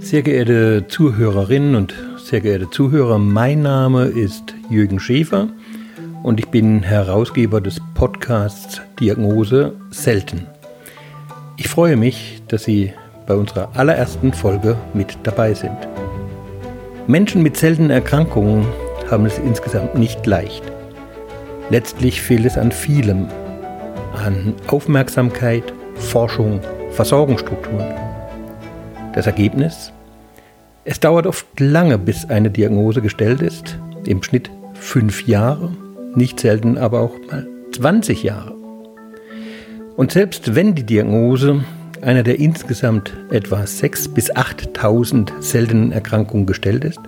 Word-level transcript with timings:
Sehr 0.00 0.22
geehrte 0.22 0.86
Zuhörerinnen 0.88 1.74
und 1.74 1.94
sehr 2.16 2.40
geehrte 2.40 2.70
Zuhörer, 2.70 3.18
mein 3.18 3.62
Name 3.62 4.06
ist 4.06 4.54
Jürgen 4.70 4.98
Schäfer 4.98 5.48
und 6.22 6.40
ich 6.40 6.48
bin 6.48 6.82
Herausgeber 6.82 7.60
des 7.60 7.80
Podcasts 7.94 8.80
Diagnose 8.98 9.74
Selten. 9.90 10.46
Ich 11.58 11.68
freue 11.68 11.96
mich, 11.96 12.42
dass 12.48 12.64
Sie 12.64 12.92
bei 13.26 13.34
unserer 13.34 13.70
allerersten 13.74 14.32
Folge 14.32 14.76
mit 14.94 15.18
dabei 15.22 15.52
sind. 15.54 15.76
Menschen 17.06 17.42
mit 17.42 17.56
seltenen 17.56 17.90
Erkrankungen 17.90 18.66
haben 19.10 19.26
es 19.26 19.38
insgesamt 19.38 19.96
nicht 19.96 20.26
leicht. 20.26 20.62
Letztlich 21.68 22.22
fehlt 22.22 22.46
es 22.46 22.56
an 22.56 22.72
vielem, 22.72 23.28
an 24.14 24.54
Aufmerksamkeit, 24.66 25.72
Forschung, 25.94 26.60
Versorgungsstrukturen. 26.90 28.10
Das 29.12 29.26
Ergebnis? 29.26 29.92
Es 30.84 31.00
dauert 31.00 31.26
oft 31.26 31.46
lange, 31.58 31.98
bis 31.98 32.30
eine 32.30 32.50
Diagnose 32.50 33.02
gestellt 33.02 33.42
ist, 33.42 33.78
im 34.06 34.22
Schnitt 34.22 34.50
fünf 34.74 35.26
Jahre, 35.26 35.70
nicht 36.14 36.40
selten 36.40 36.78
aber 36.78 37.00
auch 37.00 37.14
mal 37.30 37.46
20 37.72 38.22
Jahre. 38.22 38.54
Und 39.96 40.12
selbst 40.12 40.54
wenn 40.54 40.74
die 40.74 40.84
Diagnose 40.84 41.64
einer 42.02 42.22
der 42.22 42.38
insgesamt 42.38 43.12
etwa 43.30 43.60
6.000 43.60 44.14
bis 44.14 44.32
8.000 44.34 45.42
seltenen 45.42 45.92
Erkrankungen 45.92 46.46
gestellt 46.46 46.84
ist, 46.84 47.00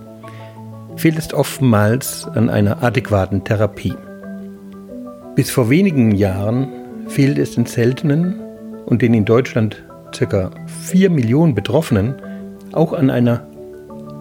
fehlt 0.95 1.17
es 1.17 1.33
oftmals 1.33 2.27
an 2.27 2.49
einer 2.49 2.83
adäquaten 2.83 3.43
Therapie. 3.43 3.95
Bis 5.35 5.49
vor 5.49 5.69
wenigen 5.69 6.11
Jahren 6.11 6.67
fehlt 7.07 7.39
es 7.39 7.55
den 7.55 7.65
seltenen 7.65 8.39
und 8.85 9.01
den 9.01 9.13
in 9.13 9.25
Deutschland 9.25 9.83
ca. 10.17 10.51
4 10.83 11.09
Millionen 11.09 11.55
Betroffenen 11.55 12.15
auch 12.71 12.93
an 12.93 13.09
einer 13.09 13.45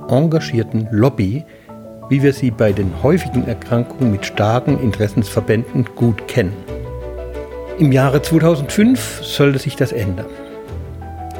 engagierten 0.08 0.88
Lobby, 0.90 1.44
wie 2.08 2.22
wir 2.22 2.32
sie 2.32 2.50
bei 2.50 2.72
den 2.72 3.02
häufigen 3.02 3.46
Erkrankungen 3.46 4.12
mit 4.12 4.26
starken 4.26 4.78
Interessensverbänden 4.80 5.86
gut 5.96 6.26
kennen. 6.28 6.52
Im 7.78 7.92
Jahre 7.92 8.20
2005 8.20 9.22
sollte 9.22 9.58
sich 9.58 9.76
das 9.76 9.92
ändern. 9.92 10.26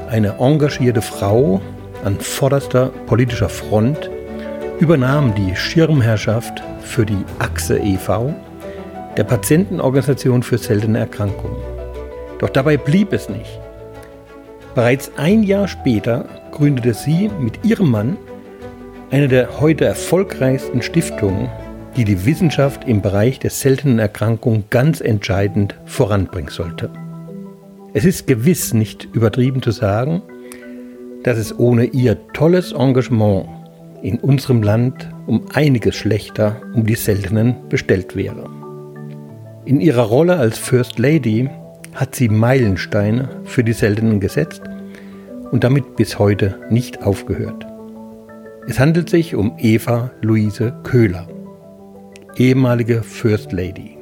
Eine 0.09 0.39
engagierte 0.39 1.03
Frau 1.03 1.61
an 2.05 2.19
vorderster 2.19 2.91
politischer 3.07 3.49
Front 3.49 4.11
übernahm 4.81 5.35
die 5.35 5.55
Schirmherrschaft 5.55 6.63
für 6.81 7.07
die 7.07 7.25
Achse 7.39 7.79
e.V., 7.79 8.35
der 9.17 9.25
Patientenorganisation 9.25 10.43
für 10.43 10.59
seltene 10.59 10.99
Erkrankungen. 10.99 11.57
Doch 12.39 12.49
dabei 12.49 12.77
blieb 12.77 13.13
es 13.13 13.29
nicht. 13.29 13.61
Bereits 14.75 15.13
ein 15.17 15.43
Jahr 15.43 15.69
später 15.69 16.25
gründete 16.51 16.95
sie 16.95 17.31
mit 17.41 17.65
ihrem 17.65 17.91
Mann 17.91 18.17
eine 19.11 19.29
der 19.29 19.61
heute 19.61 19.85
erfolgreichsten 19.85 20.81
Stiftungen, 20.81 21.51
die 21.97 22.05
die 22.05 22.25
Wissenschaft 22.25 22.89
im 22.89 23.03
Bereich 23.03 23.39
der 23.39 23.51
seltenen 23.51 23.99
Erkrankungen 23.99 24.65
ganz 24.71 25.03
entscheidend 25.03 25.75
voranbringen 25.85 26.51
sollte. 26.51 26.91
Es 27.93 28.07
ist 28.07 28.27
gewiss 28.27 28.73
nicht 28.73 29.07
übertrieben 29.13 29.61
zu 29.61 29.71
sagen, 29.71 30.23
dass 31.23 31.37
es 31.37 31.59
ohne 31.59 31.85
ihr 31.85 32.17
tolles 32.33 32.73
Engagement 32.73 33.47
in 34.03 34.19
unserem 34.19 34.63
Land 34.63 35.11
um 35.27 35.45
einiges 35.53 35.95
schlechter 35.97 36.63
um 36.73 36.87
die 36.87 36.95
Seltenen 36.95 37.57
bestellt 37.69 38.17
wäre. 38.17 38.49
In 39.67 39.81
ihrer 39.83 40.05
Rolle 40.05 40.39
als 40.39 40.59
First 40.59 40.99
Lady 40.99 41.51
hat 41.95 42.15
sie 42.15 42.29
Meilensteine 42.29 43.29
für 43.45 43.65
die 43.65 43.73
Seltenen 43.73 44.21
gesetzt 44.21 44.63
und 45.51 45.65
damit 45.65 45.97
bis 45.97 46.19
heute 46.19 46.59
nicht 46.71 47.03
aufgehört. 47.03 47.67
Es 48.67 48.79
handelt 48.79 49.11
sich 49.11 49.35
um 49.35 49.55
Eva 49.59 50.11
Luise 50.23 50.73
Köhler, 50.85 51.29
ehemalige 52.37 53.03
First 53.03 53.53
Lady. 53.53 53.99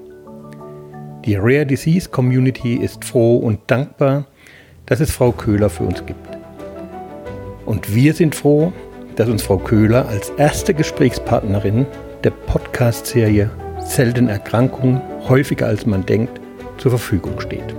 Die 1.25 1.35
Rare 1.35 1.67
Disease 1.67 2.09
Community 2.09 2.77
ist 2.77 3.05
froh 3.05 3.39
und 3.39 3.61
dankbar, 3.67 4.27
dass 4.87 5.01
es 5.01 5.11
Frau 5.11 5.33
Köhler 5.33 5.71
für 5.71 5.85
uns 5.85 6.05
gibt. 6.07 6.29
Und 7.67 7.95
wir 7.95 8.15
sind 8.15 8.35
froh, 8.35 8.73
dass 9.17 9.29
uns 9.29 9.43
Frau 9.43 9.59
Köhler 9.59 10.09
als 10.09 10.31
erste 10.31 10.75
Gesprächspartnerin 10.75 11.87
der 12.25 12.31
Podcast-Serie 12.31 13.51
Selten 13.85 14.29
Erkrankungen 14.29 15.01
häufiger 15.29 15.67
als 15.67 15.87
man 15.87 16.05
denkt 16.05 16.41
zur 16.81 16.91
Verfügung 16.91 17.39
steht. 17.41 17.75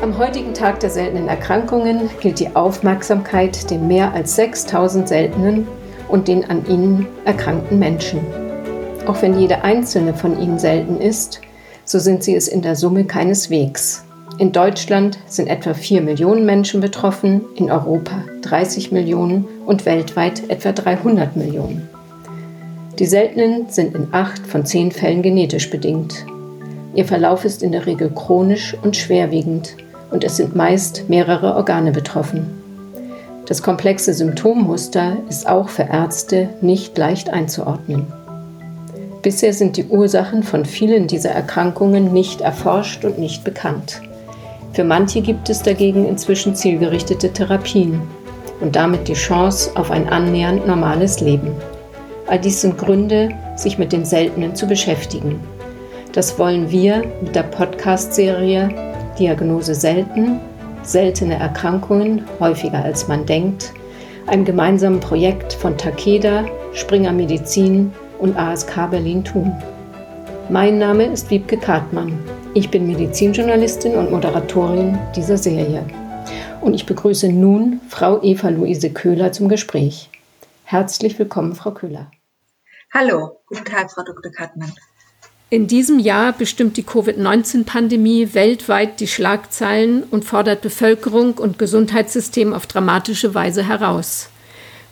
Am 0.00 0.16
heutigen 0.18 0.54
Tag 0.54 0.78
der 0.80 0.90
seltenen 0.90 1.26
Erkrankungen 1.26 2.08
gilt 2.20 2.38
die 2.38 2.54
Aufmerksamkeit 2.54 3.68
den 3.70 3.88
mehr 3.88 4.12
als 4.14 4.36
6000 4.36 5.08
seltenen 5.08 5.66
und 6.08 6.28
den 6.28 6.48
an 6.48 6.64
ihnen 6.68 7.08
erkrankten 7.24 7.80
Menschen. 7.80 8.20
Auch 9.06 9.20
wenn 9.20 9.38
jede 9.38 9.64
einzelne 9.64 10.14
von 10.14 10.40
ihnen 10.40 10.60
selten 10.60 11.00
ist, 11.00 11.40
so 11.84 11.98
sind 11.98 12.22
sie 12.22 12.36
es 12.36 12.46
in 12.46 12.62
der 12.62 12.76
Summe 12.76 13.04
keineswegs. 13.04 14.05
In 14.38 14.52
Deutschland 14.52 15.18
sind 15.26 15.46
etwa 15.46 15.72
4 15.72 16.02
Millionen 16.02 16.44
Menschen 16.44 16.82
betroffen, 16.82 17.40
in 17.54 17.70
Europa 17.70 18.22
30 18.42 18.92
Millionen 18.92 19.46
und 19.64 19.86
weltweit 19.86 20.50
etwa 20.50 20.72
300 20.72 21.36
Millionen. 21.36 21.88
Die 22.98 23.06
seltenen 23.06 23.70
sind 23.70 23.94
in 23.94 24.08
acht 24.12 24.46
von 24.46 24.66
zehn 24.66 24.92
Fällen 24.92 25.22
genetisch 25.22 25.70
bedingt. 25.70 26.26
Ihr 26.94 27.06
Verlauf 27.06 27.46
ist 27.46 27.62
in 27.62 27.72
der 27.72 27.86
Regel 27.86 28.10
chronisch 28.14 28.76
und 28.82 28.94
schwerwiegend 28.94 29.74
und 30.10 30.22
es 30.22 30.36
sind 30.36 30.54
meist 30.54 31.08
mehrere 31.08 31.54
Organe 31.54 31.92
betroffen. 31.92 32.46
Das 33.46 33.62
komplexe 33.62 34.12
Symptommuster 34.12 35.16
ist 35.30 35.48
auch 35.48 35.70
für 35.70 35.84
Ärzte 35.84 36.50
nicht 36.60 36.98
leicht 36.98 37.30
einzuordnen. 37.30 38.06
Bisher 39.22 39.54
sind 39.54 39.78
die 39.78 39.86
Ursachen 39.86 40.42
von 40.42 40.66
vielen 40.66 41.06
dieser 41.06 41.30
Erkrankungen 41.30 42.12
nicht 42.12 42.42
erforscht 42.42 43.06
und 43.06 43.18
nicht 43.18 43.42
bekannt. 43.42 44.02
Für 44.76 44.84
manche 44.84 45.22
gibt 45.22 45.48
es 45.48 45.62
dagegen 45.62 46.06
inzwischen 46.06 46.54
zielgerichtete 46.54 47.32
Therapien 47.32 47.98
und 48.60 48.76
damit 48.76 49.08
die 49.08 49.14
Chance 49.14 49.70
auf 49.74 49.90
ein 49.90 50.06
annähernd 50.06 50.66
normales 50.66 51.22
Leben. 51.22 51.52
All 52.26 52.38
dies 52.38 52.60
sind 52.60 52.76
Gründe, 52.76 53.30
sich 53.56 53.78
mit 53.78 53.90
den 53.90 54.04
Seltenen 54.04 54.54
zu 54.54 54.66
beschäftigen. 54.66 55.40
Das 56.12 56.38
wollen 56.38 56.70
wir 56.70 57.02
mit 57.22 57.34
der 57.34 57.44
Podcast-Serie 57.44 58.68
Diagnose 59.18 59.74
selten, 59.74 60.40
seltene 60.82 61.38
Erkrankungen 61.38 62.26
häufiger 62.38 62.84
als 62.84 63.08
man 63.08 63.24
denkt, 63.24 63.72
einem 64.26 64.44
gemeinsamen 64.44 65.00
Projekt 65.00 65.54
von 65.54 65.78
Takeda, 65.78 66.44
Springer 66.74 67.12
Medizin 67.12 67.94
und 68.18 68.36
ASK 68.36 68.90
Berlin 68.90 69.24
tun. 69.24 69.52
Mein 70.50 70.76
Name 70.76 71.04
ist 71.04 71.30
Wiebke 71.30 71.56
Kartmann. 71.56 72.18
Ich 72.56 72.70
bin 72.70 72.86
Medizinjournalistin 72.86 73.96
und 73.96 74.10
Moderatorin 74.10 74.98
dieser 75.14 75.36
Serie. 75.36 75.86
Und 76.62 76.72
ich 76.72 76.86
begrüße 76.86 77.28
nun 77.28 77.82
Frau 77.90 78.22
Eva 78.22 78.48
Luise 78.48 78.88
Köhler 78.88 79.30
zum 79.30 79.50
Gespräch. 79.50 80.08
Herzlich 80.64 81.18
willkommen, 81.18 81.54
Frau 81.54 81.72
Köhler. 81.72 82.10
Hallo, 82.94 83.42
guten 83.46 83.66
Tag, 83.66 83.92
Frau 83.92 84.02
Dr. 84.02 84.32
Kartmann. 84.32 84.72
In 85.50 85.66
diesem 85.66 85.98
Jahr 85.98 86.32
bestimmt 86.32 86.78
die 86.78 86.82
Covid-19-Pandemie 86.82 88.32
weltweit 88.32 89.00
die 89.00 89.06
Schlagzeilen 89.06 90.04
und 90.04 90.24
fordert 90.24 90.62
Bevölkerung 90.62 91.34
und 91.34 91.58
Gesundheitssystem 91.58 92.54
auf 92.54 92.66
dramatische 92.66 93.34
Weise 93.34 93.68
heraus. 93.68 94.30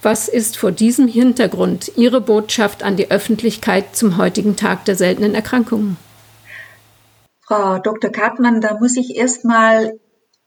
Was 0.02 0.28
ist 0.28 0.58
vor 0.58 0.70
diesem 0.70 1.08
Hintergrund 1.08 1.92
Ihre 1.96 2.20
Botschaft 2.20 2.82
an 2.82 2.98
die 2.98 3.10
Öffentlichkeit 3.10 3.96
zum 3.96 4.18
heutigen 4.18 4.54
Tag 4.54 4.84
der 4.84 4.96
seltenen 4.96 5.34
Erkrankungen? 5.34 5.96
Frau 7.46 7.78
Dr. 7.78 8.10
Kartmann, 8.10 8.62
da 8.62 8.78
muss 8.78 8.96
ich 8.96 9.16
erstmal 9.16 10.00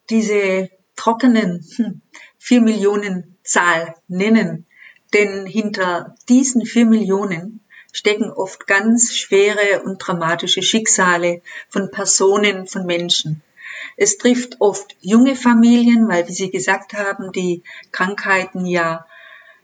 diese 0.09 0.69
trockenen 0.95 1.63
hm, 1.75 2.01
vier 2.39 2.61
Millionen 2.61 3.37
Zahl 3.43 3.93
nennen. 4.07 4.65
Denn 5.13 5.45
hinter 5.45 6.15
diesen 6.27 6.65
vier 6.65 6.87
Millionen 6.87 7.61
stecken 7.93 8.31
oft 8.31 8.65
ganz 8.65 9.13
schwere 9.13 9.83
und 9.83 9.99
dramatische 9.99 10.63
Schicksale 10.63 11.41
von 11.69 11.91
Personen, 11.91 12.67
von 12.67 12.85
Menschen. 12.85 13.43
Es 13.95 14.17
trifft 14.17 14.59
oft 14.59 14.95
junge 14.99 15.35
Familien, 15.35 16.07
weil, 16.07 16.27
wie 16.27 16.33
Sie 16.33 16.49
gesagt 16.49 16.93
haben, 16.93 17.31
die 17.31 17.63
Krankheiten 17.91 18.65
ja 18.65 19.05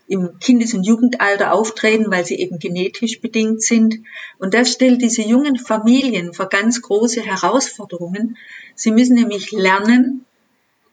im 0.06 0.38
Kindes- 0.38 0.74
und 0.74 0.84
Jugendalter 0.84 1.52
auftreten, 1.52 2.10
weil 2.10 2.24
sie 2.24 2.38
eben 2.38 2.58
genetisch 2.58 3.20
bedingt 3.20 3.62
sind. 3.62 4.00
Und 4.38 4.54
das 4.54 4.72
stellt 4.72 5.02
diese 5.02 5.22
jungen 5.22 5.56
Familien 5.56 6.34
vor 6.34 6.48
ganz 6.48 6.82
große 6.82 7.22
Herausforderungen. 7.22 8.36
Sie 8.74 8.90
müssen 8.90 9.14
nämlich 9.14 9.52
lernen, 9.52 10.24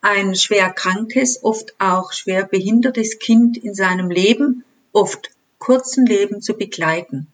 ein 0.02 0.36
schwer 0.36 0.72
krankes, 0.72 1.44
oft 1.44 1.76
auch 1.80 2.12
schwer 2.12 2.46
behindertes 2.46 3.20
Kind 3.20 3.58
in 3.58 3.76
seinem 3.76 4.10
Leben, 4.10 4.64
oft 4.94 5.30
kurzen 5.60 6.06
Leben 6.06 6.42
zu 6.42 6.56
begleiten. 6.56 7.28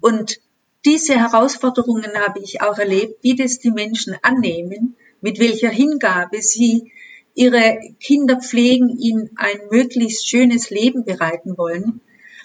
Und 0.00 0.40
diese 0.84 1.14
Herausforderungen 1.14 2.12
habe 2.16 2.40
ich 2.40 2.62
auch 2.62 2.78
erlebt, 2.78 3.22
wie 3.22 3.36
das 3.36 3.58
die 3.58 3.70
Menschen 3.70 4.16
annehmen, 4.22 4.96
mit 5.20 5.38
welcher 5.38 5.70
Hingabe 5.70 6.42
sie 6.42 6.92
ihre 7.40 7.80
Kinder 8.00 8.38
pflegen, 8.38 8.98
ihnen 8.98 9.30
ein 9.36 9.58
möglichst 9.70 10.28
schönes 10.28 10.68
Leben 10.68 11.06
bereiten 11.06 11.56
wollen 11.56 12.02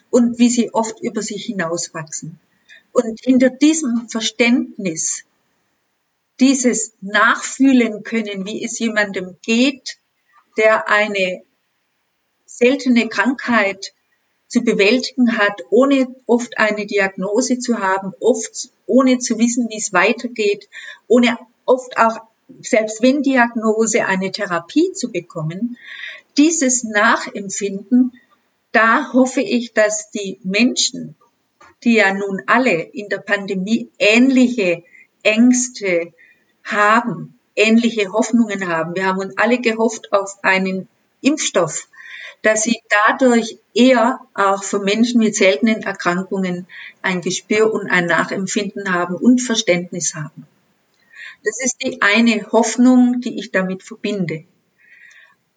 und 0.10 0.40
wie 0.40 0.50
sie 0.50 0.74
oft 0.74 1.02
über 1.02 1.22
sich 1.22 1.44
hinauswachsen. 1.44 2.40
Und 2.94 3.20
hinter 3.22 3.50
diesem 3.50 4.08
Verständnis, 4.08 5.26
dieses 6.40 6.94
Nachfühlen 7.02 8.04
können, 8.04 8.46
wie 8.46 8.64
es 8.64 8.80
jemandem 8.80 9.36
geht, 9.42 9.98
der 10.56 10.88
eine 10.88 11.42
seltene 12.46 13.10
Krankheit 13.10 13.94
zu 14.48 14.62
bewältigen 14.62 15.38
hat, 15.38 15.62
ohne 15.72 16.08
oft 16.26 16.58
eine 16.58 16.86
Diagnose 16.86 17.60
zu 17.60 17.80
haben, 17.80 18.14
oft 18.22 18.70
ohne 18.86 19.20
zu 19.20 19.38
wissen, 19.40 19.68
wie 19.70 19.78
es 19.78 19.92
weitergeht, 19.92 20.70
ohne 21.10 21.38
oft 21.66 21.98
auch, 21.98 22.22
selbst 22.62 23.02
wenn 23.02 23.24
Diagnose, 23.24 24.06
eine 24.06 24.32
Therapie 24.32 24.92
zu 24.94 25.12
bekommen. 25.12 25.78
Dieses 26.38 26.84
Nachempfinden, 26.84 28.20
da 28.72 29.14
hoffe 29.14 29.42
ich, 29.42 29.74
dass 29.74 30.12
die 30.12 30.40
Menschen, 30.44 31.16
die 31.84 31.96
ja 31.96 32.14
nun 32.14 32.42
alle 32.48 32.82
in 32.82 33.10
der 33.10 33.20
Pandemie 33.20 33.90
ähnliche 34.00 34.84
Ängste 35.24 36.14
haben, 36.64 37.40
ähnliche 37.56 38.12
Hoffnungen 38.12 38.68
haben. 38.68 38.96
Wir 38.96 39.06
haben 39.06 39.20
uns 39.20 39.38
alle 39.38 39.60
gehofft 39.60 40.12
auf 40.12 40.44
einen 40.44 40.88
Impfstoff, 41.22 41.88
dass 42.42 42.64
sie 42.64 42.82
dadurch 43.08 43.58
eher 43.74 44.20
auch 44.34 44.64
für 44.64 44.80
Menschen 44.80 45.20
mit 45.20 45.36
seltenen 45.36 45.82
Erkrankungen 45.84 46.68
ein 47.02 47.22
Gespür 47.22 47.74
und 47.74 47.90
ein 47.90 48.06
Nachempfinden 48.06 48.94
haben 48.94 49.16
und 49.16 49.42
Verständnis 49.42 50.14
haben. 50.16 50.46
Das 51.46 51.64
ist 51.64 51.78
die 51.84 52.02
eine 52.02 52.52
Hoffnung, 52.52 53.22
die 53.22 53.40
ich 53.40 53.52
damit 53.52 53.84
verbinde. 53.84 54.46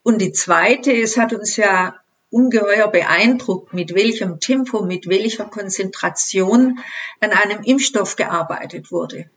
Und 0.02 0.20
die 0.20 0.32
zweite, 0.32 0.92
es 0.92 1.16
hat 1.16 1.32
uns 1.32 1.56
ja 1.56 1.96
ungeheuer 2.30 2.88
beeindruckt, 2.88 3.72
mit 3.72 3.94
welchem 3.94 4.38
Tempo, 4.38 4.82
mit 4.82 5.08
welcher 5.08 5.46
Konzentration 5.46 6.78
an 7.20 7.30
einem 7.30 7.62
Impfstoff 7.62 8.16
gearbeitet 8.16 8.92
wurde. 8.92 9.30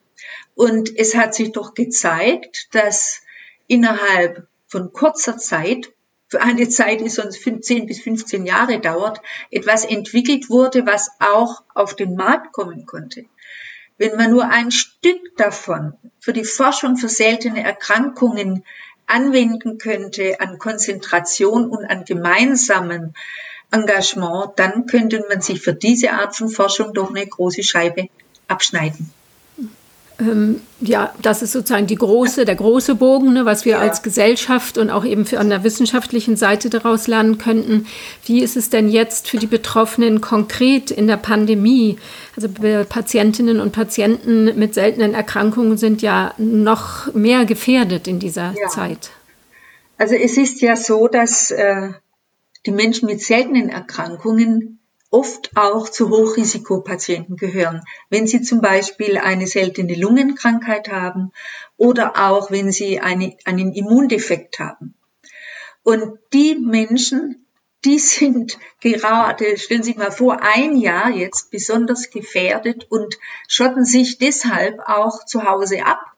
Und 0.54 0.98
es 0.98 1.16
hat 1.16 1.34
sich 1.34 1.54
doch 1.54 1.74
gezeigt, 1.74 2.68
dass 2.76 3.22
innerhalb 3.68 4.46
von 4.68 4.92
kurzer 4.92 5.38
Zeit 5.38 5.94
für 6.28 6.42
eine 6.42 6.68
Zeit, 6.68 7.02
die 7.02 7.10
sonst 7.10 7.42
10 7.42 7.86
bis 7.86 8.02
15 8.02 8.46
Jahre 8.46 8.80
dauert, 8.80 9.22
etwas 9.52 9.86
entwickelt 9.86 10.50
wurde, 10.50 10.86
was 10.86 11.10
auch 11.20 11.64
auf 11.74 11.96
den 11.96 12.16
Markt 12.16 12.54
kommen 12.54 12.86
konnte. 12.86 13.26
Wenn 14.02 14.16
man 14.16 14.32
nur 14.32 14.50
ein 14.50 14.72
Stück 14.72 15.38
davon 15.38 15.94
für 16.20 16.34
die 16.34 16.44
Forschung 16.44 16.98
für 16.98 17.08
seltene 17.08 17.64
Erkrankungen 17.64 18.64
anwenden 19.06 19.78
könnte 19.78 20.42
an 20.42 20.58
Konzentration 20.58 21.70
und 21.70 21.86
an 21.86 22.04
gemeinsamen 22.04 23.14
Engagement, 23.70 24.54
dann 24.56 24.88
könnte 24.88 25.24
man 25.30 25.42
sich 25.42 25.62
für 25.62 25.76
diese 25.76 26.14
Art 26.14 26.36
von 26.36 26.50
Forschung 26.50 26.96
doch 26.96 27.12
eine 27.12 27.28
große 27.28 27.62
Scheibe 27.62 28.08
abschneiden. 28.48 29.14
Ähm, 30.22 30.62
ja, 30.80 31.14
das 31.22 31.42
ist 31.42 31.52
sozusagen 31.52 31.88
die 31.88 31.96
große, 31.96 32.46
der 32.46 32.56
große 32.56 32.96
Bogen, 32.96 33.34
ne, 33.34 33.46
was 33.46 33.66
wir 33.66 33.74
ja. 33.74 33.80
als 33.80 34.04
Gesellschaft 34.04 34.78
und 34.78 34.92
auch 34.92 35.04
eben 35.04 35.26
für 35.26 35.40
an 35.40 35.50
der 35.50 35.64
wissenschaftlichen 35.64 36.38
Seite 36.38 36.70
daraus 36.70 37.08
lernen 37.08 37.40
könnten. 37.40 37.88
Wie 38.26 38.44
ist 38.44 38.56
es 38.56 38.70
denn 38.70 38.90
jetzt 38.90 39.28
für 39.28 39.38
die 39.38 39.48
Betroffenen 39.48 40.22
konkret 40.22 40.92
in 40.92 41.08
der 41.08 41.18
Pandemie? 41.18 41.98
Also 42.36 42.50
Patientinnen 42.88 43.60
und 43.60 43.72
Patienten 43.72 44.58
mit 44.60 44.76
seltenen 44.76 45.16
Erkrankungen 45.16 45.78
sind 45.78 46.04
ja 46.04 46.36
noch 46.38 47.12
mehr 47.16 47.46
gefährdet 47.46 48.08
in 48.08 48.20
dieser 48.20 48.54
ja. 48.62 48.68
Zeit. 48.68 49.10
Also 49.98 50.16
es 50.16 50.38
ist 50.38 50.62
ja 50.62 50.76
so, 50.76 51.08
dass 51.08 51.50
äh, 51.50 51.90
die 52.68 52.72
Menschen 52.72 53.08
mit 53.08 53.22
seltenen 53.22 53.70
Erkrankungen 53.70 54.81
oft 55.12 55.52
auch 55.56 55.90
zu 55.90 56.10
Hochrisikopatienten 56.10 57.36
gehören. 57.36 57.84
Wenn 58.10 58.26
sie 58.26 58.42
zum 58.42 58.62
Beispiel 58.62 59.18
eine 59.18 59.46
seltene 59.46 59.96
Lungenkrankheit 59.96 60.90
haben 60.90 61.32
oder 61.78 62.30
auch 62.30 62.50
wenn 62.50 62.72
sie 62.72 63.00
eine, 63.00 63.38
einen 63.46 63.74
Immundefekt 63.74 64.60
haben. 64.60 64.96
Und 65.84 66.18
die 66.34 66.56
Menschen, 66.56 67.46
die 67.84 68.00
sind 68.00 68.58
gerade, 68.80 69.58
stellen 69.58 69.84
Sie 69.84 69.92
sich 69.92 69.98
mal 69.98 70.12
vor, 70.12 70.42
ein 70.42 70.78
Jahr 70.78 71.10
jetzt 71.10 71.52
besonders 71.52 72.12
gefährdet 72.12 72.86
und 72.90 73.18
schotten 73.48 73.86
sich 73.86 74.18
deshalb 74.18 74.80
auch 74.86 75.26
zu 75.26 75.44
Hause 75.44 75.86
ab. 75.86 76.11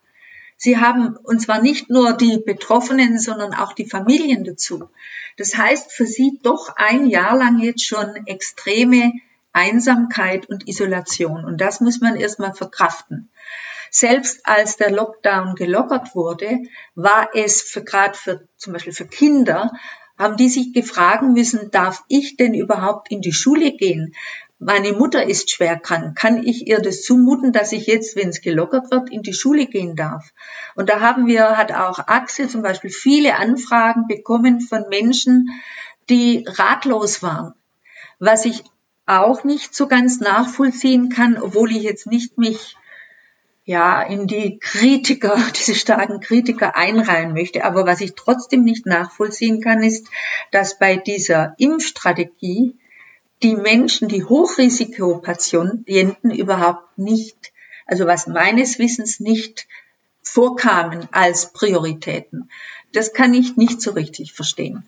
Sie 0.63 0.77
haben, 0.77 1.17
und 1.17 1.41
zwar 1.41 1.61
nicht 1.61 1.89
nur 1.89 2.13
die 2.13 2.37
Betroffenen, 2.37 3.19
sondern 3.19 3.53
auch 3.53 3.73
die 3.73 3.85
Familien 3.85 4.45
dazu. 4.45 4.89
Das 5.35 5.57
heißt 5.57 5.91
für 5.91 6.05
sie 6.05 6.39
doch 6.41 6.77
ein 6.77 7.05
Jahr 7.05 7.35
lang 7.35 7.59
jetzt 7.59 7.85
schon 7.85 8.15
extreme 8.27 9.11
Einsamkeit 9.51 10.45
und 10.45 10.69
Isolation. 10.69 11.43
Und 11.43 11.59
das 11.59 11.81
muss 11.81 11.99
man 11.99 12.15
erstmal 12.15 12.53
verkraften. 12.53 13.29
Selbst 13.91 14.39
als 14.45 14.77
der 14.77 14.89
Lockdown 14.89 15.55
gelockert 15.55 16.15
wurde, 16.15 16.59
war 16.95 17.31
es 17.33 17.61
für, 17.61 17.83
gerade 17.83 18.17
für, 18.17 18.47
zum 18.55 18.71
Beispiel 18.71 18.93
für 18.93 19.07
Kinder, 19.07 19.73
haben 20.17 20.37
die 20.37 20.47
sich 20.47 20.71
gefragt 20.71 21.23
müssen, 21.23 21.71
darf 21.71 22.05
ich 22.07 22.37
denn 22.37 22.53
überhaupt 22.53 23.11
in 23.11 23.19
die 23.19 23.33
Schule 23.33 23.73
gehen? 23.73 24.15
Meine 24.65 24.93
Mutter 24.93 25.27
ist 25.27 25.51
schwer 25.51 25.77
krank, 25.77 26.17
kann 26.17 26.43
ich 26.43 26.67
ihr 26.67 26.79
das 26.79 27.03
zumuten, 27.03 27.51
dass 27.51 27.71
ich 27.71 27.87
jetzt, 27.87 28.15
wenn 28.15 28.29
es 28.29 28.41
gelockert 28.41 28.91
wird, 28.91 29.11
in 29.11 29.21
die 29.21 29.33
Schule 29.33 29.65
gehen 29.65 29.95
darf? 29.95 30.31
Und 30.75 30.89
da 30.89 30.99
haben 30.99 31.27
wir, 31.27 31.57
hat 31.57 31.71
auch 31.71 31.99
Axel 32.07 32.49
zum 32.49 32.61
Beispiel 32.61 32.89
viele 32.89 33.35
Anfragen 33.35 34.07
bekommen 34.07 34.61
von 34.61 34.85
Menschen, 34.89 35.49
die 36.09 36.45
ratlos 36.47 37.21
waren. 37.23 37.53
Was 38.19 38.45
ich 38.45 38.63
auch 39.05 39.43
nicht 39.43 39.75
so 39.75 39.87
ganz 39.87 40.19
nachvollziehen 40.19 41.09
kann, 41.09 41.37
obwohl 41.37 41.71
ich 41.71 41.83
jetzt 41.83 42.07
nicht 42.07 42.37
mich 42.37 42.77
ja 43.65 44.01
in 44.01 44.27
die 44.27 44.59
Kritiker, 44.59 45.37
diese 45.57 45.75
starken 45.75 46.19
Kritiker 46.19 46.75
einreihen 46.75 47.33
möchte. 47.33 47.65
Aber 47.65 47.85
was 47.85 48.01
ich 48.01 48.15
trotzdem 48.15 48.63
nicht 48.63 48.85
nachvollziehen 48.85 49.61
kann, 49.61 49.83
ist, 49.83 50.07
dass 50.51 50.79
bei 50.79 50.95
dieser 50.95 51.55
Impfstrategie 51.57 52.77
die 53.43 53.55
Menschen, 53.55 54.07
die 54.07 54.23
Hochrisikopatienten 54.23 56.31
überhaupt 56.31 56.97
nicht, 56.97 57.51
also 57.85 58.07
was 58.07 58.27
meines 58.27 58.79
Wissens 58.79 59.19
nicht 59.19 59.67
vorkamen 60.21 61.07
als 61.11 61.51
Prioritäten. 61.51 62.49
Das 62.93 63.13
kann 63.13 63.33
ich 63.33 63.57
nicht 63.57 63.81
so 63.81 63.91
richtig 63.91 64.33
verstehen. 64.33 64.83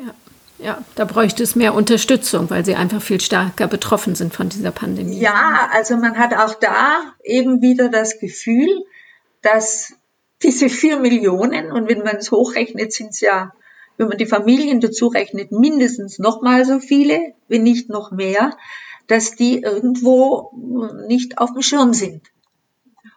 Ja, 0.00 0.14
ja, 0.58 0.84
da 0.94 1.04
bräuchte 1.04 1.42
es 1.42 1.56
mehr 1.56 1.74
Unterstützung, 1.74 2.50
weil 2.50 2.64
sie 2.64 2.74
einfach 2.74 3.02
viel 3.02 3.20
stärker 3.20 3.68
betroffen 3.68 4.14
sind 4.14 4.34
von 4.34 4.48
dieser 4.48 4.70
Pandemie. 4.70 5.18
Ja, 5.18 5.68
also 5.72 5.96
man 5.96 6.18
hat 6.18 6.34
auch 6.34 6.54
da 6.54 7.00
eben 7.22 7.62
wieder 7.62 7.88
das 7.88 8.18
Gefühl, 8.18 8.84
dass 9.42 9.94
diese 10.42 10.68
vier 10.68 10.98
Millionen, 10.98 11.70
und 11.70 11.88
wenn 11.88 12.02
man 12.02 12.16
es 12.16 12.30
hochrechnet, 12.30 12.92
sind 12.92 13.10
es 13.10 13.20
ja 13.20 13.52
wenn 14.00 14.08
man 14.08 14.16
die 14.16 14.24
Familien 14.24 14.80
dazu 14.80 15.08
rechnet, 15.08 15.52
mindestens 15.52 16.18
nochmal 16.18 16.64
so 16.64 16.78
viele, 16.80 17.34
wenn 17.48 17.62
nicht 17.62 17.90
noch 17.90 18.12
mehr, 18.12 18.56
dass 19.08 19.32
die 19.32 19.60
irgendwo 19.60 20.52
nicht 21.06 21.36
auf 21.36 21.52
dem 21.52 21.60
Schirm 21.60 21.92
sind. 21.92 22.22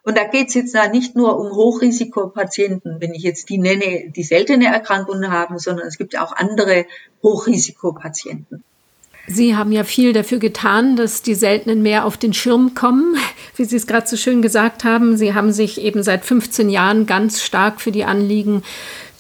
Und 0.04 0.18
da 0.18 0.26
geht 0.26 0.50
es 0.50 0.56
jetzt 0.56 0.76
nicht 0.92 1.16
nur 1.16 1.40
um 1.40 1.56
Hochrisikopatienten, 1.56 2.98
wenn 3.00 3.14
ich 3.14 3.24
jetzt 3.24 3.48
die 3.48 3.60
nenne, 3.60 4.12
die 4.14 4.24
seltene 4.24 4.66
Erkrankungen 4.66 5.32
haben, 5.32 5.58
sondern 5.58 5.88
es 5.88 5.98
gibt 5.98 6.20
auch 6.20 6.34
andere 6.34 6.86
Hochrisikopatienten. 7.22 8.66
Sie 9.26 9.56
haben 9.56 9.72
ja 9.72 9.86
viel 9.86 10.12
dafür 10.12 10.40
getan, 10.40 10.98
dass 10.98 11.22
die 11.22 11.36
Seltenen 11.36 11.82
mehr 11.82 12.04
auf 12.04 12.18
den 12.18 12.34
Schirm 12.34 12.76
kommen, 12.76 13.16
wie 13.56 13.64
Sie 13.64 13.78
es 13.78 13.88
gerade 13.88 14.06
so 14.06 14.18
schön 14.18 14.42
gesagt 14.42 14.84
haben. 14.84 15.16
Sie 15.16 15.34
haben 15.34 15.54
sich 15.54 15.80
eben 15.80 16.04
seit 16.04 16.26
15 16.26 16.70
Jahren 16.70 17.06
ganz 17.06 17.42
stark 17.42 17.80
für 17.80 17.94
die 17.94 18.04
Anliegen 18.04 18.64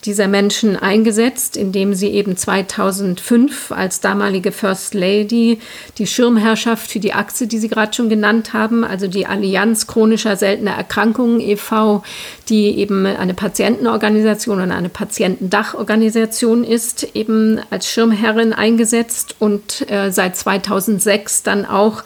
dieser 0.05 0.27
Menschen 0.27 0.75
eingesetzt, 0.75 1.57
indem 1.57 1.93
sie 1.93 2.09
eben 2.09 2.35
2005 2.35 3.71
als 3.71 4.01
damalige 4.01 4.51
First 4.51 4.93
Lady 4.93 5.59
die 5.97 6.07
Schirmherrschaft 6.07 6.89
für 6.89 6.99
die 6.99 7.13
Achse, 7.13 7.47
die 7.47 7.57
Sie 7.57 7.69
gerade 7.69 7.93
schon 7.93 8.09
genannt 8.09 8.53
haben, 8.53 8.83
also 8.83 9.07
die 9.07 9.25
Allianz 9.25 9.87
chronischer 9.87 10.35
seltener 10.35 10.71
Erkrankungen 10.71 11.39
e.V., 11.39 12.03
die 12.49 12.77
eben 12.77 13.05
eine 13.05 13.33
Patientenorganisation 13.33 14.59
und 14.59 14.71
eine 14.71 14.89
Patientendachorganisation 14.89 16.63
ist, 16.63 17.15
eben 17.15 17.59
als 17.69 17.87
Schirmherrin 17.87 18.53
eingesetzt 18.53 19.35
und 19.39 19.89
äh, 19.89 20.11
seit 20.11 20.35
2006 20.35 21.43
dann 21.43 21.65
auch 21.65 22.03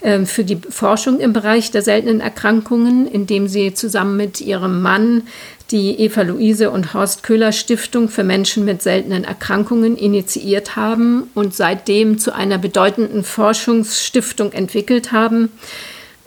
für 0.00 0.44
die 0.44 0.56
Forschung 0.56 1.18
im 1.18 1.32
Bereich 1.32 1.72
der 1.72 1.82
seltenen 1.82 2.20
Erkrankungen, 2.20 3.08
indem 3.08 3.48
sie 3.48 3.74
zusammen 3.74 4.16
mit 4.16 4.40
ihrem 4.40 4.80
Mann 4.80 5.22
die 5.70 6.00
Eva-Luise 6.00 6.70
und 6.70 6.94
Horst 6.94 7.22
Köhler 7.22 7.52
Stiftung 7.52 8.08
für 8.08 8.24
Menschen 8.24 8.64
mit 8.64 8.80
seltenen 8.80 9.24
Erkrankungen 9.24 9.96
initiiert 9.96 10.76
haben 10.76 11.30
und 11.34 11.54
seitdem 11.54 12.18
zu 12.18 12.34
einer 12.34 12.58
bedeutenden 12.58 13.22
Forschungsstiftung 13.22 14.52
entwickelt 14.52 15.12
haben. 15.12 15.50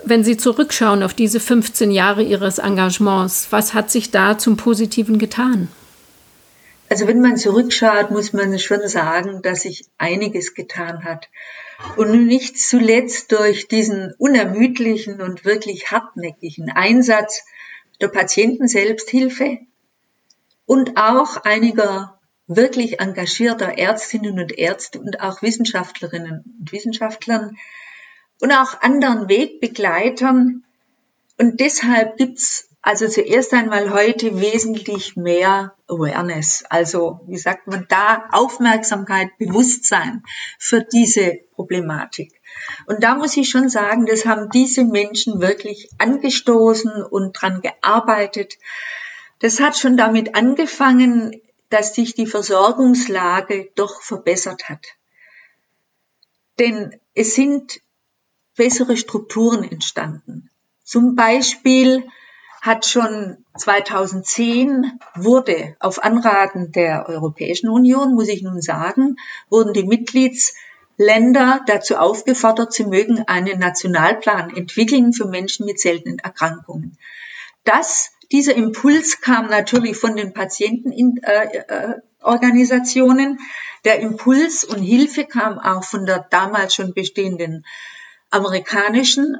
Wenn 0.03 0.23
Sie 0.23 0.37
zurückschauen 0.37 1.03
auf 1.03 1.13
diese 1.13 1.39
15 1.39 1.91
Jahre 1.91 2.23
Ihres 2.23 2.59
Engagements, 2.59 3.47
was 3.51 3.73
hat 3.73 3.89
sich 3.89 4.11
da 4.11 4.37
zum 4.37 4.57
Positiven 4.57 5.17
getan? 5.17 5.69
Also 6.89 7.07
wenn 7.07 7.21
man 7.21 7.37
zurückschaut, 7.37 8.11
muss 8.11 8.33
man 8.33 8.57
schon 8.59 8.87
sagen, 8.87 9.41
dass 9.41 9.61
sich 9.61 9.85
einiges 9.97 10.53
getan 10.53 11.03
hat. 11.05 11.29
Und 11.97 12.25
nicht 12.25 12.57
zuletzt 12.59 13.31
durch 13.31 13.67
diesen 13.67 14.13
unermüdlichen 14.17 15.21
und 15.21 15.45
wirklich 15.45 15.91
hartnäckigen 15.91 16.71
Einsatz 16.71 17.43
der 17.99 18.07
Patientenselbsthilfe 18.07 19.59
und 20.65 20.97
auch 20.97 21.37
einiger 21.43 22.19
wirklich 22.47 22.99
engagierter 22.99 23.77
Ärztinnen 23.77 24.39
und 24.39 24.57
Ärzte 24.57 24.99
und 24.99 25.21
auch 25.21 25.41
Wissenschaftlerinnen 25.41 26.57
und 26.59 26.71
Wissenschaftlern 26.71 27.57
und 28.39 28.51
auch 28.51 28.81
anderen 28.81 29.29
Wegbegleitern. 29.29 30.63
Und 31.37 31.59
deshalb 31.59 32.17
gibt's 32.17 32.69
also 32.81 33.07
zuerst 33.07 33.53
einmal 33.53 33.93
heute 33.93 34.41
wesentlich 34.41 35.15
mehr 35.15 35.75
Awareness, 35.87 36.63
also 36.69 37.19
wie 37.27 37.37
sagt 37.37 37.67
man 37.67 37.85
da, 37.89 38.27
Aufmerksamkeit, 38.31 39.37
Bewusstsein 39.37 40.23
für 40.57 40.81
diese 40.81 41.39
Problematik. 41.53 42.41
Und 42.87 43.03
da 43.03 43.15
muss 43.15 43.37
ich 43.37 43.49
schon 43.49 43.69
sagen, 43.69 44.07
das 44.07 44.25
haben 44.25 44.49
diese 44.49 44.83
Menschen 44.83 45.41
wirklich 45.41 45.89
angestoßen 45.99 47.03
und 47.03 47.33
dran 47.33 47.61
gearbeitet. 47.61 48.57
Das 49.39 49.59
hat 49.59 49.77
schon 49.77 49.95
damit 49.95 50.35
angefangen, 50.35 51.39
dass 51.69 51.93
sich 51.93 52.15
die 52.15 52.27
Versorgungslage 52.27 53.69
doch 53.75 54.01
verbessert 54.01 54.69
hat. 54.69 54.85
Denn 56.57 56.99
es 57.13 57.35
sind 57.35 57.79
bessere 58.55 58.97
Strukturen 58.97 59.63
entstanden. 59.63 60.49
Zum 60.83 61.15
Beispiel 61.15 62.05
hat 62.61 62.85
schon 62.85 63.43
2010 63.57 64.99
wurde 65.15 65.75
auf 65.79 66.03
Anraten 66.03 66.71
der 66.71 67.09
Europäischen 67.09 67.69
Union, 67.69 68.13
muss 68.13 68.27
ich 68.27 68.43
nun 68.43 68.61
sagen, 68.61 69.15
wurden 69.49 69.73
die 69.73 69.83
Mitgliedsländer 69.83 71.61
dazu 71.65 71.97
aufgefordert, 71.97 72.71
sie 72.71 72.85
mögen 72.85 73.23
einen 73.27 73.57
Nationalplan 73.57 74.55
entwickeln 74.55 75.11
für 75.11 75.25
Menschen 75.25 75.65
mit 75.65 75.79
seltenen 75.79 76.19
Erkrankungen. 76.19 76.99
Das, 77.63 78.11
dieser 78.31 78.53
Impuls 78.53 79.21
kam 79.21 79.47
natürlich 79.47 79.97
von 79.97 80.15
den 80.15 80.33
Patientenorganisationen. 80.33 83.33
Äh, 83.33 83.35
äh, 83.37 83.37
der 83.85 84.01
Impuls 84.01 84.63
und 84.63 84.83
Hilfe 84.83 85.25
kam 85.25 85.57
auch 85.57 85.83
von 85.83 86.05
der 86.05 86.27
damals 86.29 86.75
schon 86.75 86.93
bestehenden 86.93 87.65
amerikanischen 88.29 89.39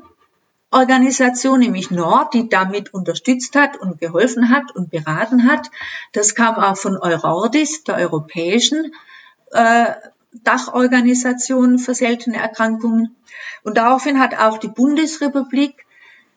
Organisation, 0.71 1.59
nämlich 1.59 1.91
Nord, 1.91 2.33
die 2.33 2.47
damit 2.47 2.93
unterstützt 2.93 3.55
hat 3.55 3.77
und 3.77 3.99
geholfen 3.99 4.49
hat 4.49 4.73
und 4.73 4.89
beraten 4.89 5.49
hat. 5.49 5.69
Das 6.13 6.33
kam 6.33 6.55
auch 6.55 6.77
von 6.77 6.97
Eurordis, 6.97 7.83
der 7.83 7.95
europäischen 7.95 8.93
äh, 9.51 9.87
Dachorganisation 10.33 11.77
für 11.77 11.93
seltene 11.93 12.37
Erkrankungen. 12.37 13.17
Und 13.63 13.77
daraufhin 13.77 14.19
hat 14.19 14.39
auch 14.39 14.57
die 14.57 14.69
Bundesrepublik 14.69 15.85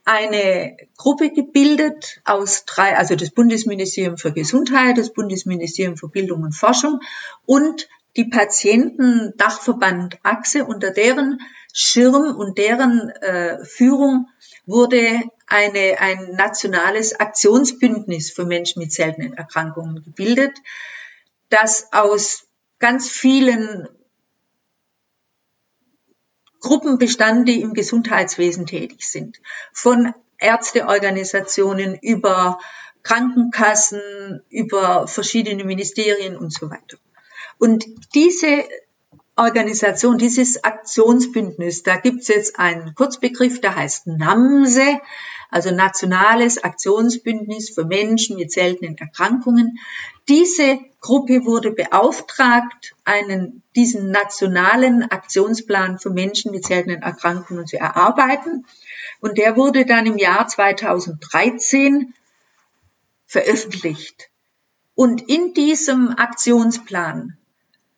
eine 0.05 0.77
Gruppe 0.97 1.31
gebildet 1.31 2.21
aus 2.25 2.65
drei, 2.67 2.97
also 2.97 3.15
das 3.15 3.31
Bundesministerium 3.31 4.19
für 4.19 4.33
Gesundheit, 4.33 4.99
das 4.99 5.13
Bundesministerium 5.13 5.97
für 5.97 6.09
Bildung 6.09 6.43
und 6.43 6.53
Forschung 6.53 7.01
und 7.47 7.89
die 8.17 8.27
Patienten-Dachverband 8.27 10.19
Achse, 10.23 10.65
unter 10.65 10.91
deren 10.91 11.41
Schirm 11.73 12.37
und 12.37 12.59
deren 12.59 13.11
äh, 13.11 13.65
Führung 13.65 14.29
wurde 14.67 15.23
eine, 15.47 15.99
ein 15.99 16.33
nationales 16.37 17.19
Aktionsbündnis 17.19 18.31
für 18.31 18.45
Menschen 18.45 18.81
mit 18.81 18.93
seltenen 18.93 19.35
Erkrankungen 19.35 20.03
gebildet, 20.03 20.57
das 21.49 21.89
aus 21.93 22.47
ganz 22.79 23.11
vielen 23.11 23.89
Gruppen 26.61 26.99
bestand, 26.99 27.49
die 27.49 27.61
im 27.61 27.75
Gesundheitswesen 27.75 28.67
tätig 28.67 29.03
sind. 29.03 29.41
Von 29.73 30.15
Ärzteorganisationen 30.39 31.99
über 32.01 32.59
Krankenkassen, 33.03 34.43
über 34.49 35.07
verschiedene 35.07 35.65
Ministerien 35.65 36.39
und 36.39 36.53
so 36.53 36.71
weiter. 36.71 36.97
Und 37.59 37.85
diese 38.15 38.65
Organisation, 39.37 40.17
dieses 40.17 40.63
Aktionsbündnis, 40.63 41.83
da 41.83 41.97
gibt's 41.97 42.29
jetzt 42.29 42.59
einen 42.59 42.95
Kurzbegriff, 42.95 43.61
der 43.61 43.75
heißt 43.75 44.07
NAMSE, 44.07 45.01
also 45.51 45.73
Nationales 45.73 46.63
Aktionsbündnis 46.63 47.71
für 47.71 47.85
Menschen 47.85 48.37
mit 48.37 48.53
seltenen 48.53 48.97
Erkrankungen. 48.97 49.79
Diese 50.29 50.79
Gruppe 51.01 51.45
wurde 51.45 51.73
beauftragt, 51.73 52.95
einen, 53.05 53.63
diesen 53.75 54.11
nationalen 54.11 55.03
Aktionsplan 55.03 55.99
für 55.99 56.11
Menschen 56.11 56.53
mit 56.53 56.65
seltenen 56.65 57.03
Erkrankungen 57.03 57.67
zu 57.67 57.77
erarbeiten. 57.77 58.65
Und 59.21 59.39
der 59.39 59.57
wurde 59.57 59.85
dann 59.85 60.07
im 60.07 60.17
Jahr 60.17 60.47
2013 60.47 62.15
veröffentlicht. 63.27 64.31
Und 64.95 65.29
in 65.29 65.55
diesem 65.55 66.11
Aktionsplan 66.11 67.37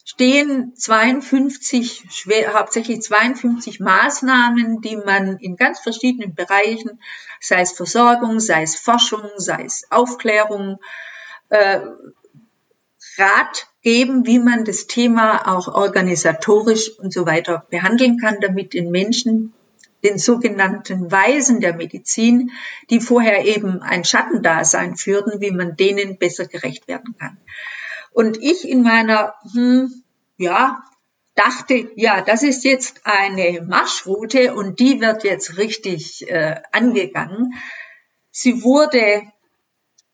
stehen 0.06 0.72
52, 0.76 2.04
schwer, 2.10 2.54
hauptsächlich 2.54 3.02
52 3.02 3.80
Maßnahmen, 3.80 4.80
die 4.80 4.96
man 4.96 5.36
in 5.38 5.56
ganz 5.56 5.80
verschiedenen 5.80 6.34
Bereichen, 6.34 7.00
sei 7.40 7.60
es 7.60 7.72
Versorgung, 7.72 8.38
sei 8.38 8.62
es 8.62 8.76
Forschung, 8.76 9.28
sei 9.36 9.64
es 9.64 9.90
Aufklärung, 9.90 10.78
äh, 11.48 11.80
Rat 13.18 13.66
geben, 13.82 14.26
wie 14.26 14.38
man 14.38 14.64
das 14.64 14.86
Thema 14.86 15.48
auch 15.48 15.68
organisatorisch 15.68 16.96
und 16.98 17.12
so 17.12 17.26
weiter 17.26 17.66
behandeln 17.70 18.18
kann, 18.18 18.36
damit 18.40 18.74
den 18.74 18.90
Menschen, 18.92 19.54
den 20.04 20.18
sogenannten 20.18 21.10
Weisen 21.10 21.60
der 21.60 21.74
Medizin, 21.74 22.52
die 22.90 23.00
vorher 23.00 23.44
eben 23.44 23.82
ein 23.82 24.04
Schattendasein 24.04 24.96
führten, 24.96 25.40
wie 25.40 25.50
man 25.50 25.76
denen 25.76 26.18
besser 26.18 26.46
gerecht 26.46 26.86
werden 26.86 27.16
kann. 27.18 27.38
Und 28.16 28.42
ich 28.42 28.66
in 28.66 28.82
meiner, 28.82 29.34
hm, 29.52 30.02
ja, 30.38 30.82
dachte, 31.34 31.90
ja, 31.96 32.22
das 32.22 32.42
ist 32.42 32.64
jetzt 32.64 33.02
eine 33.04 33.60
Marschroute 33.60 34.54
und 34.54 34.80
die 34.80 35.02
wird 35.02 35.22
jetzt 35.22 35.58
richtig 35.58 36.26
äh, 36.26 36.62
angegangen. 36.72 37.52
Sie 38.30 38.62
wurde 38.62 39.20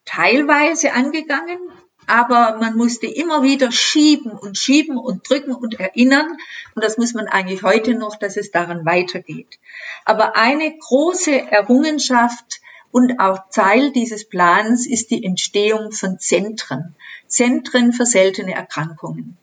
teilweise 0.04 0.94
angegangen, 0.94 1.60
aber 2.08 2.58
man 2.58 2.76
musste 2.76 3.06
immer 3.06 3.44
wieder 3.44 3.70
schieben 3.70 4.32
und 4.32 4.58
schieben 4.58 4.98
und 4.98 5.30
drücken 5.30 5.54
und 5.54 5.78
erinnern. 5.78 6.36
Und 6.74 6.82
das 6.84 6.98
muss 6.98 7.14
man 7.14 7.28
eigentlich 7.28 7.62
heute 7.62 7.94
noch, 7.94 8.16
dass 8.16 8.36
es 8.36 8.50
daran 8.50 8.84
weitergeht. 8.84 9.60
Aber 10.04 10.34
eine 10.34 10.76
große 10.76 11.52
Errungenschaft 11.52 12.62
und 12.90 13.20
auch 13.20 13.48
Teil 13.52 13.92
dieses 13.92 14.28
Plans 14.28 14.88
ist 14.88 15.12
die 15.12 15.22
Entstehung 15.22 15.92
von 15.92 16.18
Zentren. 16.18 16.96
Zentren 17.32 17.92
für 17.92 18.06
seltene 18.06 18.54
Erkrankungen. 18.54 19.38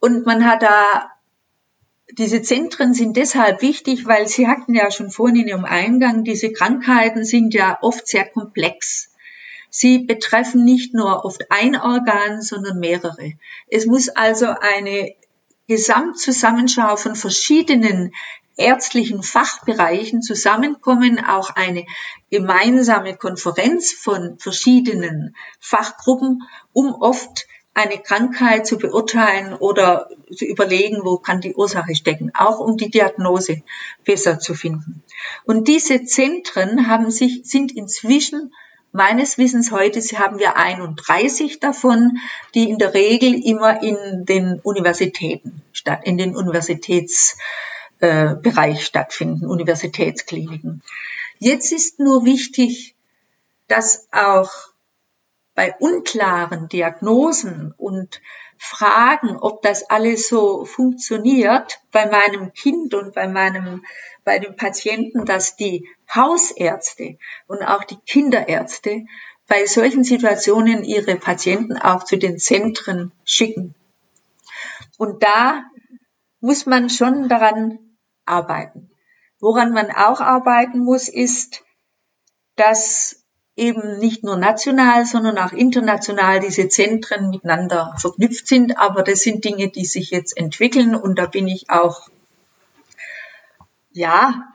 Und 0.00 0.26
man 0.26 0.44
hat 0.44 0.62
da, 0.62 1.10
diese 2.12 2.42
Zentren 2.42 2.94
sind 2.94 3.16
deshalb 3.16 3.62
wichtig, 3.62 4.06
weil 4.06 4.28
Sie 4.28 4.46
hatten 4.46 4.74
ja 4.74 4.90
schon 4.90 5.10
vorhin 5.10 5.36
in 5.36 5.48
Ihrem 5.48 5.64
Eingang, 5.64 6.24
diese 6.24 6.52
Krankheiten 6.52 7.24
sind 7.24 7.54
ja 7.54 7.78
oft 7.82 8.06
sehr 8.06 8.24
komplex. 8.24 9.12
Sie 9.70 9.98
betreffen 9.98 10.64
nicht 10.64 10.94
nur 10.94 11.24
oft 11.24 11.50
ein 11.50 11.76
Organ, 11.76 12.40
sondern 12.40 12.78
mehrere. 12.78 13.32
Es 13.68 13.86
muss 13.86 14.08
also 14.08 14.46
eine 14.46 15.14
Gesamtzusammenschau 15.68 16.96
von 16.96 17.16
verschiedenen 17.16 18.12
ärztlichen 18.56 19.22
Fachbereichen 19.22 20.22
zusammenkommen, 20.22 21.22
auch 21.24 21.50
eine 21.50 21.84
gemeinsame 22.30 23.16
Konferenz 23.16 23.92
von 23.92 24.38
verschiedenen 24.38 25.36
Fachgruppen, 25.60 26.42
um 26.72 26.94
oft 26.94 27.46
eine 27.74 27.98
Krankheit 27.98 28.66
zu 28.66 28.78
beurteilen 28.78 29.52
oder 29.52 30.08
zu 30.34 30.46
überlegen, 30.46 31.00
wo 31.04 31.18
kann 31.18 31.42
die 31.42 31.54
Ursache 31.54 31.94
stecken, 31.94 32.32
auch 32.34 32.58
um 32.58 32.78
die 32.78 32.90
Diagnose 32.90 33.62
besser 34.02 34.38
zu 34.38 34.54
finden. 34.54 35.02
Und 35.44 35.68
diese 35.68 36.04
Zentren 36.04 36.88
haben 36.88 37.10
sich, 37.10 37.42
sind 37.44 37.76
inzwischen 37.76 38.54
meines 38.92 39.36
Wissens 39.36 39.72
heute 39.72 40.00
haben 40.18 40.38
wir 40.38 40.56
31 40.56 41.60
davon, 41.60 42.16
die 42.54 42.70
in 42.70 42.78
der 42.78 42.94
Regel 42.94 43.34
immer 43.44 43.82
in 43.82 44.24
den 44.24 44.58
Universitäten 44.62 45.60
statt, 45.72 46.00
in 46.04 46.16
den 46.16 46.34
Universitäts 46.34 47.36
äh, 48.00 48.34
Bereich 48.34 48.84
stattfinden, 48.84 49.46
Universitätskliniken. 49.46 50.82
Jetzt 51.38 51.72
ist 51.72 51.98
nur 51.98 52.24
wichtig, 52.24 52.94
dass 53.68 54.08
auch 54.12 54.50
bei 55.54 55.74
unklaren 55.78 56.68
Diagnosen 56.68 57.74
und 57.76 58.20
fragen, 58.58 59.36
ob 59.36 59.62
das 59.62 59.88
alles 59.90 60.28
so 60.28 60.64
funktioniert 60.64 61.80
bei 61.92 62.06
meinem 62.06 62.52
Kind 62.52 62.94
und 62.94 63.14
bei 63.14 63.28
meinem, 63.28 63.84
bei 64.24 64.38
dem 64.38 64.56
Patienten, 64.56 65.24
dass 65.24 65.56
die 65.56 65.88
Hausärzte 66.14 67.18
und 67.46 67.62
auch 67.62 67.84
die 67.84 67.98
Kinderärzte 68.06 69.04
bei 69.48 69.66
solchen 69.66 70.04
Situationen 70.04 70.84
ihre 70.84 71.16
Patienten 71.16 71.76
auch 71.76 72.04
zu 72.04 72.16
den 72.16 72.38
Zentren 72.38 73.12
schicken. 73.24 73.74
Und 74.98 75.22
da 75.22 75.64
muss 76.40 76.66
man 76.66 76.90
schon 76.90 77.28
daran 77.28 77.78
arbeiten. 78.26 78.90
Woran 79.40 79.72
man 79.72 79.90
auch 79.90 80.20
arbeiten 80.20 80.80
muss, 80.80 81.08
ist, 81.08 81.62
dass 82.56 83.24
eben 83.56 83.98
nicht 83.98 84.22
nur 84.22 84.36
national, 84.36 85.06
sondern 85.06 85.38
auch 85.38 85.52
international 85.52 86.40
diese 86.40 86.68
Zentren 86.68 87.30
miteinander 87.30 87.94
verknüpft 87.98 88.46
sind. 88.46 88.78
Aber 88.78 89.02
das 89.02 89.20
sind 89.20 89.44
Dinge, 89.44 89.70
die 89.70 89.86
sich 89.86 90.10
jetzt 90.10 90.36
entwickeln 90.36 90.94
und 90.94 91.18
da 91.18 91.26
bin 91.26 91.48
ich 91.48 91.70
auch, 91.70 92.08
ja, 93.92 94.52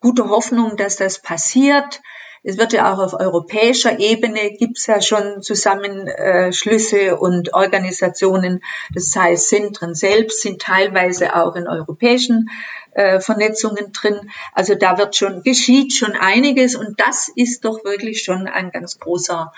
guter 0.00 0.28
Hoffnung, 0.28 0.76
dass 0.76 0.96
das 0.96 1.20
passiert. 1.20 2.00
Es 2.44 2.58
wird 2.58 2.72
ja 2.72 2.92
auch 2.92 2.98
auf 2.98 3.14
europäischer 3.14 4.00
Ebene 4.00 4.50
gibt 4.50 4.78
es 4.78 4.86
ja 4.86 5.00
schon 5.00 5.42
Zusammenschlüsse 5.42 7.16
und 7.16 7.54
Organisationen. 7.54 8.64
Das 8.92 9.14
heißt, 9.14 9.48
Zentren 9.48 9.94
selbst 9.94 10.42
sind 10.42 10.60
teilweise 10.60 11.36
auch 11.36 11.54
in 11.54 11.68
europäischen 11.68 12.50
äh, 12.92 13.20
Vernetzungen 13.20 13.92
drin. 13.92 14.30
Also 14.52 14.74
da 14.74 14.98
wird 14.98 15.14
schon, 15.14 15.44
geschieht 15.44 15.92
schon 15.92 16.12
einiges 16.12 16.74
und 16.74 16.98
das 17.00 17.30
ist 17.34 17.64
doch 17.64 17.84
wirklich 17.84 18.22
schon 18.24 18.48
ein 18.48 18.70
ganz 18.72 18.98
großer, 18.98 19.52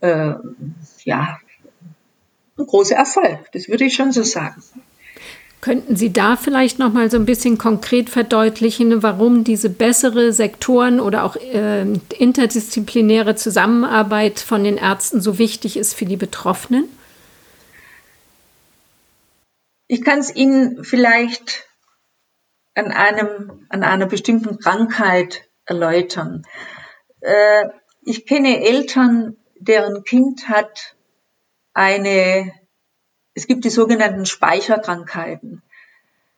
äh, 0.00 0.32
ja, 1.04 1.38
ein 2.56 2.66
großer 2.66 2.96
Erfolg. 2.96 3.52
Das 3.52 3.68
würde 3.68 3.84
ich 3.84 3.94
schon 3.94 4.12
so 4.12 4.22
sagen. 4.22 4.62
Könnten 5.60 5.94
Sie 5.94 6.10
da 6.10 6.36
vielleicht 6.36 6.78
noch 6.78 6.92
mal 6.92 7.10
so 7.10 7.18
ein 7.18 7.26
bisschen 7.26 7.58
konkret 7.58 8.08
verdeutlichen, 8.08 9.02
warum 9.02 9.44
diese 9.44 9.68
bessere 9.68 10.32
Sektoren- 10.32 11.00
oder 11.00 11.24
auch 11.24 11.36
äh, 11.36 11.82
interdisziplinäre 12.18 13.34
Zusammenarbeit 13.34 14.40
von 14.40 14.64
den 14.64 14.78
Ärzten 14.78 15.20
so 15.20 15.38
wichtig 15.38 15.76
ist 15.76 15.94
für 15.94 16.06
die 16.06 16.16
Betroffenen? 16.16 16.88
Ich 19.86 20.02
kann 20.02 20.20
es 20.20 20.34
Ihnen 20.34 20.82
vielleicht 20.82 21.68
an 22.74 22.92
einem, 22.92 23.66
an 23.68 23.82
einer 23.82 24.06
bestimmten 24.06 24.58
Krankheit 24.58 25.48
erläutern. 25.66 26.44
Äh, 27.20 27.68
ich 28.02 28.24
kenne 28.24 28.64
Eltern, 28.64 29.36
deren 29.58 30.04
Kind 30.04 30.48
hat 30.48 30.96
eine, 31.74 32.52
es 33.34 33.46
gibt 33.46 33.64
die 33.64 33.70
sogenannten 33.70 34.26
Speicherkrankheiten. 34.26 35.62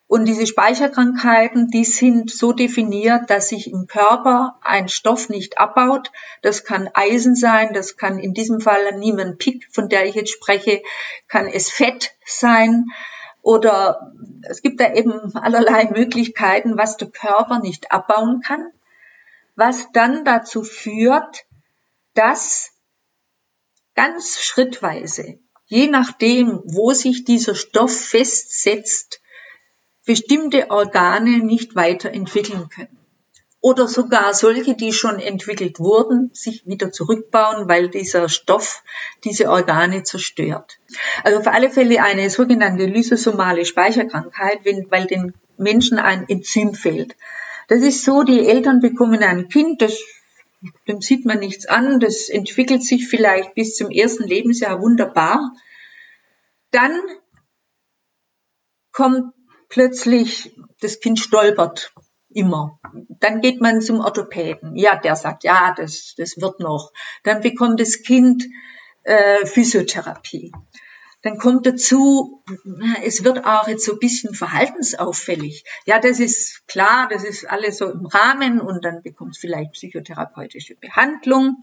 Und 0.07 0.27
diese 0.27 0.47
Speicherkrankheiten, 0.47 1.69
die 1.69 1.87
sind 1.87 2.31
so 2.31 2.53
definiert, 2.53 3.31
dass 3.31 3.49
sich 3.49 3.71
im 3.71 3.87
Körper 3.87 4.59
ein 4.61 4.91
Stoff 4.91 5.31
nicht 5.31 5.59
abbaut. 5.59 6.13
Das 6.43 6.65
kann 6.65 6.91
Eisen 6.93 7.35
sein, 7.35 7.73
das 7.73 7.97
kann 7.97 8.19
in 8.19 8.35
diesem 8.35 8.61
Fall 8.61 8.99
niemand 8.99 9.39
Pick, 9.39 9.69
von 9.73 9.89
der 9.89 10.05
ich 10.05 10.15
jetzt 10.15 10.33
spreche, 10.33 10.83
kann 11.29 11.47
es 11.47 11.71
Fett 11.71 12.15
sein, 12.27 12.85
oder 13.43 14.13
es 14.43 14.63
gibt 14.63 14.81
da 14.81 14.93
eben 14.95 15.35
allerlei 15.35 15.87
Möglichkeiten, 15.87 16.79
was 16.79 16.97
der 16.97 17.09
Körper 17.09 17.59
nicht 17.59 17.91
abbauen 17.91 18.41
kann, 18.41 18.71
was 19.57 19.91
dann 19.93 20.25
dazu 20.25 20.63
führt, 20.63 21.45
dass 22.15 22.71
ganz 23.95 24.39
schrittweise, 24.39 25.39
je 25.73 25.87
nachdem, 25.87 26.61
wo 26.65 26.93
sich 26.93 27.25
dieser 27.25 27.55
Stoff 27.55 27.99
festsetzt, 27.99 29.23
bestimmte 30.05 30.71
Organe 30.71 31.39
nicht 31.39 31.75
weiterentwickeln 31.75 32.69
können 32.69 32.99
oder 33.63 33.89
sogar 33.89 34.35
solche, 34.35 34.75
die 34.75 34.93
schon 34.93 35.19
entwickelt 35.19 35.79
wurden, 35.79 36.29
sich 36.35 36.67
wieder 36.67 36.93
zurückbauen, 36.93 37.71
weil 37.71 37.89
dieser 37.89 38.29
Stoff 38.29 38.83
diese 39.25 39.49
Organe 39.49 40.03
zerstört. 40.03 40.79
Also 41.25 41.39
auf 41.39 41.47
alle 41.47 41.71
Fälle 41.71 42.03
eine 42.03 42.29
sogenannte 42.29 42.85
lysosomale 42.85 43.65
Speicherkrankheit, 43.65 44.59
weil 44.91 45.07
den 45.07 45.33
Menschen 45.57 45.99
ein 45.99 46.29
Enzym 46.29 46.75
fehlt. 46.75 47.17
Das 47.69 47.81
ist 47.81 48.05
so, 48.05 48.25
die 48.25 48.47
Eltern 48.47 48.81
bekommen 48.81 49.23
ein 49.23 49.49
Kind, 49.49 49.81
das, 49.81 49.97
dem 50.89 51.01
sieht 51.01 51.25
man 51.25 51.39
nichts 51.39 51.67
an, 51.67 52.01
das 52.01 52.29
entwickelt 52.29 52.85
sich 52.85 53.09
vielleicht 53.09 53.55
bis 53.55 53.75
zum 53.77 53.91
ersten 53.91 54.25
Lebensjahr 54.25 54.81
wunderbar. 54.81 55.53
Dann 56.71 57.01
kommt 58.93 59.35
plötzlich, 59.69 60.55
das 60.81 61.01
Kind 61.01 61.19
stolpert 61.19 61.93
immer. 62.29 62.79
Dann 63.09 63.41
geht 63.41 63.61
man 63.61 63.81
zum 63.81 64.01
Orthopäden. 64.01 64.77
Ja, 64.77 64.97
der 64.97 65.17
sagt, 65.17 65.45
ja, 65.45 65.75
das, 65.77 66.15
das 66.17 66.41
wird 66.41 66.61
noch. 66.61 66.93
Dann 67.25 67.41
bekommt 67.41 67.81
das 67.81 68.03
Kind 68.03 68.45
äh, 69.03 69.45
Physiotherapie. 69.47 70.53
Dann 71.23 71.39
kommt 71.39 71.67
dazu, 71.67 72.43
es 73.05 73.23
wird 73.23 73.45
auch 73.45 73.69
jetzt 73.69 73.85
so 73.85 73.93
ein 73.93 73.99
bisschen 74.01 74.35
verhaltensauffällig. 74.35 75.65
Ja, 75.87 76.01
das 76.01 76.19
ist 76.19 76.67
klar, 76.67 77.09
das 77.11 77.23
ist 77.23 77.49
alles 77.49 77.79
so 77.79 77.89
im 77.91 78.07
Rahmen 78.07 78.61
und 78.61 78.85
dann 78.85 79.03
bekommt 79.03 79.37
es 79.37 79.39
vielleicht 79.39 79.73
psychotherapeutische 79.73 80.75
Behandlung 80.75 81.63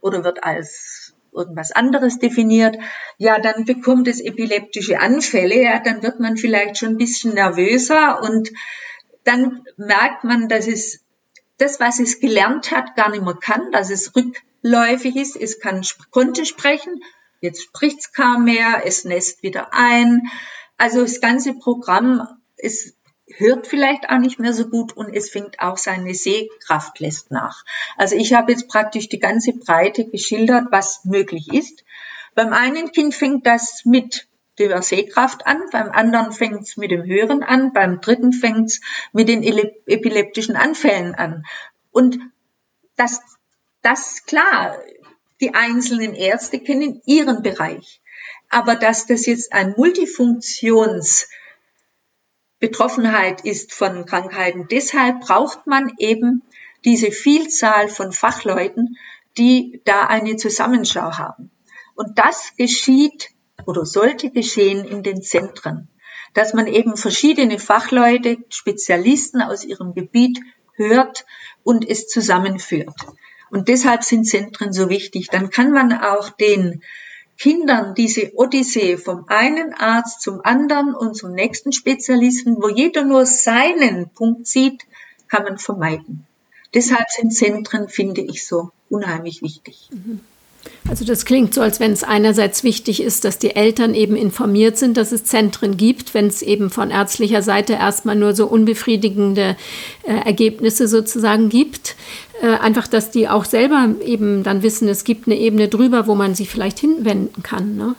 oder 0.00 0.24
wird 0.24 0.44
als 0.44 1.14
irgendwas 1.32 1.72
anderes 1.72 2.18
definiert. 2.18 2.76
Ja, 3.16 3.38
dann 3.38 3.64
bekommt 3.64 4.08
es 4.08 4.20
epileptische 4.20 5.00
Anfälle, 5.00 5.62
ja, 5.62 5.78
dann 5.78 6.02
wird 6.02 6.20
man 6.20 6.36
vielleicht 6.36 6.78
schon 6.78 6.90
ein 6.90 6.98
bisschen 6.98 7.34
nervöser 7.34 8.22
und 8.22 8.50
dann 9.24 9.64
merkt 9.76 10.24
man, 10.24 10.48
dass 10.48 10.66
es 10.66 11.00
das, 11.58 11.80
was 11.80 11.98
es 11.98 12.20
gelernt 12.20 12.70
hat, 12.70 12.94
gar 12.94 13.10
nicht 13.10 13.24
mehr 13.24 13.34
kann, 13.34 13.72
dass 13.72 13.90
es 13.90 14.14
rückläufig 14.14 15.16
ist. 15.16 15.36
Es 15.36 15.60
kann, 15.60 15.82
konnte 16.10 16.46
sprechen, 16.46 17.02
jetzt 17.40 17.62
spricht 17.62 18.00
es 18.00 18.12
kaum 18.12 18.44
mehr, 18.44 18.82
es 18.84 19.04
nässt 19.04 19.42
wieder 19.42 19.72
ein. 19.72 20.22
Also 20.76 21.02
das 21.02 21.20
ganze 21.20 21.54
Programm, 21.54 22.26
es 22.56 22.94
hört 23.36 23.66
vielleicht 23.66 24.08
auch 24.08 24.18
nicht 24.18 24.38
mehr 24.38 24.52
so 24.52 24.68
gut 24.68 24.96
und 24.96 25.14
es 25.14 25.30
fängt 25.30 25.60
auch 25.60 25.76
seine 25.76 26.14
Sehkraft 26.14 26.98
lässt 27.00 27.30
nach. 27.30 27.64
Also 27.96 28.16
ich 28.16 28.32
habe 28.32 28.52
jetzt 28.52 28.68
praktisch 28.68 29.08
die 29.08 29.18
ganze 29.18 29.52
Breite 29.52 30.06
geschildert, 30.06 30.66
was 30.70 31.04
möglich 31.04 31.52
ist. 31.52 31.84
Beim 32.34 32.52
einen 32.52 32.92
Kind 32.92 33.14
fängt 33.14 33.46
das 33.46 33.82
mit 33.84 34.28
der 34.58 34.82
Sehkraft 34.82 35.46
an, 35.46 35.62
beim 35.70 35.90
anderen 35.90 36.32
fängt 36.32 36.62
es 36.62 36.76
mit 36.76 36.90
dem 36.90 37.04
Hören 37.04 37.42
an, 37.42 37.72
beim 37.72 38.00
dritten 38.00 38.32
fängt 38.32 38.70
es 38.70 38.80
mit 39.12 39.28
den 39.28 39.42
epileptischen 39.42 40.56
Anfällen 40.56 41.14
an. 41.14 41.44
Und 41.92 42.18
das, 42.96 43.20
das 43.82 44.24
klar, 44.24 44.76
die 45.40 45.54
einzelnen 45.54 46.14
Ärzte 46.14 46.58
kennen 46.60 47.00
ihren 47.06 47.42
Bereich. 47.42 48.00
Aber 48.48 48.76
dass 48.76 49.06
das 49.06 49.26
jetzt 49.26 49.52
ein 49.52 49.74
Multifunktions 49.76 51.28
Betroffenheit 52.60 53.44
ist 53.44 53.72
von 53.72 54.04
Krankheiten. 54.04 54.66
Deshalb 54.68 55.20
braucht 55.20 55.66
man 55.66 55.92
eben 55.98 56.42
diese 56.84 57.12
Vielzahl 57.12 57.88
von 57.88 58.12
Fachleuten, 58.12 58.96
die 59.36 59.80
da 59.84 60.06
eine 60.06 60.36
Zusammenschau 60.36 61.18
haben. 61.18 61.50
Und 61.94 62.18
das 62.18 62.52
geschieht 62.56 63.30
oder 63.66 63.84
sollte 63.84 64.30
geschehen 64.30 64.84
in 64.84 65.02
den 65.02 65.22
Zentren, 65.22 65.88
dass 66.34 66.52
man 66.54 66.66
eben 66.66 66.96
verschiedene 66.96 67.58
Fachleute, 67.58 68.38
Spezialisten 68.48 69.42
aus 69.42 69.64
ihrem 69.64 69.94
Gebiet 69.94 70.40
hört 70.74 71.26
und 71.62 71.88
es 71.88 72.08
zusammenführt. 72.08 72.94
Und 73.50 73.68
deshalb 73.68 74.04
sind 74.04 74.24
Zentren 74.24 74.72
so 74.72 74.88
wichtig. 74.88 75.28
Dann 75.30 75.50
kann 75.50 75.72
man 75.72 75.92
auch 75.92 76.30
den 76.30 76.82
Kindern 77.38 77.94
diese 77.94 78.32
Odyssee 78.34 78.96
vom 78.96 79.24
einen 79.28 79.72
Arzt 79.74 80.22
zum 80.22 80.40
anderen 80.44 80.94
und 80.94 81.14
zum 81.14 81.32
nächsten 81.32 81.72
Spezialisten, 81.72 82.56
wo 82.60 82.68
jeder 82.68 83.04
nur 83.04 83.26
seinen 83.26 84.10
Punkt 84.10 84.46
sieht, 84.46 84.84
kann 85.28 85.44
man 85.44 85.58
vermeiden. 85.58 86.26
Deshalb 86.74 87.08
sind 87.10 87.32
Zentren, 87.32 87.88
finde 87.88 88.20
ich, 88.20 88.46
so 88.46 88.72
unheimlich 88.90 89.40
wichtig. 89.42 89.88
Mhm. 89.92 90.20
Also 90.88 91.04
das 91.04 91.24
klingt 91.24 91.52
so, 91.52 91.60
als 91.60 91.80
wenn 91.80 91.92
es 91.92 92.02
einerseits 92.02 92.64
wichtig 92.64 93.02
ist, 93.02 93.24
dass 93.24 93.38
die 93.38 93.54
Eltern 93.54 93.94
eben 93.94 94.16
informiert 94.16 94.78
sind, 94.78 94.96
dass 94.96 95.12
es 95.12 95.24
Zentren 95.24 95.76
gibt, 95.76 96.14
wenn 96.14 96.26
es 96.26 96.40
eben 96.40 96.70
von 96.70 96.90
ärztlicher 96.90 97.42
Seite 97.42 97.74
erstmal 97.74 98.16
nur 98.16 98.34
so 98.34 98.46
unbefriedigende 98.46 99.56
äh, 100.04 100.12
Ergebnisse 100.24 100.88
sozusagen 100.88 101.48
gibt. 101.50 101.96
Äh, 102.40 102.48
einfach, 102.48 102.86
dass 102.86 103.10
die 103.10 103.28
auch 103.28 103.44
selber 103.44 103.88
eben 104.04 104.42
dann 104.44 104.62
wissen, 104.62 104.88
es 104.88 105.04
gibt 105.04 105.26
eine 105.26 105.36
Ebene 105.36 105.68
drüber, 105.68 106.06
wo 106.06 106.14
man 106.14 106.34
sich 106.34 106.48
vielleicht 106.48 106.78
hinwenden 106.78 107.42
kann. 107.42 107.76
Ne? 107.76 107.94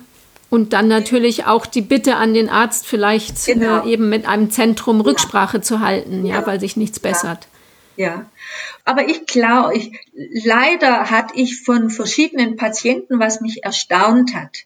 Und 0.50 0.74
dann 0.74 0.88
natürlich 0.88 1.46
auch 1.46 1.66
die 1.66 1.82
Bitte 1.82 2.16
an 2.16 2.34
den 2.34 2.50
Arzt, 2.50 2.88
vielleicht 2.88 3.46
genau. 3.46 3.86
äh, 3.86 3.92
eben 3.94 4.10
mit 4.10 4.28
einem 4.28 4.50
Zentrum 4.50 5.02
Rücksprache 5.02 5.58
ja. 5.58 5.62
zu 5.62 5.80
halten, 5.82 6.26
ja, 6.26 6.40
ja, 6.40 6.48
weil 6.48 6.60
sich 6.60 6.76
nichts 6.76 7.00
bessert. 7.00 7.49
Ja. 8.00 8.32
Aber 8.86 9.10
ich 9.10 9.26
glaube, 9.26 9.76
ich, 9.76 9.92
leider 10.14 11.10
hatte 11.10 11.36
ich 11.36 11.64
von 11.64 11.90
verschiedenen 11.90 12.56
Patienten, 12.56 13.20
was 13.20 13.42
mich 13.42 13.66
erstaunt 13.66 14.34
hat, 14.34 14.60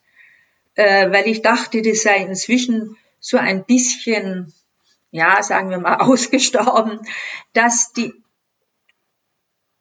äh, 0.76 1.10
weil 1.10 1.28
ich 1.28 1.42
dachte, 1.42 1.82
das 1.82 2.04
sei 2.04 2.18
inzwischen 2.18 2.96
so 3.20 3.38
ein 3.38 3.66
bisschen, 3.66 4.54
ja, 5.10 5.42
sagen 5.42 5.72
wir 5.72 5.80
mal, 5.80 5.96
ausgestorben, 6.00 7.00
dass 7.54 7.92
die 7.92 8.14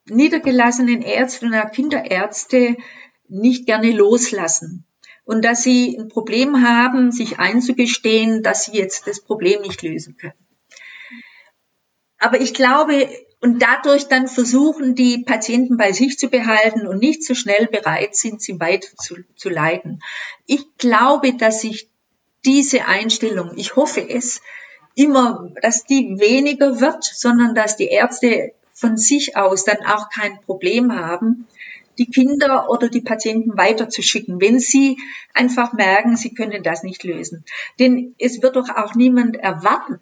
niedergelassenen 0.06 1.02
Ärzte 1.02 1.44
und 1.44 1.72
Kinderärzte 1.74 2.78
nicht 3.28 3.66
gerne 3.66 3.90
loslassen 3.90 4.86
und 5.26 5.44
dass 5.44 5.62
sie 5.62 5.94
ein 5.98 6.08
Problem 6.08 6.66
haben, 6.66 7.12
sich 7.12 7.38
einzugestehen, 7.38 8.42
dass 8.42 8.64
sie 8.64 8.78
jetzt 8.78 9.06
das 9.06 9.20
Problem 9.20 9.60
nicht 9.60 9.82
lösen 9.82 10.16
können. 10.16 10.32
Aber 12.18 12.40
ich 12.40 12.54
glaube, 12.54 13.10
und 13.42 13.60
dadurch 13.60 14.06
dann 14.06 14.28
versuchen, 14.28 14.94
die 14.94 15.18
Patienten 15.18 15.76
bei 15.76 15.92
sich 15.92 16.16
zu 16.16 16.28
behalten 16.28 16.86
und 16.86 17.00
nicht 17.00 17.24
so 17.24 17.34
schnell 17.34 17.66
bereit 17.66 18.14
sind, 18.14 18.40
sie 18.40 18.60
weiter 18.60 18.88
zu, 18.96 19.16
zu 19.34 19.50
leiten. 19.50 20.00
Ich 20.46 20.64
glaube, 20.78 21.34
dass 21.34 21.60
sich 21.60 21.88
diese 22.44 22.86
Einstellung, 22.86 23.52
ich 23.56 23.74
hoffe 23.74 24.08
es, 24.08 24.40
immer, 24.94 25.50
dass 25.60 25.84
die 25.84 26.20
weniger 26.20 26.80
wird, 26.80 27.02
sondern 27.02 27.54
dass 27.54 27.76
die 27.76 27.88
Ärzte 27.88 28.52
von 28.74 28.96
sich 28.96 29.36
aus 29.36 29.64
dann 29.64 29.84
auch 29.86 30.08
kein 30.10 30.40
Problem 30.42 30.94
haben, 30.94 31.48
die 31.98 32.06
Kinder 32.06 32.70
oder 32.70 32.88
die 32.88 33.00
Patienten 33.00 33.58
weiterzuschicken, 33.58 34.40
wenn 34.40 34.60
sie 34.60 34.98
einfach 35.34 35.72
merken, 35.72 36.16
sie 36.16 36.32
können 36.32 36.62
das 36.62 36.84
nicht 36.84 37.02
lösen. 37.02 37.44
Denn 37.80 38.14
es 38.18 38.40
wird 38.40 38.54
doch 38.54 38.70
auch 38.70 38.94
niemand 38.94 39.36
erwarten, 39.36 39.98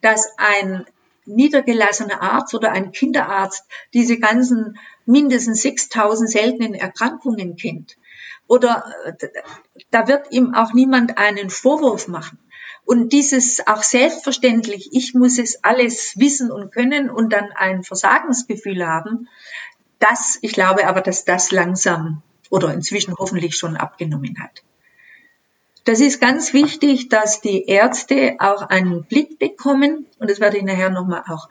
dass 0.00 0.32
ein 0.38 0.86
niedergelassener 1.26 2.22
Arzt 2.22 2.54
oder 2.54 2.72
ein 2.72 2.92
Kinderarzt 2.92 3.64
diese 3.94 4.18
ganzen 4.18 4.78
mindestens 5.04 5.62
6000 5.62 6.30
seltenen 6.30 6.74
Erkrankungen 6.74 7.56
kennt. 7.56 7.96
Oder 8.46 8.84
äh, 9.04 9.28
da 9.90 10.08
wird 10.08 10.30
ihm 10.30 10.54
auch 10.54 10.72
niemand 10.72 11.18
einen 11.18 11.50
Vorwurf 11.50 12.08
machen. 12.08 12.38
Und 12.84 13.12
dieses 13.12 13.66
auch 13.66 13.82
selbstverständlich, 13.82 14.90
ich 14.92 15.12
muss 15.12 15.38
es 15.38 15.64
alles 15.64 16.14
wissen 16.16 16.52
und 16.52 16.72
können 16.72 17.10
und 17.10 17.32
dann 17.32 17.50
ein 17.52 17.82
Versagensgefühl 17.82 18.86
haben, 18.86 19.28
das, 19.98 20.38
ich 20.42 20.52
glaube 20.52 20.86
aber, 20.86 21.00
dass 21.00 21.24
das 21.24 21.50
langsam 21.50 22.22
oder 22.48 22.72
inzwischen 22.72 23.14
hoffentlich 23.18 23.56
schon 23.56 23.76
abgenommen 23.76 24.38
hat. 24.40 24.62
Das 25.86 26.00
ist 26.00 26.20
ganz 26.20 26.52
wichtig, 26.52 27.10
dass 27.10 27.40
die 27.40 27.66
Ärzte 27.66 28.34
auch 28.40 28.62
einen 28.62 29.04
Blick 29.04 29.38
bekommen, 29.38 30.06
und 30.18 30.28
das 30.28 30.40
werde 30.40 30.58
ich 30.58 30.64
nachher 30.64 30.90
nochmal 30.90 31.22
auch 31.28 31.48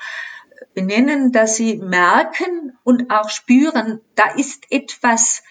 benennen, 0.74 1.32
dass 1.32 1.56
sie 1.56 1.78
merken 1.78 2.78
und 2.84 3.12
auch 3.12 3.30
spüren, 3.30 4.02
da 4.16 4.26
ist 4.36 4.66
etwas 4.72 5.42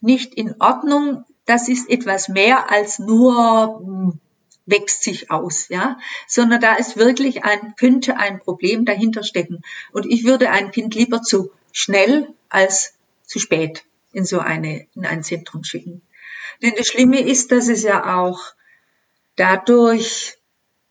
nicht 0.00 0.32
in 0.32 0.54
Ordnung, 0.62 1.26
das 1.44 1.68
ist 1.68 1.90
etwas 1.90 2.30
mehr 2.30 2.70
als 2.70 2.98
nur 2.98 3.80
hm, 3.84 4.18
wächst 4.64 5.02
sich 5.02 5.30
aus, 5.30 5.68
ja, 5.68 5.98
sondern 6.26 6.62
da 6.62 6.76
ist 6.76 6.96
wirklich 6.96 7.44
ein, 7.44 7.74
könnte 7.76 8.16
ein 8.16 8.40
Problem 8.40 8.86
dahinter 8.86 9.24
stecken. 9.24 9.60
Und 9.92 10.06
ich 10.06 10.24
würde 10.24 10.48
ein 10.48 10.70
Kind 10.70 10.94
lieber 10.94 11.20
zu 11.20 11.50
schnell 11.70 12.28
als 12.48 12.94
zu 13.26 13.38
spät 13.38 13.84
in 14.12 14.24
so 14.24 14.38
eine, 14.38 14.86
in 14.94 15.04
ein 15.04 15.22
Zentrum 15.22 15.64
schicken. 15.64 16.00
Denn 16.62 16.74
das 16.76 16.86
Schlimme 16.86 17.20
ist, 17.20 17.52
dass 17.52 17.68
es 17.68 17.82
ja 17.82 18.20
auch 18.20 18.40
dadurch 19.36 20.38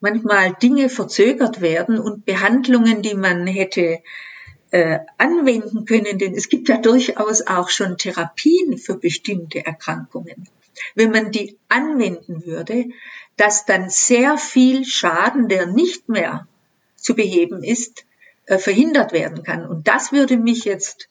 manchmal 0.02 0.54
Dinge 0.62 0.90
verzögert 0.90 1.62
werden 1.62 2.00
und 2.00 2.26
Behandlungen, 2.26 3.02
die 3.02 3.16
man 3.16 3.48
hätte 3.48 4.00
äh, 4.72 5.00
anwenden 5.18 5.86
können, 5.86 6.18
denn 6.18 6.34
es 6.34 6.50
gibt 6.50 6.70
ja 6.70 6.78
durchaus 6.78 7.46
auch 7.46 7.70
schon 7.70 7.98
Therapien 7.98 8.78
für 8.78 8.98
bestimmte 8.98 9.66
Erkrankungen. 9.66 10.48
Wenn 10.96 11.12
man 11.12 11.32
die 11.32 11.58
anwenden 11.68 12.46
würde, 12.46 12.86
dass 13.38 13.66
dann 13.66 13.90
sehr 13.90 14.38
viel 14.38 14.86
Schaden, 14.86 15.50
der 15.50 15.68
nicht 15.68 16.10
mehr 16.10 16.48
zu 16.96 17.16
beheben 17.16 17.64
ist, 17.64 18.06
äh, 18.46 18.58
verhindert 18.58 19.12
werden 19.12 19.44
kann. 19.44 19.68
Und 19.68 19.88
das 19.88 20.12
würde 20.12 20.38
mich 20.38 20.64
jetzt 20.66 21.10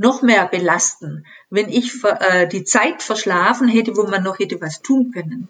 noch 0.00 0.22
mehr 0.22 0.46
belasten, 0.46 1.26
wenn 1.50 1.68
ich 1.68 1.92
äh, 2.04 2.48
die 2.48 2.64
Zeit 2.64 3.02
verschlafen 3.02 3.68
hätte, 3.68 3.96
wo 3.98 4.04
man 4.04 4.22
noch 4.22 4.38
hätte 4.38 4.58
was 4.60 4.80
tun 4.80 5.12
können. 5.12 5.48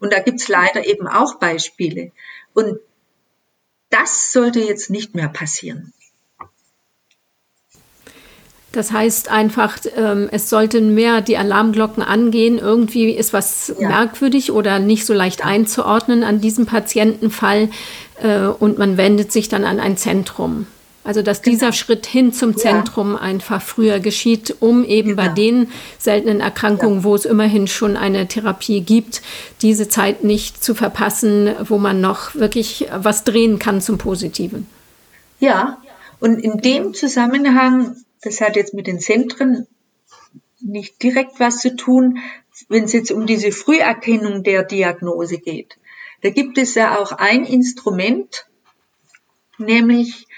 Und 0.00 0.12
da 0.12 0.18
gibt's 0.18 0.48
leider 0.48 0.84
eben 0.84 1.06
auch 1.06 1.36
Beispiele. 1.36 2.10
Und 2.52 2.78
das 3.90 4.32
sollte 4.32 4.58
jetzt 4.58 4.90
nicht 4.90 5.14
mehr 5.14 5.28
passieren. 5.28 5.92
Das 8.72 8.90
heißt 8.90 9.30
einfach, 9.30 9.78
ähm, 9.94 10.28
es 10.32 10.50
sollten 10.50 10.94
mehr 10.94 11.20
die 11.20 11.36
Alarmglocken 11.36 12.02
angehen. 12.02 12.58
Irgendwie 12.58 13.10
ist 13.10 13.32
was 13.32 13.72
ja. 13.78 13.86
merkwürdig 13.86 14.50
oder 14.50 14.80
nicht 14.80 15.06
so 15.06 15.14
leicht 15.14 15.44
einzuordnen 15.44 16.24
an 16.24 16.40
diesem 16.40 16.66
Patientenfall 16.66 17.68
äh, 18.20 18.46
und 18.46 18.78
man 18.78 18.96
wendet 18.96 19.30
sich 19.30 19.48
dann 19.48 19.64
an 19.64 19.78
ein 19.78 19.96
Zentrum. 19.96 20.66
Also 21.04 21.22
dass 21.22 21.42
genau. 21.42 21.54
dieser 21.54 21.72
Schritt 21.72 22.06
hin 22.06 22.32
zum 22.32 22.56
Zentrum 22.56 23.14
ja. 23.14 23.20
einfach 23.20 23.60
früher 23.60 23.98
geschieht, 23.98 24.56
um 24.60 24.84
eben 24.84 25.10
genau. 25.10 25.22
bei 25.22 25.28
den 25.28 25.68
seltenen 25.98 26.40
Erkrankungen, 26.40 26.98
ja. 26.98 27.04
wo 27.04 27.14
es 27.14 27.24
immerhin 27.24 27.66
schon 27.66 27.96
eine 27.96 28.28
Therapie 28.28 28.82
gibt, 28.82 29.22
diese 29.62 29.88
Zeit 29.88 30.22
nicht 30.22 30.62
zu 30.62 30.74
verpassen, 30.74 31.50
wo 31.64 31.78
man 31.78 32.00
noch 32.00 32.34
wirklich 32.34 32.88
was 32.94 33.24
drehen 33.24 33.58
kann 33.58 33.80
zum 33.80 33.98
Positiven. 33.98 34.66
Ja, 35.40 35.78
und 36.20 36.38
in 36.38 36.58
dem 36.58 36.94
Zusammenhang, 36.94 37.96
das 38.22 38.40
hat 38.40 38.54
jetzt 38.54 38.74
mit 38.74 38.86
den 38.86 39.00
Zentren 39.00 39.66
nicht 40.60 41.02
direkt 41.02 41.40
was 41.40 41.58
zu 41.58 41.74
tun, 41.74 42.18
wenn 42.68 42.84
es 42.84 42.92
jetzt 42.92 43.10
um 43.10 43.26
diese 43.26 43.50
Früherkennung 43.50 44.44
der 44.44 44.62
Diagnose 44.62 45.38
geht. 45.38 45.78
Da 46.20 46.30
gibt 46.30 46.58
es 46.58 46.76
ja 46.76 46.96
auch 46.98 47.10
ein 47.10 47.44
Instrument, 47.44 48.46
nämlich 49.58 50.28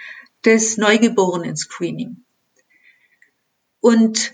des 0.45 0.77
Neugeborenen-Screening. 0.77 2.25
Und 3.81 4.33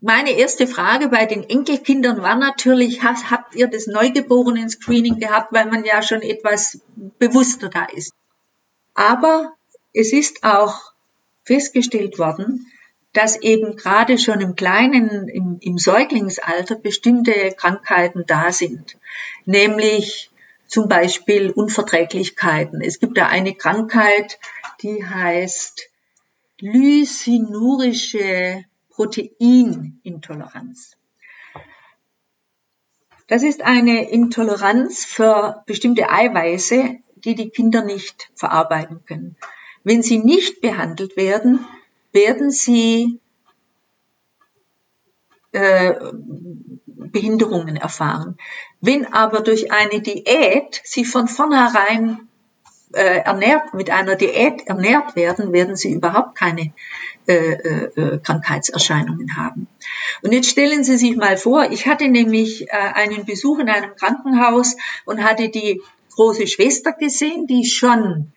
meine 0.00 0.32
erste 0.32 0.66
Frage 0.66 1.08
bei 1.08 1.26
den 1.26 1.48
Enkelkindern 1.48 2.22
war 2.22 2.34
natürlich, 2.34 3.02
habt 3.02 3.54
ihr 3.54 3.68
das 3.68 3.86
Neugeborenen-Screening 3.86 5.20
gehabt, 5.20 5.52
weil 5.52 5.66
man 5.66 5.84
ja 5.84 6.02
schon 6.02 6.22
etwas 6.22 6.80
bewusster 7.18 7.68
da 7.68 7.84
ist. 7.84 8.12
Aber 8.94 9.54
es 9.92 10.12
ist 10.12 10.42
auch 10.42 10.92
festgestellt 11.44 12.18
worden, 12.18 12.66
dass 13.12 13.40
eben 13.40 13.76
gerade 13.76 14.18
schon 14.18 14.40
im 14.40 14.56
kleinen, 14.56 15.28
im, 15.28 15.58
im 15.60 15.78
Säuglingsalter 15.78 16.76
bestimmte 16.76 17.54
Krankheiten 17.56 18.24
da 18.26 18.52
sind. 18.52 18.98
Nämlich 19.44 20.30
zum 20.66 20.88
Beispiel 20.88 21.50
Unverträglichkeiten. 21.50 22.80
Es 22.80 22.98
gibt 22.98 23.18
da 23.18 23.26
eine 23.26 23.54
Krankheit, 23.54 24.38
die 24.82 25.04
heißt 25.04 25.88
lysinurische 26.58 28.64
Proteinintoleranz. 28.90 30.96
Das 33.26 33.42
ist 33.42 33.62
eine 33.62 34.10
Intoleranz 34.10 35.04
für 35.04 35.62
bestimmte 35.66 36.10
Eiweiße, 36.10 36.96
die 37.16 37.34
die 37.34 37.50
Kinder 37.50 37.84
nicht 37.84 38.30
verarbeiten 38.34 39.04
können. 39.06 39.36
Wenn 39.84 40.02
sie 40.02 40.18
nicht 40.18 40.60
behandelt 40.60 41.16
werden, 41.16 41.64
werden 42.12 42.50
sie 42.50 43.20
äh, 45.52 45.94
Behinderungen 47.12 47.76
erfahren. 47.76 48.36
Wenn 48.80 49.12
aber 49.12 49.40
durch 49.40 49.72
eine 49.72 50.00
Diät 50.00 50.80
sie 50.84 51.04
von 51.04 51.28
vornherein 51.28 52.28
äh, 52.92 53.20
ernährt, 53.20 53.74
mit 53.74 53.90
einer 53.90 54.16
Diät 54.16 54.66
ernährt 54.66 55.16
werden, 55.16 55.52
werden 55.52 55.76
sie 55.76 55.92
überhaupt 55.92 56.36
keine 56.36 56.72
äh, 57.26 57.34
äh, 57.34 57.84
äh, 58.00 58.18
Krankheitserscheinungen 58.18 59.36
haben. 59.36 59.68
Und 60.22 60.32
jetzt 60.32 60.50
stellen 60.50 60.84
Sie 60.84 60.96
sich 60.96 61.16
mal 61.16 61.36
vor, 61.36 61.70
ich 61.70 61.86
hatte 61.86 62.08
nämlich 62.08 62.68
äh, 62.68 62.70
einen 62.72 63.24
Besuch 63.24 63.58
in 63.60 63.68
einem 63.68 63.94
Krankenhaus 63.96 64.76
und 65.04 65.22
hatte 65.22 65.48
die 65.48 65.80
große 66.16 66.46
Schwester 66.46 66.92
gesehen, 66.92 67.46
die 67.46 67.64
schon 67.64 68.32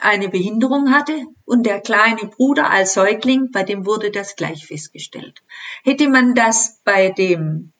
eine 0.00 0.28
Behinderung 0.28 0.92
hatte 0.92 1.26
und 1.44 1.64
der 1.64 1.80
kleine 1.80 2.26
Bruder 2.26 2.70
als 2.70 2.94
Säugling, 2.94 3.50
bei 3.52 3.62
dem 3.62 3.86
wurde 3.86 4.10
das 4.10 4.36
gleich 4.36 4.66
festgestellt. 4.66 5.42
Hätte 5.82 6.08
man 6.08 6.34
das 6.34 6.80
bei 6.84 7.10
dem 7.10 7.72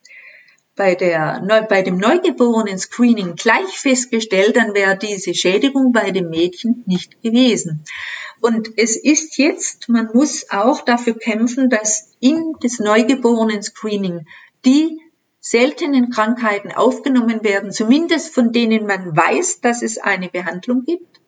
bei, 0.79 0.95
der, 0.95 1.45
bei 1.69 1.83
dem 1.83 1.99
neugeborenen 1.99 2.79
Screening 2.79 3.35
gleich 3.35 3.79
festgestellt, 3.79 4.57
dann 4.57 4.75
wäre 4.75 4.97
diese 4.97 5.35
Schädigung 5.35 5.93
bei 5.93 6.12
dem 6.12 6.31
Mädchen 6.31 6.85
nicht 6.87 7.21
gewesen. 7.21 7.85
Und 8.41 8.71
es 8.77 8.97
ist 8.97 9.37
jetzt, 9.38 9.88
man 9.88 10.09
muss 10.14 10.47
auch 10.51 10.83
dafür 10.83 11.19
kämpfen, 11.19 11.69
dass 11.69 12.12
in 12.21 12.55
das 12.61 12.79
neugeborenen 12.79 13.62
Screening 13.62 14.27
die 14.64 15.01
seltenen 15.41 16.11
Krankheiten 16.11 16.71
aufgenommen 16.71 17.43
werden, 17.43 17.73
zumindest 17.73 18.33
von 18.33 18.53
denen 18.53 18.87
man 18.87 19.17
weiß, 19.17 19.61
dass 19.61 19.83
es 19.83 19.99
eine 19.99 20.29
Behandlung 20.29 20.85
gibt. 20.85 21.21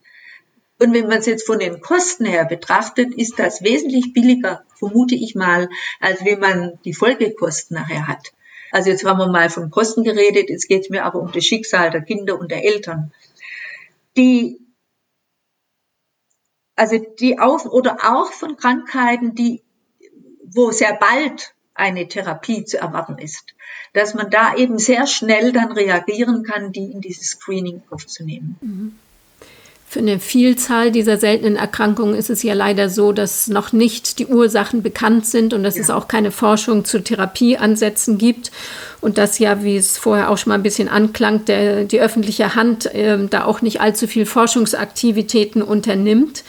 Und 0.78 0.94
wenn 0.94 1.08
man 1.08 1.18
es 1.18 1.26
jetzt 1.26 1.46
von 1.46 1.58
den 1.58 1.80
Kosten 1.80 2.24
her 2.24 2.44
betrachtet, 2.44 3.14
ist 3.14 3.38
das 3.38 3.62
wesentlich 3.62 4.12
billiger, 4.12 4.64
vermute 4.78 5.16
ich 5.16 5.34
mal, 5.34 5.68
als 5.98 6.24
wenn 6.24 6.38
man 6.38 6.78
die 6.84 6.94
Folgekosten 6.94 7.74
nachher 7.74 8.06
hat. 8.06 8.32
Also 8.70 8.90
jetzt 8.90 9.04
haben 9.04 9.18
wir 9.18 9.28
mal 9.28 9.50
von 9.50 9.70
Kosten 9.70 10.04
geredet, 10.04 10.48
jetzt 10.48 10.68
geht 10.68 10.82
es 10.82 10.90
mir 10.90 11.04
aber 11.04 11.20
um 11.20 11.32
das 11.32 11.44
Schicksal 11.44 11.90
der 11.90 12.02
Kinder 12.02 12.38
und 12.38 12.50
der 12.50 12.64
Eltern. 12.64 13.12
Die, 14.16 14.60
also 16.76 16.98
die 17.18 17.38
auf, 17.38 17.66
oder 17.66 17.98
auch 18.02 18.32
von 18.32 18.56
Krankheiten, 18.56 19.34
die, 19.34 19.62
wo 20.44 20.70
sehr 20.70 20.94
bald 20.94 21.54
eine 21.74 22.08
Therapie 22.08 22.64
zu 22.64 22.78
erwarten 22.78 23.18
ist, 23.18 23.54
dass 23.92 24.14
man 24.14 24.30
da 24.30 24.54
eben 24.54 24.78
sehr 24.78 25.06
schnell 25.06 25.52
dann 25.52 25.72
reagieren 25.72 26.44
kann, 26.44 26.72
die 26.72 26.90
in 26.90 27.00
dieses 27.00 27.30
Screening 27.30 27.82
aufzunehmen. 27.90 28.58
Mhm. 28.60 28.98
Für 29.90 29.98
eine 29.98 30.20
Vielzahl 30.20 30.92
dieser 30.92 31.16
seltenen 31.16 31.56
Erkrankungen 31.56 32.14
ist 32.14 32.30
es 32.30 32.44
ja 32.44 32.54
leider 32.54 32.88
so, 32.88 33.10
dass 33.10 33.48
noch 33.48 33.72
nicht 33.72 34.20
die 34.20 34.26
Ursachen 34.26 34.84
bekannt 34.84 35.26
sind 35.26 35.52
und 35.52 35.64
dass 35.64 35.74
ja. 35.74 35.82
es 35.82 35.90
auch 35.90 36.06
keine 36.06 36.30
Forschung 36.30 36.84
zu 36.84 37.02
Therapieansätzen 37.02 38.16
gibt 38.16 38.52
und 39.00 39.18
dass 39.18 39.40
ja, 39.40 39.64
wie 39.64 39.76
es 39.76 39.98
vorher 39.98 40.30
auch 40.30 40.38
schon 40.38 40.50
mal 40.50 40.54
ein 40.54 40.62
bisschen 40.62 40.88
anklang, 40.88 41.44
der, 41.44 41.82
die 41.86 42.00
öffentliche 42.00 42.54
Hand 42.54 42.86
äh, 42.94 43.18
da 43.28 43.46
auch 43.46 43.62
nicht 43.62 43.80
allzu 43.80 44.06
viel 44.06 44.26
Forschungsaktivitäten 44.26 45.60
unternimmt. 45.60 46.44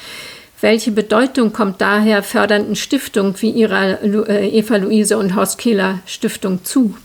Welche 0.60 0.92
Bedeutung 0.92 1.52
kommt 1.52 1.82
daher 1.82 2.22
fördernden 2.22 2.76
Stiftungen 2.76 3.34
wie 3.42 3.50
ihrer 3.50 4.04
äh, 4.04 4.50
Eva 4.50 4.76
Luise 4.76 5.18
und 5.18 5.36
Horst 5.36 5.58
Kehler 5.58 5.98
Stiftung 6.06 6.64
zu? 6.64 6.96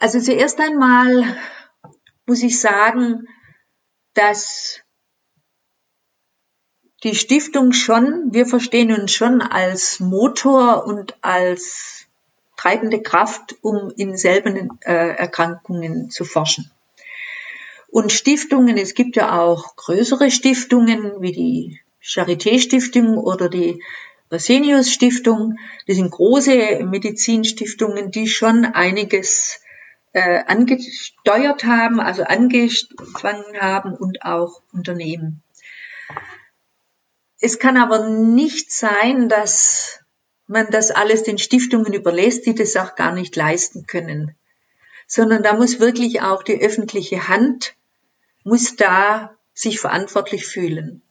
Also 0.00 0.18
zuerst 0.18 0.58
einmal 0.58 1.36
muss 2.26 2.42
ich 2.42 2.60
sagen, 2.60 3.28
dass 4.16 4.80
die 7.02 7.14
Stiftung 7.14 7.72
schon, 7.72 8.32
wir 8.32 8.46
verstehen 8.46 8.92
uns 8.92 9.12
schon 9.12 9.42
als 9.42 10.00
Motor 10.00 10.86
und 10.86 11.16
als 11.20 12.06
treibende 12.56 13.02
Kraft, 13.02 13.54
um 13.60 13.92
in 13.96 14.16
selben 14.16 14.78
äh, 14.80 14.92
Erkrankungen 14.92 16.10
zu 16.10 16.24
forschen. 16.24 16.70
Und 17.88 18.12
Stiftungen, 18.12 18.76
es 18.78 18.94
gibt 18.94 19.16
ja 19.16 19.38
auch 19.38 19.76
größere 19.76 20.30
Stiftungen 20.30 21.20
wie 21.20 21.32
die 21.32 21.80
Charité-Stiftung 22.02 23.18
oder 23.18 23.48
die 23.48 23.82
Resenius 24.30 24.90
Stiftung. 24.90 25.58
Das 25.86 25.96
sind 25.96 26.10
große 26.10 26.84
Medizinstiftungen, 26.84 28.10
die 28.10 28.26
schon 28.26 28.64
einiges 28.64 29.60
äh, 30.16 30.44
angesteuert 30.46 31.64
haben, 31.64 32.00
also 32.00 32.24
angefangen 32.24 33.60
haben 33.60 33.94
und 33.94 34.22
auch 34.22 34.62
Unternehmen. 34.72 35.42
Es 37.38 37.58
kann 37.58 37.76
aber 37.76 38.08
nicht 38.08 38.72
sein, 38.72 39.28
dass 39.28 40.00
man 40.46 40.70
das 40.70 40.90
alles 40.90 41.22
den 41.22 41.36
Stiftungen 41.36 41.92
überlässt, 41.92 42.46
die 42.46 42.54
das 42.54 42.76
auch 42.76 42.94
gar 42.94 43.12
nicht 43.12 43.36
leisten 43.36 43.86
können, 43.86 44.34
sondern 45.06 45.42
da 45.42 45.52
muss 45.52 45.80
wirklich 45.80 46.22
auch 46.22 46.42
die 46.42 46.62
öffentliche 46.62 47.28
Hand, 47.28 47.74
muss 48.42 48.74
da 48.74 49.36
sich 49.52 49.80
verantwortlich 49.80 50.46
fühlen. 50.46 51.02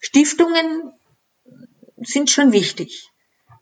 Stiftungen 0.00 0.94
sind 1.98 2.30
schon 2.30 2.52
wichtig. 2.52 3.10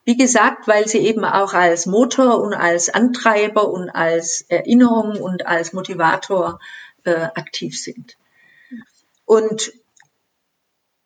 Wie 0.07 0.17
gesagt, 0.17 0.69
weil 0.69 0.87
sie 0.87 0.99
eben 0.99 1.25
auch 1.25 1.53
als 1.53 1.85
Motor 1.85 2.41
und 2.41 2.55
als 2.55 2.89
Antreiber 2.89 3.69
und 3.69 3.91
als 3.91 4.47
Erinnerung 4.49 5.21
und 5.21 5.47
als 5.47 5.73
Motivator 5.73 6.61
äh, 7.03 7.29
aktiv 7.35 7.77
sind. 7.77 8.17
Und 9.25 9.73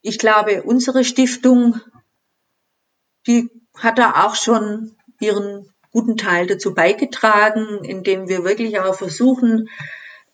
ich 0.03 0.19
glaube, 0.19 0.63
unsere 0.65 1.05
Stiftung, 1.05 1.81
die 3.27 3.49
hat 3.75 3.97
da 3.97 4.27
auch 4.27 4.35
schon 4.35 4.95
ihren 5.19 5.73
guten 5.93 6.19
Teil 6.19 6.47
dazu 6.47 6.75
beigetragen, 6.75 7.83
indem 7.83 8.29
wir 8.29 8.45
wirklich 8.45 8.81
auch 8.81 8.95
versuchen, 8.95 9.71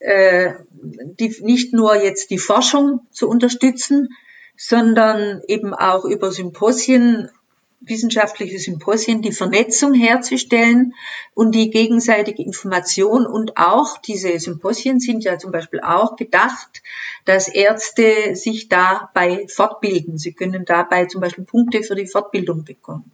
äh, 0.00 0.54
die, 0.72 1.36
nicht 1.40 1.72
nur 1.72 1.94
jetzt 2.02 2.30
die 2.30 2.38
Forschung 2.38 3.06
zu 3.12 3.28
unterstützen, 3.28 4.08
sondern 4.56 5.42
eben 5.46 5.72
auch 5.72 6.04
über 6.04 6.32
Symposien 6.32 7.30
wissenschaftliche 7.80 8.58
Symposien, 8.58 9.22
die 9.22 9.32
Vernetzung 9.32 9.94
herzustellen 9.94 10.94
und 11.34 11.54
die 11.54 11.70
gegenseitige 11.70 12.42
Information 12.42 13.26
und 13.26 13.56
auch 13.56 13.98
diese 13.98 14.38
Symposien 14.38 14.98
sind 14.98 15.24
ja 15.24 15.38
zum 15.38 15.52
Beispiel 15.52 15.80
auch 15.80 16.16
gedacht, 16.16 16.82
dass 17.26 17.48
Ärzte 17.48 18.34
sich 18.34 18.68
dabei 18.68 19.46
fortbilden. 19.48 20.18
Sie 20.18 20.32
können 20.32 20.64
dabei 20.64 21.06
zum 21.06 21.20
Beispiel 21.20 21.44
Punkte 21.44 21.82
für 21.82 21.94
die 21.94 22.06
Fortbildung 22.06 22.64
bekommen. 22.64 23.12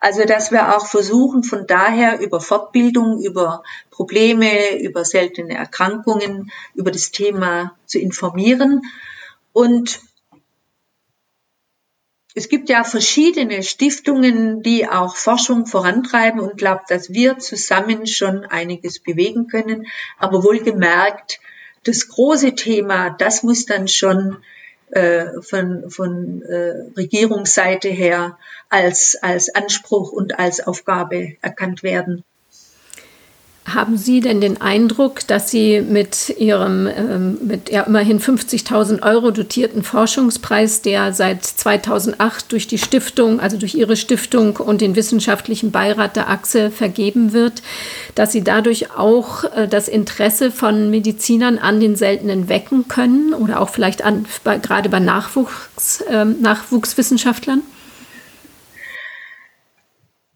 Also, 0.00 0.24
dass 0.24 0.52
wir 0.52 0.76
auch 0.76 0.86
versuchen, 0.86 1.42
von 1.42 1.66
daher 1.66 2.20
über 2.20 2.40
Fortbildung, 2.40 3.20
über 3.20 3.62
Probleme, 3.90 4.78
über 4.80 5.04
seltene 5.04 5.54
Erkrankungen, 5.54 6.50
über 6.74 6.90
das 6.90 7.10
Thema 7.10 7.76
zu 7.86 7.98
informieren 7.98 8.82
und 9.52 10.00
es 12.38 12.48
gibt 12.48 12.68
ja 12.68 12.84
verschiedene 12.84 13.64
Stiftungen, 13.64 14.62
die 14.62 14.88
auch 14.88 15.16
Forschung 15.16 15.66
vorantreiben 15.66 16.38
und 16.38 16.56
glaube, 16.56 16.82
dass 16.88 17.12
wir 17.12 17.38
zusammen 17.38 18.06
schon 18.06 18.44
einiges 18.44 19.00
bewegen 19.00 19.48
können. 19.48 19.88
Aber 20.18 20.44
wohlgemerkt, 20.44 21.40
das 21.82 22.06
große 22.06 22.54
Thema, 22.54 23.10
das 23.10 23.42
muss 23.42 23.66
dann 23.66 23.88
schon 23.88 24.36
äh, 24.92 25.26
von, 25.42 25.90
von 25.90 26.42
äh, 26.42 26.92
Regierungsseite 26.96 27.88
her 27.88 28.38
als, 28.68 29.18
als 29.20 29.52
Anspruch 29.52 30.12
und 30.12 30.38
als 30.38 30.64
Aufgabe 30.64 31.36
erkannt 31.42 31.82
werden. 31.82 32.22
Haben 33.74 33.96
Sie 33.96 34.20
denn 34.20 34.40
den 34.40 34.60
Eindruck, 34.60 35.26
dass 35.26 35.50
Sie 35.50 35.80
mit 35.80 36.34
Ihrem 36.38 36.86
ähm, 36.86 37.38
mit 37.42 37.70
ja, 37.70 37.82
immerhin 37.82 38.20
50.000 38.20 39.02
Euro 39.02 39.30
dotierten 39.30 39.82
Forschungspreis, 39.82 40.82
der 40.82 41.12
seit 41.12 41.44
2008 41.44 42.50
durch 42.52 42.66
die 42.66 42.78
Stiftung, 42.78 43.40
also 43.40 43.56
durch 43.56 43.74
Ihre 43.74 43.96
Stiftung 43.96 44.56
und 44.56 44.80
den 44.80 44.96
wissenschaftlichen 44.96 45.70
Beirat 45.70 46.16
der 46.16 46.30
Achse 46.30 46.70
vergeben 46.70 47.32
wird, 47.32 47.62
dass 48.14 48.32
Sie 48.32 48.42
dadurch 48.42 48.92
auch 48.96 49.44
äh, 49.44 49.68
das 49.68 49.88
Interesse 49.88 50.50
von 50.50 50.90
Medizinern 50.90 51.58
an 51.58 51.80
den 51.80 51.96
Seltenen 51.96 52.48
wecken 52.48 52.88
können 52.88 53.34
oder 53.34 53.60
auch 53.60 53.68
vielleicht 53.68 54.04
an, 54.04 54.26
bei, 54.44 54.58
gerade 54.58 54.88
bei 54.88 55.00
Nachwuchs, 55.00 56.00
äh, 56.02 56.24
Nachwuchswissenschaftlern? 56.24 57.62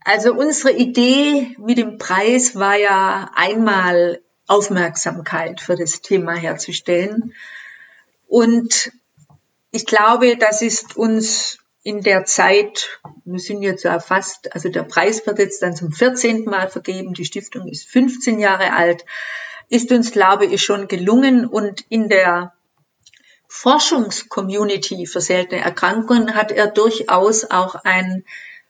Also 0.05 0.35
unsere 0.35 0.73
Idee 0.73 1.57
mit 1.59 1.79
dem 1.79 1.99
Preis 1.99 2.57
war 2.57 2.77
ja 2.77 3.31
einmal 3.35 4.21
Aufmerksamkeit 4.47 5.61
für 5.61 5.77
das 5.77 6.03
Thema 6.03 6.35
herzustellen. 6.35 7.35
Und 8.27 8.93
ich 9.71 9.87
glaube, 9.87 10.37
das 10.37 10.63
ist 10.63 10.97
uns 10.97 11.59
in 11.85 12.03
der 12.03 12.25
Zeit, 12.25 13.01
wir 13.25 13.41
sind 13.41 13.63
jetzt 13.63 13.85
ja 13.85 13.99
fast, 13.99 14.55
also 14.55 14.69
der 14.69 14.85
Preis 14.85 15.27
wird 15.27 15.39
jetzt 15.39 15.63
dann 15.63 15.75
zum 15.75 15.93
14. 15.93 16.45
Mal 16.45 16.69
vergeben, 16.69 17.15
die 17.15 17.25
Stiftung 17.25 17.67
ist 17.69 17.89
15 17.89 18.39
Jahre 18.39 18.73
alt, 18.73 19.05
ist 19.69 19.91
uns, 19.91 20.13
glaube 20.13 20.47
ich, 20.47 20.63
schon 20.63 20.87
gelungen 20.87 21.47
und 21.47 21.85
in 21.89 22.09
der 22.09 22.53
Forschungscommunity 23.49 25.07
für 25.07 25.21
seltene 25.21 25.61
Erkrankungen 25.61 26.35
hat 26.35 26.53
er 26.53 26.69
durchaus 26.69 27.51
auch 27.51 27.75
ein 27.85 28.25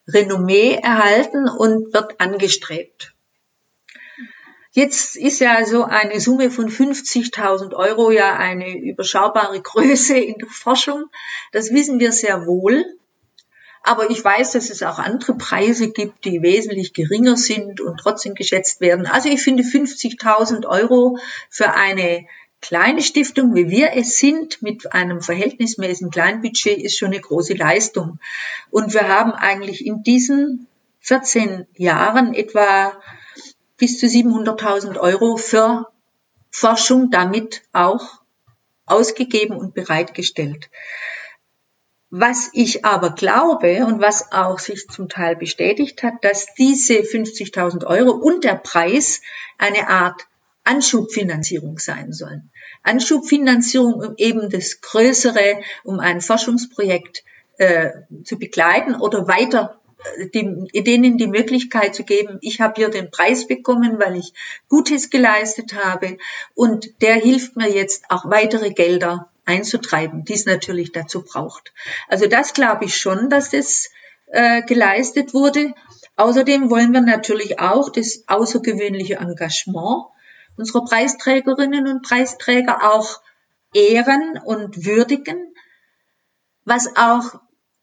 Renommee 0.07 0.75
erhalten 0.83 1.49
und 1.49 1.93
wird 1.93 2.21
angestrebt. 2.21 3.15
Jetzt 4.75 5.17
ist 5.17 5.41
ja 5.41 5.67
so 5.67 5.85
eine 5.85 6.19
Summe 6.19 6.51
von 6.51 6.71
50.000 6.71 7.75
Euro 7.75 8.11
ja 8.11 8.37
eine 8.37 8.79
überschaubare 8.79 9.61
Größe 9.63 10.17
in 10.17 10.37
der 10.39 10.49
Forschung. 10.49 11.05
Das 11.53 11.73
wissen 11.73 12.01
wir 12.01 12.13
sehr 12.13 12.47
wohl. 12.47 12.85
Aber 13.85 14.11
ich 14.11 14.25
weiß, 14.25 14.53
dass 14.53 14.71
es 14.71 14.83
auch 14.83 14.99
andere 14.99 15.37
Preise 15.37 15.91
gibt, 15.91 16.25
die 16.25 16.41
wesentlich 16.41 16.95
geringer 16.95 17.37
sind 17.37 17.81
und 17.81 17.99
trotzdem 17.99 18.35
geschätzt 18.35 18.81
werden. 18.81 19.07
Also 19.07 19.29
ich 19.29 19.43
finde 19.43 19.65
50.000 19.65 20.67
Euro 20.67 21.19
für 21.51 21.75
eine 21.75 22.25
kleine 22.63 23.03
Stiftung, 23.03 23.55
wie 23.55 23.69
wir 23.69 23.91
es 23.95 24.17
sind, 24.17 24.63
mit 24.63 24.95
einem 24.95 25.21
verhältnismäßigen 25.21 26.11
Kleinbudget, 26.11 26.79
ist 26.79 26.97
schon 26.97 27.09
eine 27.09 27.21
große 27.21 27.55
Leistung. 27.55 28.19
Und 28.71 28.95
wir 28.95 29.09
haben 29.09 29.33
eigentlich 29.33 29.85
in 29.85 30.03
diesen 30.03 30.69
14 31.01 31.67
Jahren 31.75 32.33
etwa 32.33 32.95
bis 33.77 33.99
zu 33.99 34.07
700.000 34.07 34.99
Euro 34.99 35.37
für 35.37 35.89
Forschung 36.51 37.11
damit 37.11 37.63
auch 37.73 38.23
ausgegeben 38.87 39.57
und 39.57 39.75
bereitgestellt. 39.75 40.71
Was 42.11 42.51
ich 42.53 42.85
aber 42.85 43.11
glaube 43.11 43.87
und 43.87 44.01
was 44.01 44.33
auch 44.33 44.59
sich 44.59 44.87
zum 44.89 45.09
Teil 45.09 45.35
bestätigt 45.35 46.03
hat, 46.03 46.23
dass 46.23 46.55
diese 46.55 46.95
50.000 46.95 47.87
Euro 47.87 48.11
und 48.11 48.45
der 48.45 48.55
Preis 48.55 49.23
eine 49.59 49.89
Art 49.89 50.27
Anschubfinanzierung 50.65 51.79
sein 51.79 52.13
sollen. 52.13 52.51
Anschubfinanzierung, 52.83 53.95
um 53.95 54.15
eben 54.17 54.51
das 54.51 54.81
Größere, 54.81 55.61
um 55.85 56.01
ein 56.01 56.21
Forschungsprojekt 56.21 57.25
äh, 57.59 57.91
zu 58.25 58.39
begleiten 58.39 58.95
oder 58.95 59.29
weiter 59.29 59.81
die, 60.35 60.83
denen 60.83 61.17
die 61.19 61.27
Möglichkeit 61.27 61.95
zu 61.95 62.05
geben, 62.05 62.39
ich 62.41 62.61
habe 62.61 62.75
hier 62.77 62.89
den 62.89 63.11
Preis 63.11 63.47
bekommen, 63.47 63.99
weil 63.99 64.17
ich 64.17 64.33
Gutes 64.69 65.11
geleistet 65.11 65.75
habe 65.75 66.19
und 66.55 67.03
der 67.03 67.15
hilft 67.15 67.57
mir 67.57 67.71
jetzt 67.71 68.05
auch 68.09 68.29
weitere 68.29 68.71
Gelder 68.71 69.31
einzutreiben, 69.45 70.25
die 70.25 70.35
es 70.35 70.47
natürlich 70.47 70.93
dazu 70.93 71.23
braucht. 71.23 71.73
Also 72.09 72.27
das 72.27 72.55
glaube 72.55 72.85
ich 72.85 72.97
schon, 72.97 73.29
dass 73.29 73.51
das 73.51 73.91
äh, 74.29 74.63
geleistet 74.63 75.35
wurde. 75.35 75.75
Außerdem 76.17 76.71
wollen 76.71 76.93
wir 76.93 77.01
natürlich 77.01 77.59
auch 77.59 77.91
das 77.91 78.25
außergewöhnliche 78.27 79.17
Engagement 79.17 80.07
unserer 80.57 80.85
Preisträgerinnen 80.85 81.87
und 81.87 82.03
Preisträger 82.03 82.93
auch 82.93 83.21
ehren 83.75 84.39
und 84.45 84.85
würdigen, 84.85 85.55
was 86.65 86.97
auch 86.97 87.41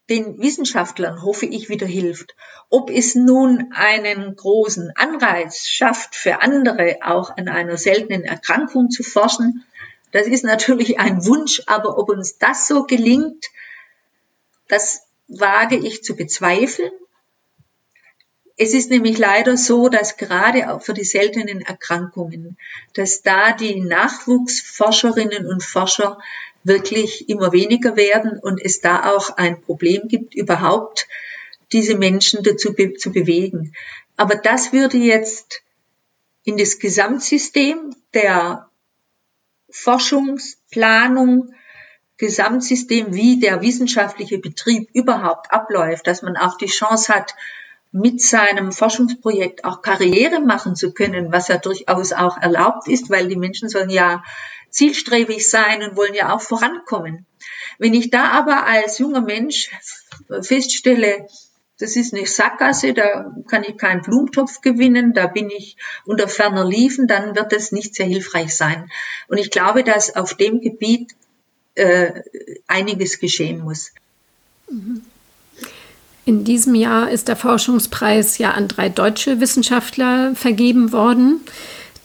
den 0.08 0.40
Wissenschaftlern, 0.40 1.22
hoffe 1.22 1.46
ich, 1.46 1.68
wieder 1.68 1.86
hilft. 1.86 2.34
Ob 2.68 2.90
es 2.90 3.14
nun 3.14 3.72
einen 3.72 4.34
großen 4.34 4.92
Anreiz 4.96 5.66
schafft, 5.68 6.16
für 6.16 6.42
andere 6.42 6.98
auch 7.02 7.36
an 7.36 7.48
einer 7.48 7.76
seltenen 7.76 8.24
Erkrankung 8.24 8.90
zu 8.90 9.04
forschen, 9.04 9.64
das 10.12 10.26
ist 10.26 10.42
natürlich 10.42 10.98
ein 10.98 11.24
Wunsch, 11.24 11.62
aber 11.66 11.96
ob 11.96 12.08
uns 12.08 12.38
das 12.38 12.66
so 12.66 12.84
gelingt, 12.84 13.46
das 14.66 15.02
wage 15.28 15.76
ich 15.76 16.02
zu 16.02 16.16
bezweifeln. 16.16 16.90
Es 18.62 18.74
ist 18.74 18.90
nämlich 18.90 19.16
leider 19.16 19.56
so, 19.56 19.88
dass 19.88 20.18
gerade 20.18 20.70
auch 20.70 20.82
für 20.82 20.92
die 20.92 21.02
seltenen 21.02 21.62
Erkrankungen, 21.62 22.58
dass 22.92 23.22
da 23.22 23.52
die 23.52 23.80
Nachwuchsforscherinnen 23.80 25.46
und 25.46 25.64
Forscher 25.64 26.18
wirklich 26.62 27.30
immer 27.30 27.52
weniger 27.52 27.96
werden 27.96 28.38
und 28.38 28.62
es 28.62 28.82
da 28.82 29.14
auch 29.14 29.38
ein 29.38 29.62
Problem 29.62 30.08
gibt, 30.08 30.34
überhaupt 30.34 31.08
diese 31.72 31.96
Menschen 31.96 32.42
dazu 32.42 32.74
be 32.74 32.92
zu 32.92 33.12
bewegen. 33.12 33.72
Aber 34.18 34.34
das 34.34 34.74
würde 34.74 34.98
jetzt 34.98 35.62
in 36.44 36.58
das 36.58 36.78
Gesamtsystem 36.78 37.96
der 38.12 38.68
Forschungsplanung, 39.70 41.54
Gesamtsystem, 42.18 43.14
wie 43.14 43.40
der 43.40 43.62
wissenschaftliche 43.62 44.36
Betrieb 44.36 44.90
überhaupt 44.92 45.50
abläuft, 45.50 46.06
dass 46.06 46.20
man 46.20 46.36
auch 46.36 46.58
die 46.58 46.66
Chance 46.66 47.14
hat, 47.14 47.34
mit 47.92 48.20
seinem 48.22 48.72
Forschungsprojekt 48.72 49.64
auch 49.64 49.82
Karriere 49.82 50.40
machen 50.40 50.76
zu 50.76 50.92
können, 50.92 51.32
was 51.32 51.48
ja 51.48 51.58
durchaus 51.58 52.12
auch 52.12 52.36
erlaubt 52.40 52.86
ist, 52.88 53.10
weil 53.10 53.28
die 53.28 53.36
Menschen 53.36 53.68
sollen 53.68 53.90
ja 53.90 54.22
zielstrebig 54.70 55.50
sein 55.50 55.82
und 55.82 55.96
wollen 55.96 56.14
ja 56.14 56.32
auch 56.32 56.40
vorankommen. 56.40 57.26
Wenn 57.78 57.94
ich 57.94 58.10
da 58.10 58.30
aber 58.30 58.66
als 58.66 58.98
junger 58.98 59.20
Mensch 59.20 59.70
feststelle, 60.42 61.26
das 61.78 61.96
ist 61.96 62.14
eine 62.14 62.26
Sackgasse, 62.26 62.92
da 62.92 63.34
kann 63.48 63.64
ich 63.64 63.78
keinen 63.78 64.02
Blumentopf 64.02 64.60
gewinnen, 64.60 65.14
da 65.14 65.26
bin 65.26 65.50
ich 65.50 65.76
unter 66.04 66.28
ferner 66.28 66.64
Liefen, 66.64 67.08
dann 67.08 67.34
wird 67.34 67.52
das 67.52 67.72
nicht 67.72 67.94
sehr 67.94 68.06
hilfreich 68.06 68.54
sein. 68.54 68.90
Und 69.28 69.38
ich 69.38 69.50
glaube, 69.50 69.82
dass 69.82 70.14
auf 70.14 70.34
dem 70.34 70.60
Gebiet 70.60 71.12
äh, 71.74 72.22
einiges 72.66 73.18
geschehen 73.18 73.60
muss. 73.60 73.92
In 76.24 76.44
diesem 76.44 76.74
Jahr 76.74 77.10
ist 77.10 77.28
der 77.28 77.36
Forschungspreis 77.36 78.38
ja 78.38 78.52
an 78.52 78.68
drei 78.68 78.88
deutsche 78.88 79.40
Wissenschaftler 79.40 80.34
vergeben 80.34 80.92
worden 80.92 81.40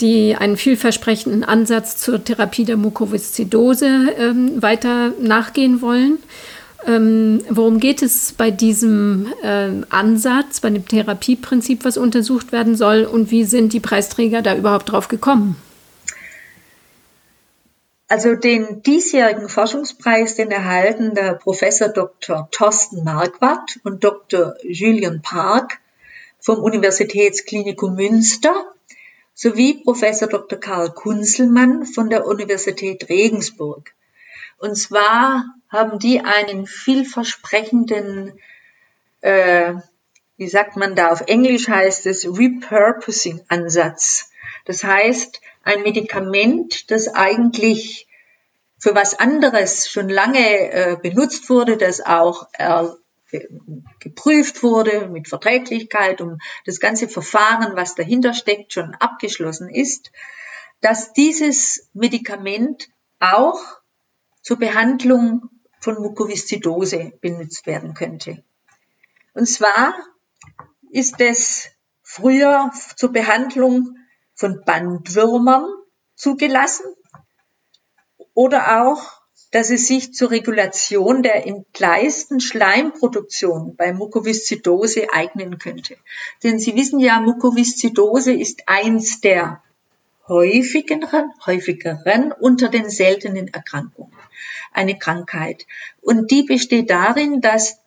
die 0.01 0.35
einen 0.35 0.57
vielversprechenden 0.57 1.43
Ansatz 1.43 1.97
zur 1.97 2.23
Therapie 2.23 2.65
der 2.65 2.77
Mukoviszidose 2.77 4.09
ähm, 4.17 4.61
weiter 4.61 5.11
nachgehen 5.21 5.81
wollen. 5.81 6.17
Ähm, 6.85 7.41
worum 7.49 7.79
geht 7.79 8.01
es 8.01 8.33
bei 8.33 8.51
diesem 8.51 9.27
äh, 9.41 9.69
Ansatz, 9.89 10.59
bei 10.59 10.69
dem 10.69 10.87
Therapieprinzip, 10.87 11.85
was 11.85 11.97
untersucht 11.97 12.51
werden 12.51 12.75
soll 12.75 13.03
und 13.03 13.31
wie 13.31 13.45
sind 13.45 13.73
die 13.73 13.79
Preisträger 13.79 14.41
da 14.41 14.55
überhaupt 14.55 14.91
drauf 14.91 15.07
gekommen? 15.07 15.55
Also 18.07 18.35
den 18.35 18.83
diesjährigen 18.83 19.49
Forschungspreis, 19.49 20.35
den 20.35 20.51
erhalten 20.51 21.15
der 21.15 21.33
Professor 21.33 21.89
Dr. 21.89 22.47
Thorsten 22.51 23.03
Marquardt 23.03 23.79
und 23.83 24.03
Dr. 24.03 24.53
Julian 24.61 25.23
Park 25.23 25.79
vom 26.39 26.59
Universitätsklinikum 26.59 27.95
Münster 27.95 28.53
sowie 29.33 29.81
Professor 29.83 30.27
Dr. 30.27 30.59
Karl 30.59 30.91
Kunzelmann 30.91 31.87
von 31.87 32.11
der 32.11 32.27
Universität 32.27 33.09
Regensburg. 33.09 33.95
Und 34.57 34.75
zwar 34.75 35.45
haben 35.69 35.97
die 35.97 36.21
einen 36.21 36.67
vielversprechenden, 36.67 38.39
äh, 39.21 39.73
wie 40.37 40.47
sagt 40.47 40.77
man 40.77 40.95
da, 40.95 41.09
auf 41.09 41.21
Englisch 41.21 41.67
heißt 41.67 42.05
es 42.05 42.25
Repurposing-Ansatz. 42.25 44.29
Das 44.65 44.83
heißt, 44.83 45.41
ein 45.65 45.81
Medikament, 45.81 46.89
das 46.91 47.09
eigentlich 47.09 48.07
für 48.77 48.95
was 48.95 49.19
anderes 49.19 49.89
schon 49.89 50.09
lange 50.09 50.39
äh, 50.39 50.97
benutzt 51.01 51.49
wurde, 51.49 51.75
das 51.75 52.01
auch 52.01 52.47
äh, 52.53 52.87
geprüft 53.99 54.63
wurde 54.63 55.09
mit 55.09 55.27
Verträglichkeit, 55.27 56.21
um 56.21 56.37
das 56.65 56.79
ganze 56.79 57.09
Verfahren, 57.09 57.75
was 57.75 57.95
dahinter 57.95 58.33
steckt, 58.33 58.73
schon 58.73 58.93
abgeschlossen 58.95 59.69
ist, 59.69 60.11
dass 60.81 61.13
dieses 61.13 61.89
Medikament 61.93 62.89
auch 63.19 63.59
zur 64.41 64.59
Behandlung 64.59 65.49
von 65.79 65.95
Mukoviszidose 65.95 67.13
benutzt 67.21 67.65
werden 67.65 67.95
könnte. 67.95 68.43
Und 69.33 69.47
zwar 69.47 69.95
ist 70.91 71.19
es 71.19 71.69
früher 72.03 72.71
zur 72.95 73.11
Behandlung 73.11 73.97
von 74.35 74.61
Bandwürmern 74.63 75.65
zugelassen 76.15 76.85
oder 78.33 78.83
auch 78.83 79.25
dass 79.55 79.69
es 79.69 79.87
sich 79.87 80.13
zur 80.13 80.31
Regulation 80.31 81.23
der 81.23 81.47
entgleisten 81.47 82.41
Schleimproduktion 82.41 83.77
bei 83.77 83.93
Mukoviszidose 83.93 85.13
eignen 85.13 85.59
könnte. 85.59 85.95
Denn 86.43 86.59
Sie 86.59 86.75
wissen 86.75 86.99
ja, 86.99 87.21
Mukoviszidose 87.21 88.33
ist 88.33 88.63
eins 88.65 89.21
der 89.21 89.63
häufigeren, 90.27 91.31
häufigeren 91.45 92.33
unter 92.33 92.67
den 92.67 92.89
seltenen 92.89 93.47
Erkrankungen. 93.47 94.11
Eine 94.73 94.99
Krankheit. 94.99 95.65
Und 96.01 96.31
die 96.31 96.43
besteht 96.43 96.89
darin, 96.89 97.39
dass 97.39 97.79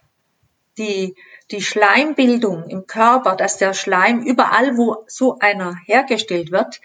die, 0.78 1.16
die 1.50 1.62
Schleimbildung 1.62 2.68
im 2.68 2.86
Körper, 2.86 3.36
dass 3.36 3.56
der 3.56 3.72
Schleim 3.74 4.22
überall, 4.22 4.76
wo 4.76 5.04
so 5.06 5.38
einer 5.38 5.76
hergestellt 5.86 6.50
wird, 6.50 6.80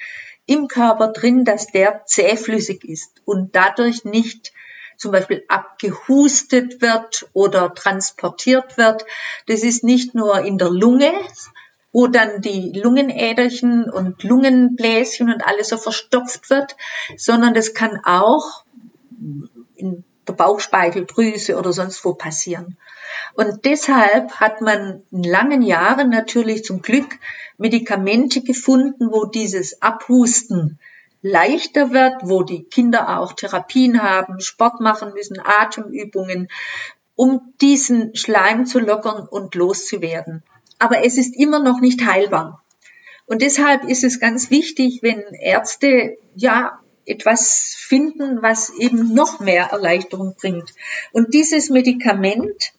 im 0.45 0.67
Körper 0.67 1.09
drin, 1.09 1.45
dass 1.45 1.67
der 1.67 2.05
zähflüssig 2.05 2.83
ist 2.83 3.21
und 3.25 3.55
dadurch 3.55 4.05
nicht 4.05 4.53
zum 4.97 5.11
Beispiel 5.11 5.43
abgehustet 5.47 6.81
wird 6.81 7.27
oder 7.33 7.73
transportiert 7.73 8.77
wird. 8.77 9.05
Das 9.47 9.63
ist 9.63 9.83
nicht 9.83 10.15
nur 10.15 10.41
in 10.41 10.57
der 10.57 10.69
Lunge, 10.69 11.11
wo 11.91 12.07
dann 12.07 12.41
die 12.41 12.71
Lungenäderchen 12.71 13.89
und 13.89 14.23
Lungenbläschen 14.23 15.31
und 15.31 15.45
alles 15.45 15.69
so 15.69 15.77
verstopft 15.77 16.49
wird, 16.49 16.75
sondern 17.17 17.53
das 17.53 17.73
kann 17.73 17.99
auch 18.03 18.63
in 19.75 20.03
der 20.27 20.33
Bauchspeicheldrüse 20.33 21.57
oder 21.57 21.73
sonst 21.73 22.03
wo 22.05 22.13
passieren. 22.13 22.77
Und 23.35 23.65
deshalb 23.65 24.39
hat 24.39 24.61
man 24.61 25.03
in 25.11 25.23
langen 25.23 25.61
Jahren 25.61 26.09
natürlich 26.09 26.63
zum 26.63 26.81
Glück 26.81 27.19
Medikamente 27.57 28.41
gefunden, 28.41 29.11
wo 29.11 29.25
dieses 29.25 29.81
Abhusten 29.81 30.79
leichter 31.21 31.91
wird, 31.91 32.15
wo 32.23 32.43
die 32.43 32.63
Kinder 32.63 33.19
auch 33.19 33.33
Therapien 33.33 34.03
haben, 34.03 34.39
Sport 34.39 34.81
machen 34.81 35.13
müssen, 35.13 35.39
Atemübungen, 35.43 36.49
um 37.15 37.53
diesen 37.61 38.15
Schleim 38.15 38.65
zu 38.65 38.79
lockern 38.79 39.27
und 39.27 39.55
loszuwerden. 39.55 40.43
Aber 40.79 41.05
es 41.05 41.17
ist 41.17 41.35
immer 41.35 41.59
noch 41.59 41.79
nicht 41.79 42.05
heilbar. 42.05 42.61
Und 43.25 43.41
deshalb 43.41 43.85
ist 43.85 44.03
es 44.03 44.19
ganz 44.19 44.49
wichtig, 44.49 44.99
wenn 45.01 45.21
Ärzte 45.39 46.17
ja 46.35 46.79
etwas 47.05 47.75
finden, 47.77 48.41
was 48.41 48.69
eben 48.69 49.13
noch 49.13 49.39
mehr 49.39 49.65
Erleichterung 49.65 50.35
bringt. 50.35 50.73
Und 51.11 51.33
dieses 51.33 51.69
Medikament, 51.69 52.73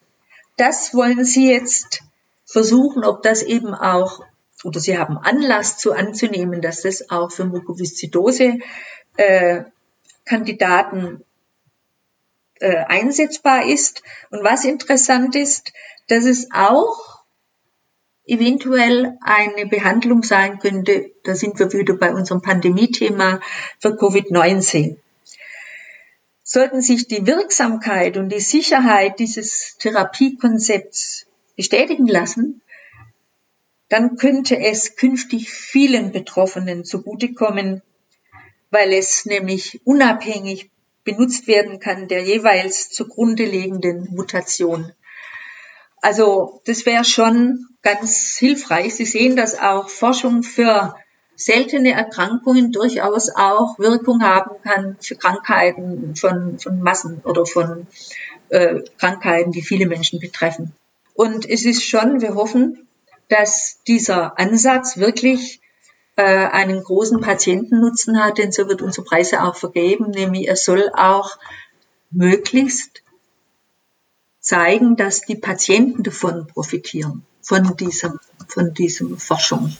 das 0.57 0.95
wollen 0.95 1.25
Sie 1.25 1.51
jetzt 1.51 2.03
versuchen, 2.45 3.05
ob 3.05 3.23
das 3.23 3.43
eben 3.43 3.75
auch 3.75 4.23
oder 4.65 4.81
sie 4.81 4.99
haben 4.99 5.19
Anlass 5.19 5.77
zu 5.79 5.93
anzunehmen, 5.93 6.63
dass 6.63 6.83
das 6.83 7.11
auch 7.11 7.31
für 7.31 7.45
Mukoviszidose 7.45 8.59
äh, 9.17 9.63
äh, 12.61 12.77
einsetzbar 12.87 13.67
ist. 13.67 14.03
Und 14.31 14.43
was 14.43 14.65
interessant 14.65 15.37
ist, 15.37 15.73
dass 16.09 16.25
es 16.25 16.49
auch 16.53 17.14
eventuell 18.27 19.19
eine 19.21 19.67
Behandlung 19.67 20.23
sein 20.23 20.59
könnte, 20.59 21.11
da 21.25 21.35
sind 21.35 21.59
wir 21.59 21.73
wieder 21.73 21.97
bei 21.97 22.13
unserem 22.13 22.43
Pandemie-Thema 22.43 23.41
für 23.79 23.91
Covid-19. 23.91 24.97
Sollten 26.43 26.83
sich 26.83 27.09
die 27.09 27.27
Wirksamkeit 27.27 28.17
und 28.17 28.31
die 28.31 28.41
Sicherheit 28.41 29.19
dieses 29.19 29.77
Therapiekonzepts 29.79 31.27
bestätigen 31.57 32.07
lassen, 32.07 32.61
dann 33.89 34.17
könnte 34.17 34.59
es 34.59 34.97
künftig 34.97 35.51
vielen 35.51 36.13
Betroffenen 36.13 36.85
zugutekommen, 36.85 37.83
weil 38.71 38.93
es 38.93 39.25
nämlich 39.25 39.81
unabhängig 39.85 40.71
benutzt 41.05 41.47
werden 41.47 41.81
kann 41.81 42.09
der 42.09 42.23
jeweils 42.23 42.91
zugrunde 42.91 43.45
liegenden 43.45 44.09
Mutation. 44.15 44.93
Also 46.05 46.61
das 46.67 46.85
wäre 46.85 47.03
schon 47.03 47.65
ganz 47.81 48.37
hilfreich. 48.37 48.95
Sie 48.95 49.07
sehen, 49.07 49.37
dass 49.37 49.59
auch 49.59 49.89
Forschung 49.89 50.43
für 50.43 50.95
seltene 51.35 51.93
Erkrankungen 51.93 52.73
durchaus 52.73 53.31
auch 53.35 53.79
Wirkung 53.79 54.23
haben 54.23 54.61
kann 54.63 54.99
für 55.01 55.17
Krankheiten 55.17 56.15
von, 56.15 56.59
von 56.59 56.83
Massen 56.83 57.23
oder 57.25 57.47
von 57.47 57.87
äh, 58.51 58.83
Krankheiten, 58.99 59.51
die 59.53 59.63
viele 59.63 59.87
Menschen 59.87 60.21
betreffen. 60.21 60.75
Und 61.15 61.49
es 61.49 61.65
ist 61.65 61.83
schon, 61.83 62.21
wir 62.21 62.35
hoffen, 62.35 62.87
dass 63.31 63.79
dieser 63.87 64.39
Ansatz 64.39 64.99
wirklich 64.99 65.63
äh, 66.17 66.23
einen 66.23 66.85
großen 66.85 67.23
Patientennutzen 67.23 68.23
hat, 68.23 68.37
denn 68.37 68.53
so 68.53 68.69
wird 68.69 68.83
unsere 68.83 69.07
Preise 69.07 69.43
auch 69.43 69.57
vergeben, 69.57 70.11
nämlich 70.11 70.49
er 70.49 70.57
soll 70.57 70.91
auch 70.95 71.39
möglichst 72.11 73.04
zeigen, 74.45 74.97
dass 74.97 75.23
die 75.23 75.37
Patienten 75.37 76.03
davon 76.03 76.47
profitieren, 76.47 77.25
von 77.41 77.77
dieser, 77.77 78.15
von 78.47 78.75
dieser 78.75 79.07
Forschung. 79.17 79.75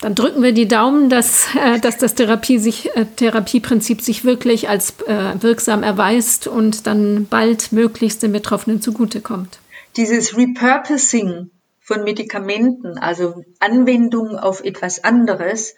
Dann 0.00 0.14
drücken 0.14 0.42
wir 0.42 0.52
die 0.52 0.68
Daumen, 0.68 1.10
dass, 1.10 1.46
äh, 1.56 1.80
dass 1.80 1.98
das 1.98 2.14
Therapie 2.14 2.58
sich, 2.58 2.94
äh, 2.96 3.04
Therapieprinzip 3.04 4.00
sich 4.00 4.24
wirklich 4.24 4.68
als 4.68 4.94
äh, 5.06 5.42
wirksam 5.42 5.82
erweist 5.82 6.46
und 6.46 6.86
dann 6.86 7.26
bald 7.26 7.72
möglichst 7.72 8.22
den 8.22 8.32
Betroffenen 8.32 8.80
zugutekommt. 8.80 9.58
Dieses 9.96 10.36
Repurposing 10.36 11.50
von 11.80 12.04
Medikamenten, 12.04 12.98
also 12.98 13.44
Anwendung 13.58 14.38
auf 14.38 14.62
etwas 14.62 15.02
anderes, 15.02 15.74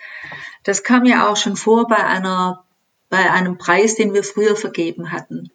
das 0.65 0.83
kam 0.83 1.05
ja 1.07 1.29
auch 1.29 1.37
schon 1.37 1.57
vor 1.57 1.87
bei 1.87 2.05
einer, 2.05 2.65
bei 3.09 3.31
einem 3.31 3.57
Preis, 3.57 3.95
den 3.95 4.13
wir 4.13 4.25
früher 4.25 4.57
vergeben 4.57 5.13
hatten. 5.13 5.51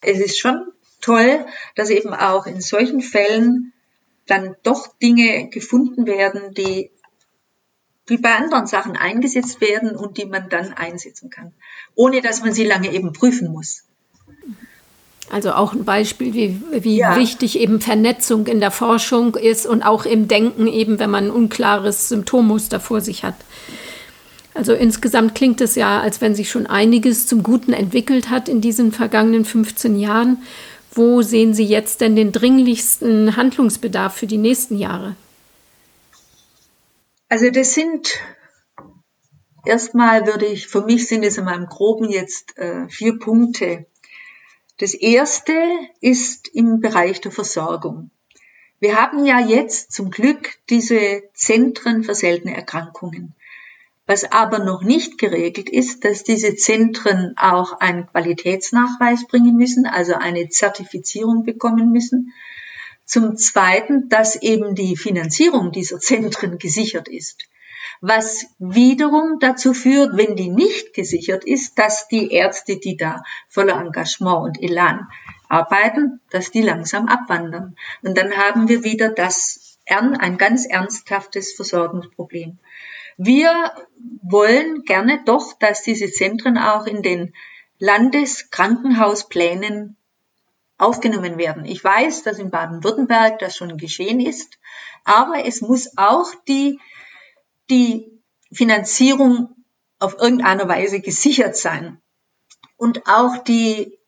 Es 0.00 0.20
ist 0.20 0.38
schon 0.38 0.73
toll, 1.04 1.44
dass 1.76 1.90
eben 1.90 2.14
auch 2.14 2.46
in 2.46 2.60
solchen 2.60 3.00
Fällen 3.00 3.72
dann 4.26 4.56
doch 4.62 4.88
Dinge 5.02 5.48
gefunden 5.50 6.06
werden, 6.06 6.54
die, 6.54 6.90
die 8.08 8.16
bei 8.16 8.34
anderen 8.34 8.66
Sachen 8.66 8.96
eingesetzt 8.96 9.60
werden 9.60 9.96
und 9.96 10.16
die 10.18 10.24
man 10.24 10.48
dann 10.48 10.72
einsetzen 10.72 11.30
kann, 11.30 11.52
ohne 11.94 12.22
dass 12.22 12.40
man 12.40 12.54
sie 12.54 12.64
lange 12.64 12.92
eben 12.92 13.12
prüfen 13.12 13.52
muss. 13.52 13.84
Also 15.30 15.52
auch 15.52 15.72
ein 15.72 15.84
Beispiel, 15.84 16.34
wie, 16.34 16.60
wie 16.70 16.98
ja. 16.98 17.16
wichtig 17.16 17.58
eben 17.58 17.80
Vernetzung 17.80 18.46
in 18.46 18.60
der 18.60 18.70
Forschung 18.70 19.36
ist 19.36 19.66
und 19.66 19.82
auch 19.82 20.04
im 20.04 20.28
Denken 20.28 20.66
eben, 20.66 20.98
wenn 20.98 21.10
man 21.10 21.24
ein 21.24 21.30
unklares 21.30 22.08
Symptommuster 22.08 22.78
vor 22.78 23.00
sich 23.00 23.24
hat. 23.24 23.36
Also 24.54 24.72
insgesamt 24.72 25.34
klingt 25.34 25.60
es 25.60 25.74
ja, 25.74 26.00
als 26.00 26.20
wenn 26.20 26.34
sich 26.34 26.50
schon 26.50 26.66
einiges 26.66 27.26
zum 27.26 27.42
Guten 27.42 27.72
entwickelt 27.72 28.30
hat 28.30 28.48
in 28.48 28.60
diesen 28.60 28.92
vergangenen 28.92 29.44
15 29.44 29.98
Jahren. 29.98 30.42
Wo 30.94 31.22
sehen 31.22 31.54
Sie 31.54 31.64
jetzt 31.64 32.00
denn 32.00 32.16
den 32.16 32.32
dringlichsten 32.32 33.36
Handlungsbedarf 33.36 34.14
für 34.14 34.26
die 34.26 34.38
nächsten 34.38 34.78
Jahre? 34.78 35.16
Also 37.28 37.50
das 37.50 37.74
sind 37.74 38.20
erstmal 39.64 40.26
würde 40.26 40.46
ich, 40.46 40.68
für 40.68 40.84
mich 40.84 41.08
sind 41.08 41.24
es 41.24 41.38
in 41.38 41.44
meinem 41.44 41.66
Groben 41.66 42.08
jetzt 42.08 42.56
äh, 42.58 42.88
vier 42.88 43.18
Punkte. 43.18 43.86
Das 44.78 44.94
erste 44.94 45.52
ist 46.00 46.48
im 46.48 46.80
Bereich 46.80 47.20
der 47.20 47.32
Versorgung. 47.32 48.10
Wir 48.80 49.00
haben 49.00 49.24
ja 49.24 49.40
jetzt 49.40 49.92
zum 49.92 50.10
Glück 50.10 50.56
diese 50.68 51.22
Zentren 51.32 52.04
für 52.04 52.14
seltene 52.14 52.54
Erkrankungen. 52.54 53.34
Was 54.06 54.30
aber 54.30 54.58
noch 54.58 54.82
nicht 54.82 55.18
geregelt 55.18 55.70
ist, 55.70 56.04
dass 56.04 56.24
diese 56.24 56.56
Zentren 56.56 57.34
auch 57.38 57.80
einen 57.80 58.06
Qualitätsnachweis 58.06 59.26
bringen 59.26 59.56
müssen, 59.56 59.86
also 59.86 60.14
eine 60.14 60.48
Zertifizierung 60.48 61.44
bekommen 61.44 61.90
müssen. 61.90 62.32
Zum 63.06 63.36
Zweiten, 63.36 64.08
dass 64.08 64.36
eben 64.36 64.74
die 64.74 64.96
Finanzierung 64.96 65.72
dieser 65.72 65.98
Zentren 66.00 66.58
gesichert 66.58 67.08
ist 67.08 67.48
was 68.00 68.46
wiederum 68.58 69.38
dazu 69.40 69.72
führt, 69.72 70.16
wenn 70.16 70.36
die 70.36 70.50
nicht 70.50 70.94
gesichert 70.94 71.44
ist, 71.44 71.78
dass 71.78 72.08
die 72.08 72.32
Ärzte, 72.32 72.78
die 72.78 72.96
da 72.96 73.22
voller 73.48 73.80
Engagement 73.80 74.44
und 74.44 74.62
Elan 74.62 75.08
arbeiten, 75.48 76.20
dass 76.30 76.50
die 76.50 76.62
langsam 76.62 77.08
abwandern. 77.08 77.76
Und 78.02 78.18
dann 78.18 78.36
haben 78.36 78.68
wir 78.68 78.84
wieder 78.84 79.10
das 79.10 79.78
ein 79.86 80.38
ganz 80.38 80.66
ernsthaftes 80.66 81.54
Versorgungsproblem. 81.54 82.58
Wir 83.16 83.72
wollen 84.22 84.84
gerne 84.84 85.22
doch, 85.24 85.52
dass 85.58 85.82
diese 85.82 86.10
Zentren 86.10 86.58
auch 86.58 86.86
in 86.86 87.02
den 87.02 87.34
Landeskrankenhausplänen 87.78 89.96
aufgenommen 90.78 91.38
werden. 91.38 91.64
Ich 91.64 91.82
weiß, 91.82 92.24
dass 92.24 92.38
in 92.38 92.50
Baden-Württemberg 92.50 93.38
das 93.38 93.56
schon 93.56 93.78
geschehen 93.78 94.20
ist, 94.20 94.58
aber 95.04 95.46
es 95.46 95.60
muss 95.60 95.96
auch 95.96 96.34
die 96.48 96.80
die 97.70 98.10
Finanzierung 98.52 99.54
auf 99.98 100.16
irgendeine 100.18 100.68
Weise 100.68 101.00
gesichert 101.00 101.56
sein. 101.56 102.00
Und 102.76 103.06
auch 103.06 103.38
die 103.38 103.98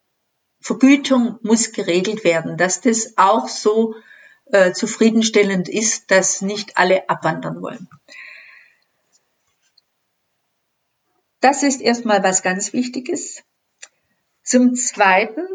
Vergütung 0.60 1.38
muss 1.42 1.72
geregelt 1.72 2.24
werden, 2.24 2.56
dass 2.56 2.80
das 2.80 3.16
auch 3.16 3.48
so 3.48 3.94
äh, 4.46 4.72
zufriedenstellend 4.72 5.68
ist, 5.68 6.10
dass 6.10 6.42
nicht 6.42 6.76
alle 6.76 7.08
abwandern 7.08 7.62
wollen. 7.62 7.88
Das 11.40 11.62
ist 11.62 11.80
erstmal 11.80 12.22
was 12.22 12.42
ganz 12.42 12.72
Wichtiges. 12.72 13.42
Zum 14.42 14.74
Zweiten 14.74 15.46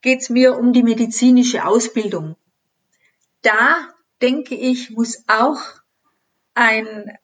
geht 0.00 0.20
es 0.20 0.30
mir 0.30 0.56
um 0.56 0.72
die 0.72 0.82
medizinische 0.82 1.64
Ausbildung. 1.64 2.36
Da 3.42 3.88
denke 4.20 4.54
ich, 4.54 4.90
muss 4.90 5.24
auch 5.28 5.60
ein 6.54 7.16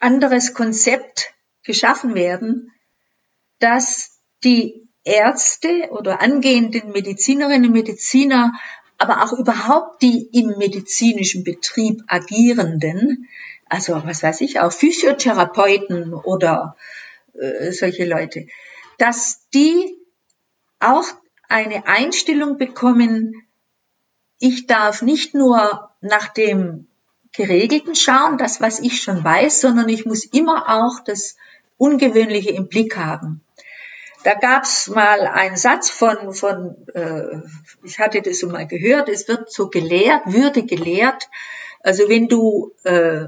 anderes 0.00 0.54
Konzept 0.54 1.34
geschaffen 1.62 2.14
werden, 2.14 2.72
dass 3.58 4.20
die 4.44 4.88
Ärzte 5.04 5.88
oder 5.90 6.20
angehenden 6.20 6.90
Medizinerinnen 6.90 7.66
und 7.66 7.72
Mediziner, 7.72 8.52
aber 8.98 9.22
auch 9.22 9.32
überhaupt 9.32 10.02
die 10.02 10.28
im 10.32 10.58
medizinischen 10.58 11.44
Betrieb 11.44 12.02
agierenden, 12.08 13.28
also 13.68 14.02
was 14.04 14.22
weiß 14.22 14.40
ich, 14.42 14.60
auch 14.60 14.72
Physiotherapeuten 14.72 16.14
oder 16.14 16.76
äh, 17.34 17.72
solche 17.72 18.04
Leute, 18.04 18.46
dass 18.98 19.48
die 19.50 19.96
auch 20.80 21.04
eine 21.48 21.86
Einstellung 21.86 22.58
bekommen, 22.58 23.46
ich 24.38 24.66
darf 24.66 25.02
nicht 25.02 25.34
nur 25.34 25.90
nach 26.00 26.28
dem 26.28 26.86
Geregelten 27.32 27.94
schauen, 27.94 28.38
das, 28.38 28.60
was 28.60 28.80
ich 28.80 29.02
schon 29.02 29.22
weiß, 29.22 29.60
sondern 29.60 29.88
ich 29.88 30.06
muss 30.06 30.24
immer 30.24 30.68
auch 30.68 31.00
das 31.04 31.36
Ungewöhnliche 31.76 32.50
im 32.50 32.68
Blick 32.68 32.96
haben. 32.96 33.42
Da 34.24 34.34
gab's 34.34 34.88
mal 34.88 35.26
einen 35.26 35.56
Satz 35.56 35.90
von, 35.90 36.34
von 36.34 36.76
äh, 36.94 37.42
ich 37.84 37.98
hatte 37.98 38.22
das 38.22 38.40
so 38.40 38.48
mal 38.48 38.66
gehört, 38.66 39.08
es 39.08 39.28
wird 39.28 39.52
so 39.52 39.68
gelehrt, 39.68 40.22
würde 40.26 40.64
gelehrt. 40.64 41.28
Also 41.80 42.08
wenn 42.08 42.26
du 42.26 42.72
äh, 42.84 43.26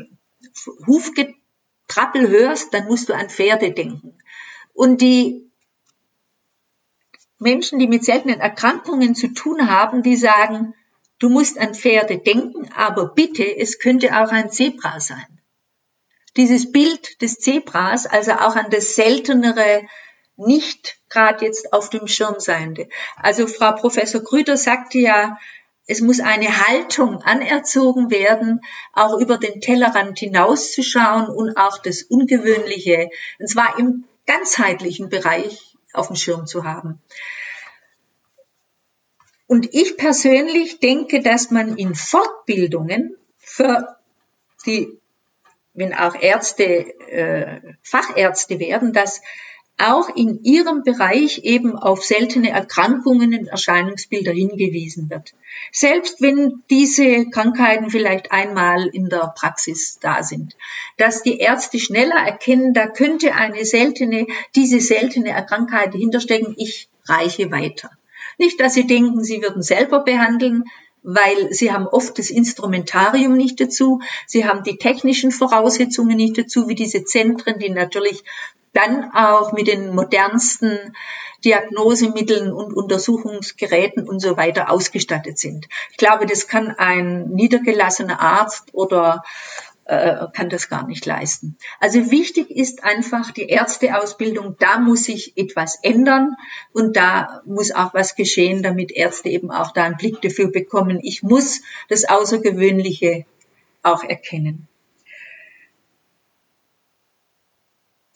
Hufgetrappel 0.87 2.29
hörst, 2.29 2.73
dann 2.75 2.87
musst 2.87 3.09
du 3.09 3.15
an 3.15 3.31
Pferde 3.31 3.73
denken. 3.73 4.19
Und 4.73 5.01
die 5.01 5.51
Menschen, 7.39 7.79
die 7.79 7.87
mit 7.87 8.05
seltenen 8.05 8.41
Erkrankungen 8.41 9.15
zu 9.15 9.29
tun 9.29 9.71
haben, 9.71 10.03
die 10.03 10.17
sagen, 10.17 10.75
Du 11.19 11.29
musst 11.29 11.59
an 11.59 11.75
Pferde 11.75 12.19
denken, 12.19 12.71
aber 12.75 13.09
bitte, 13.09 13.45
es 13.45 13.81
könnte 13.81 14.17
auch 14.17 14.31
ein 14.31 14.51
Zebra 14.51 15.01
sein. 15.01 15.27
Dieses 16.37 16.71
Bild 16.71 17.21
des 17.21 17.41
Zebras, 17.41 18.07
also 18.07 18.33
auch 18.33 18.55
an 18.55 18.71
das 18.71 18.95
seltenere, 18.95 19.83
nicht 20.37 20.99
gerade 21.09 21.45
jetzt 21.45 21.73
auf 21.73 21.91
dem 21.91 22.07
Schirm 22.07 22.39
seiende. 22.39 22.89
Also 23.17 23.49
Frau 23.49 23.73
Professor 23.73 24.21
Grüter 24.23 24.57
sagte 24.57 24.99
ja, 24.99 25.39
es 25.91 26.03
muss 26.03 26.21
eine 26.21 26.69
Haltung 26.69 27.23
anerzogen 27.23 28.11
werden, 28.11 28.61
auch 28.93 29.19
über 29.19 29.39
den 29.39 29.63
Tellerrand 29.63 30.19
hinauszuschauen 30.19 31.29
und 31.31 31.57
auch 31.57 31.79
das 31.79 32.03
Ungewöhnliche, 32.03 33.09
und 33.39 33.49
zwar 33.49 33.79
im 33.79 34.05
ganzheitlichen 34.27 35.09
Bereich 35.09 35.77
auf 35.95 36.09
dem 36.09 36.17
Schirm 36.17 36.47
zu 36.47 36.65
haben. 36.65 37.01
Und 39.47 39.73
ich 39.73 39.97
persönlich 39.97 40.79
denke, 40.79 41.23
dass 41.23 41.51
man 41.51 41.79
in 41.79 41.95
Fortbildungen 41.95 43.17
für 43.39 43.97
die, 44.67 45.01
wenn 45.73 45.95
auch 45.95 46.15
Ärzte 46.21 46.65
äh, 47.11 47.63
Fachärzte 47.83 48.61
werden, 48.61 48.93
dass 48.93 49.23
auch 49.79 50.15
in 50.15 50.43
ihrem 50.43 50.83
Bereich 50.83 51.45
eben 51.45 51.77
auf 51.77 52.05
seltene 52.05 52.51
Erkrankungen 52.51 53.33
und 53.39 53.47
Erscheinungsbilder 53.47 54.33
hingewiesen 54.33 55.09
wird. 55.09 55.35
Selbst 55.73 56.21
wenn 56.21 56.63
diese 56.69 57.27
Krankheiten 57.31 57.91
vielleicht 57.91 58.33
einmal 58.33 58.89
in 58.89 59.09
der 59.09 59.33
Praxis 59.37 59.99
da 60.01 60.23
sind. 60.23 60.57
Dass 60.97 61.23
die 61.23 61.39
Ärzte 61.39 61.79
schneller 61.79 62.17
erkennen, 62.17 62.75
da 62.75 62.89
könnte 62.89 63.35
eine 63.35 63.65
seltene, 63.65 64.27
diese 64.57 64.81
seltene 64.81 65.31
Krankheit 65.47 65.95
hinterstecken, 65.95 66.55
ich 66.59 66.89
reiche 67.07 67.51
weiter. 67.53 67.91
Nicht, 68.37 68.61
dass 68.61 68.75
sie 68.75 68.87
denken, 68.87 69.23
sie 69.23 69.43
würden 69.43 69.63
selber 69.63 70.01
behandeln, 70.01 70.65
weil 71.03 71.53
sie 71.53 71.73
haben 71.73 71.87
oft 71.87 72.19
das 72.19 72.31
Instrumentarium 72.31 73.37
nicht 73.37 73.61
dazu, 73.61 74.01
sie 74.27 74.47
haben 74.47 74.65
die 74.65 74.77
technischen 74.77 75.31
Voraussetzungen 75.31 76.17
nicht 76.17 76.37
dazu, 76.37 76.69
wie 76.69 76.75
diese 76.75 77.05
Zentren, 77.05 77.59
die 77.59 77.71
natürlich 77.71 78.25
dann 78.73 79.11
auch 79.13 79.53
mit 79.53 79.67
den 79.67 79.95
modernsten 79.95 80.95
Diagnosemitteln 81.45 82.53
und 82.53 82.73
Untersuchungsgeräten 82.73 84.09
und 84.09 84.21
so 84.21 84.37
weiter 84.37 84.71
ausgestattet 84.71 85.39
sind. 85.39 85.69
Ich 85.91 85.97
glaube, 85.97 86.27
das 86.27 86.49
kann 86.49 86.71
ein 86.71 87.29
niedergelassener 87.29 88.21
Arzt 88.21 88.71
oder 88.73 89.23
äh, 89.89 90.27
kann 90.35 90.51
das 90.51 90.69
gar 90.69 90.87
nicht 90.87 91.07
leisten. 91.07 91.57
Also 91.81 92.11
wichtig 92.11 92.51
ist 92.51 92.85
einfach 92.85 93.31
die 93.31 93.49
Ärzteausbildung, 93.49 94.57
da 94.59 94.79
muss 94.79 95.05
sich 95.05 95.33
etwas 95.37 95.79
ändern 95.83 96.37
und 96.73 96.97
da 96.97 97.41
muss 97.47 97.71
auch 97.71 97.95
was 97.95 98.15
geschehen, 98.15 98.63
damit 98.63 98.93
Ärzte 98.93 99.31
eben 99.31 99.51
auch 99.51 99.73
da 99.73 99.85
einen 99.85 99.97
Blick 99.97 100.21
dafür 100.21 100.53
bekommen. 100.53 101.01
Ich 101.03 101.23
muss 101.23 101.63
das 101.89 102.07
Außergewöhnliche 102.07 103.25
auch 103.83 104.05
erkennen. 104.05 104.68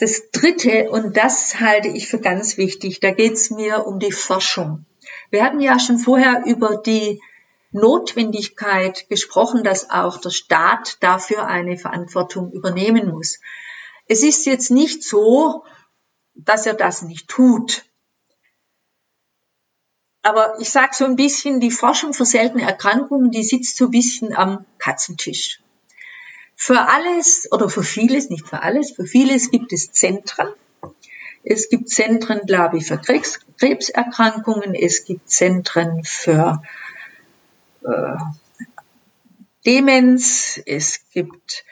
Das 0.03 0.32
Dritte, 0.32 0.90
und 0.90 1.16
das 1.16 1.61
halte 1.61 1.86
ich 1.86 2.09
für 2.09 2.18
ganz 2.18 2.57
wichtig, 2.57 2.98
da 2.98 3.12
geht 3.12 3.34
es 3.34 3.50
mir 3.50 3.86
um 3.86 4.00
die 4.00 4.11
Forschung. 4.11 4.84
Wir 5.30 5.44
hatten 5.44 5.61
ja 5.61 5.78
schon 5.78 6.00
vorher 6.00 6.42
über 6.44 6.76
die 6.76 7.22
Notwendigkeit 7.70 9.09
gesprochen, 9.09 9.62
dass 9.62 9.90
auch 9.90 10.20
der 10.20 10.30
Staat 10.30 10.96
dafür 11.05 11.46
eine 11.46 11.78
Verantwortung 11.78 12.50
übernehmen 12.50 13.11
muss. 13.11 13.38
Es 14.09 14.24
ist 14.24 14.44
jetzt 14.44 14.72
nicht 14.72 15.05
so, 15.05 15.62
dass 16.34 16.66
er 16.66 16.74
das 16.74 17.03
nicht 17.03 17.28
tut. 17.28 17.84
Aber 20.22 20.59
ich 20.59 20.70
sage 20.70 20.96
so 20.96 21.05
ein 21.05 21.14
bisschen, 21.14 21.61
die 21.61 21.70
Forschung 21.70 22.12
für 22.12 22.26
seltene 22.26 22.64
Erkrankungen, 22.64 23.30
die 23.30 23.44
sitzt 23.44 23.76
so 23.76 23.84
ein 23.84 23.92
bisschen 23.92 24.36
am 24.36 24.66
Katzentisch. 24.78 25.61
Für 26.64 26.88
alles 26.88 27.48
oder 27.50 27.68
für 27.68 27.82
vieles, 27.82 28.30
nicht 28.30 28.46
für 28.46 28.62
alles, 28.62 28.92
für 28.92 29.04
vieles 29.04 29.50
gibt 29.50 29.72
es 29.72 29.90
Zentren. 29.90 30.46
Es 31.42 31.68
gibt 31.68 31.88
Zentren, 31.88 32.42
glaube 32.46 32.76
ich, 32.76 32.86
für 32.86 32.98
Krebs, 32.98 33.40
Krebserkrankungen. 33.58 34.72
Es 34.76 35.04
gibt 35.04 35.28
Zentren 35.28 36.04
für 36.04 36.62
äh, 37.84 38.14
Demenz, 39.66 40.62
es 40.64 41.00
gibt 41.10 41.64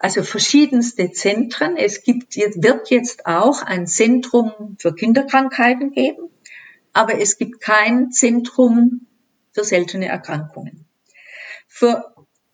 also 0.00 0.24
verschiedenste 0.24 1.12
Zentren. 1.12 1.76
Es 1.76 2.02
gibt, 2.02 2.34
wird 2.34 2.90
jetzt 2.90 3.26
auch 3.26 3.62
ein 3.62 3.86
Zentrum 3.86 4.76
für 4.80 4.92
Kinderkrankheiten 4.92 5.92
geben, 5.92 6.30
aber 6.92 7.20
es 7.20 7.38
gibt 7.38 7.60
kein 7.60 8.10
Zentrum 8.10 9.06
für 9.52 9.62
seltene 9.62 10.06
Erkrankungen. 10.08 10.84
Für 11.68 12.11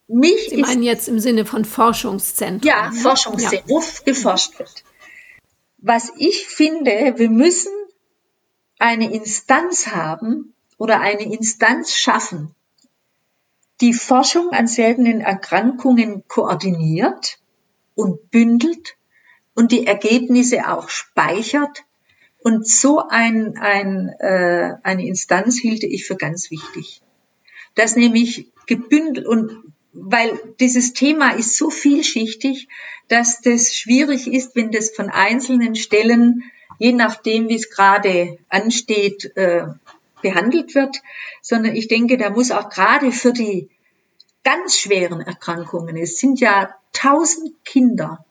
mich 0.08 0.48
Sie 0.50 0.56
meinen 0.56 0.82
jetzt 0.82 1.08
im 1.08 1.20
Sinne 1.20 1.44
von 1.44 1.64
Forschungszentren? 1.64 2.66
Ja, 2.66 2.90
ne? 2.90 2.96
Forschungszentren, 2.96 3.68
ja. 3.68 3.74
wo 3.74 3.82
geforscht 4.04 4.58
wird. 4.58 4.84
Was 5.78 6.10
ich 6.16 6.46
finde, 6.46 7.14
wir 7.16 7.30
müssen 7.30 7.72
eine 8.78 9.12
Instanz 9.12 9.88
haben 9.88 10.54
oder 10.76 11.00
eine 11.00 11.32
Instanz 11.32 11.94
schaffen, 11.94 12.54
die 13.80 13.92
Forschung 13.92 14.50
an 14.50 14.66
seltenen 14.66 15.20
Erkrankungen 15.20 16.24
koordiniert 16.26 17.38
und 17.94 18.30
bündelt 18.30 18.96
und 19.54 19.72
die 19.72 19.86
Ergebnisse 19.86 20.68
auch 20.68 20.88
speichert. 20.88 21.84
Und 22.40 22.66
so 22.66 23.02
ein, 23.08 23.56
ein, 23.58 24.08
äh, 24.20 24.74
eine 24.82 25.06
Instanz 25.06 25.58
hielte 25.58 25.86
ich 25.86 26.06
für 26.06 26.16
ganz 26.16 26.50
wichtig. 26.50 27.02
Das 27.74 27.96
nämlich 27.96 28.52
gebündelt 28.66 29.26
und 29.26 29.72
weil 30.00 30.38
dieses 30.60 30.92
Thema 30.92 31.30
ist 31.30 31.56
so 31.56 31.70
vielschichtig, 31.70 32.68
dass 33.08 33.40
das 33.40 33.74
schwierig 33.74 34.26
ist, 34.26 34.54
wenn 34.54 34.70
das 34.70 34.90
von 34.90 35.10
einzelnen 35.10 35.74
Stellen, 35.74 36.44
je 36.78 36.92
nachdem, 36.92 37.48
wie 37.48 37.54
es 37.54 37.70
gerade 37.70 38.38
ansteht, 38.48 39.36
äh, 39.36 39.66
behandelt 40.22 40.74
wird, 40.74 40.98
sondern 41.42 41.76
ich 41.76 41.88
denke, 41.88 42.16
da 42.16 42.30
muss 42.30 42.50
auch 42.50 42.70
gerade 42.70 43.12
für 43.12 43.32
die 43.32 43.68
ganz 44.44 44.78
schweren 44.78 45.20
Erkrankungen, 45.20 45.96
es 45.96 46.18
sind 46.18 46.40
ja 46.40 46.74
tausend 46.92 47.54
Kinder, 47.64 48.24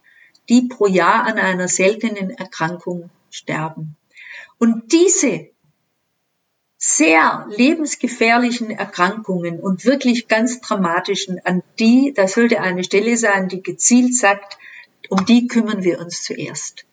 die 0.49 0.63
pro 0.63 0.87
Jahr 0.87 1.25
an 1.25 1.37
einer 1.37 1.67
seltenen 1.67 2.29
Erkrankung 2.31 3.09
sterben. 3.29 3.95
Und 4.57 4.91
diese 4.91 5.49
sehr 6.77 7.47
lebensgefährlichen 7.49 8.69
Erkrankungen 8.69 9.59
und 9.59 9.85
wirklich 9.85 10.27
ganz 10.27 10.61
dramatischen, 10.61 11.39
an 11.43 11.63
die, 11.79 12.13
da 12.15 12.27
sollte 12.27 12.61
eine 12.61 12.83
Stelle 12.83 13.17
sein, 13.17 13.47
die 13.47 13.63
gezielt 13.63 14.15
sagt, 14.15 14.57
um 15.09 15.25
die 15.25 15.47
kümmern 15.47 15.83
wir 15.83 15.99
uns 15.99 16.23
zuerst. 16.23 16.85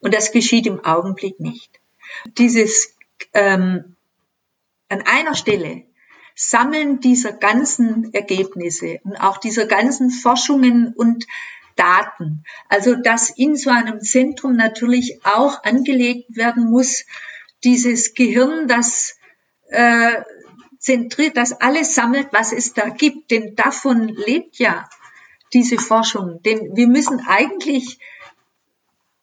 Und 0.00 0.14
das 0.14 0.32
geschieht 0.32 0.66
im 0.66 0.84
Augenblick 0.84 1.38
nicht. 1.38 1.80
Dieses 2.38 2.94
ähm, 3.34 3.96
an 4.88 5.02
einer 5.02 5.34
Stelle 5.34 5.84
Sammeln 6.34 7.00
dieser 7.00 7.32
ganzen 7.32 8.14
Ergebnisse 8.14 9.00
und 9.02 9.16
auch 9.16 9.38
dieser 9.38 9.66
ganzen 9.66 10.10
Forschungen 10.10 10.94
und 10.94 11.26
Daten. 11.74 12.44
Also 12.68 12.94
dass 12.94 13.30
in 13.30 13.56
so 13.56 13.70
einem 13.70 14.00
Zentrum 14.00 14.54
natürlich 14.54 15.20
auch 15.24 15.64
angelegt 15.64 16.36
werden 16.36 16.70
muss, 16.70 17.04
dieses 17.64 18.14
Gehirn, 18.14 18.68
das 18.68 19.16
äh, 19.68 20.22
zentriert, 20.78 21.36
das 21.36 21.52
alles 21.52 21.94
sammelt, 21.94 22.28
was 22.32 22.52
es 22.52 22.72
da 22.72 22.88
gibt. 22.88 23.30
Denn 23.30 23.54
davon 23.56 24.08
lebt 24.08 24.58
ja 24.58 24.88
diese 25.52 25.78
Forschung. 25.78 26.40
Denn 26.42 26.76
wir 26.76 26.88
müssen 26.88 27.20
eigentlich 27.26 27.98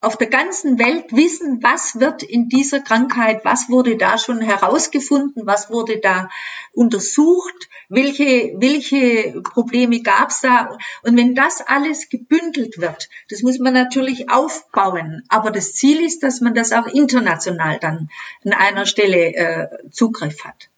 auf 0.05 0.17
der 0.17 0.27
ganzen 0.27 0.77
Welt 0.77 1.11
wissen, 1.11 1.63
was 1.63 1.99
wird 1.99 2.21
in 2.23 2.47
dieser 2.47 2.79
Krankheit, 2.79 3.43
was 3.43 3.69
wurde 3.69 3.97
da 3.97 4.17
schon 4.17 4.39
herausgefunden, 4.39 5.45
was 5.45 5.69
wurde 5.69 5.99
da 5.99 6.29
untersucht, 6.73 7.69
welche, 7.89 8.53
welche 8.57 9.41
Probleme 9.41 10.01
gab 10.01 10.29
es 10.29 10.41
da. 10.41 10.77
Und 11.03 11.17
wenn 11.17 11.33
das 11.33 11.61
alles 11.65 12.09
gebündelt 12.09 12.79
wird, 12.79 13.09
das 13.29 13.41
muss 13.41 13.59
man 13.59 13.73
natürlich 13.73 14.29
aufbauen. 14.29 15.23
Aber 15.27 15.49
das 15.49 15.73
Ziel 15.73 16.05
ist, 16.05 16.21
dass 16.21 16.39
man 16.39 16.53
das 16.53 16.71
auch 16.71 16.87
international 16.87 17.79
dann 17.79 18.09
an 18.43 18.53
einer 18.53 18.85
Stelle 18.85 19.33
äh, 19.33 19.67
Zugriff 19.91 20.45
hat. 20.45 20.69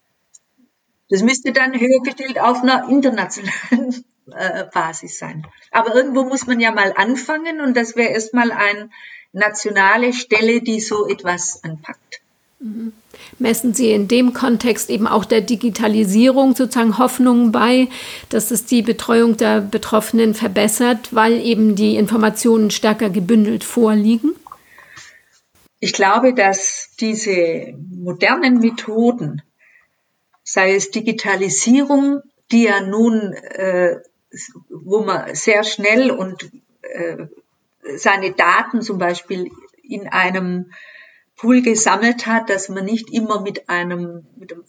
Das 1.10 1.22
müsste 1.22 1.52
dann 1.52 1.78
höher 1.78 2.02
gestellt 2.02 2.38
auf 2.38 2.62
einer 2.62 2.88
internationalen 2.88 4.04
äh, 4.30 4.64
Basis 4.72 5.18
sein. 5.18 5.46
Aber 5.70 5.94
irgendwo 5.94 6.24
muss 6.24 6.46
man 6.46 6.60
ja 6.60 6.72
mal 6.72 6.92
anfangen 6.96 7.60
und 7.60 7.76
das 7.76 7.96
wäre 7.96 8.10
erstmal 8.10 8.52
ein 8.52 8.90
nationale 9.32 10.12
Stelle, 10.12 10.62
die 10.62 10.80
so 10.80 11.08
etwas 11.08 11.62
anpackt. 11.62 12.20
Mhm. 12.60 12.92
Messen 13.38 13.72
Sie 13.74 13.92
in 13.92 14.08
dem 14.08 14.32
Kontext 14.32 14.90
eben 14.90 15.06
auch 15.06 15.24
der 15.24 15.40
Digitalisierung 15.40 16.56
sozusagen 16.56 16.98
Hoffnungen 16.98 17.52
bei, 17.52 17.88
dass 18.30 18.50
es 18.50 18.64
die 18.64 18.82
Betreuung 18.82 19.36
der 19.36 19.60
Betroffenen 19.60 20.34
verbessert, 20.34 21.14
weil 21.14 21.40
eben 21.40 21.76
die 21.76 21.96
Informationen 21.96 22.70
stärker 22.70 23.10
gebündelt 23.10 23.64
vorliegen? 23.64 24.34
Ich 25.80 25.92
glaube, 25.92 26.34
dass 26.34 26.90
diese 26.98 27.74
modernen 27.76 28.58
Methoden, 28.58 29.42
sei 30.42 30.74
es 30.74 30.90
Digitalisierung, 30.90 32.22
die 32.50 32.64
ja 32.64 32.80
nun, 32.80 33.34
äh, 33.34 33.96
wo 34.68 35.04
man 35.04 35.34
sehr 35.34 35.62
schnell 35.62 36.10
und 36.10 36.50
äh, 36.82 37.26
seine 37.96 38.32
Daten 38.32 38.82
zum 38.82 38.98
Beispiel 38.98 39.50
in 39.82 40.08
einem 40.08 40.72
Pool 41.38 41.62
gesammelt 41.62 42.26
hat, 42.26 42.50
dass 42.50 42.68
man 42.68 42.84
nicht 42.84 43.10
immer 43.12 43.40
mit 43.40 43.68
einem, 43.68 44.26
mit 44.36 44.52
einem 44.52 44.64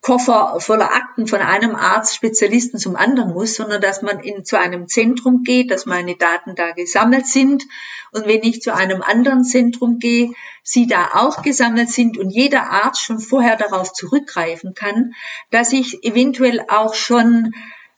Aktenkoffer 0.00 0.60
voller 0.60 0.94
Akten 0.94 1.26
von 1.26 1.40
einem 1.40 1.74
Arzt, 1.74 2.14
Spezialisten 2.14 2.78
zum 2.78 2.94
anderen 2.94 3.32
muss, 3.34 3.56
sondern 3.56 3.82
dass 3.82 4.02
man 4.02 4.20
in, 4.20 4.44
zu 4.44 4.58
einem 4.58 4.86
Zentrum 4.86 5.42
geht, 5.42 5.72
dass 5.72 5.86
meine 5.86 6.14
Daten 6.14 6.54
da 6.54 6.70
gesammelt 6.70 7.26
sind. 7.26 7.64
Und 8.12 8.26
wenn 8.26 8.42
ich 8.42 8.62
zu 8.62 8.72
einem 8.72 9.02
anderen 9.02 9.42
Zentrum 9.42 9.98
gehe, 9.98 10.32
sie 10.62 10.86
da 10.86 11.10
auch 11.14 11.42
gesammelt 11.42 11.90
sind 11.90 12.16
und 12.16 12.30
jeder 12.30 12.70
Arzt 12.70 13.02
schon 13.02 13.18
vorher 13.18 13.56
darauf 13.56 13.92
zurückgreifen 13.92 14.74
kann, 14.74 15.14
dass 15.50 15.72
ich 15.72 16.04
eventuell 16.04 16.64
auch 16.68 16.94
schon 16.94 17.52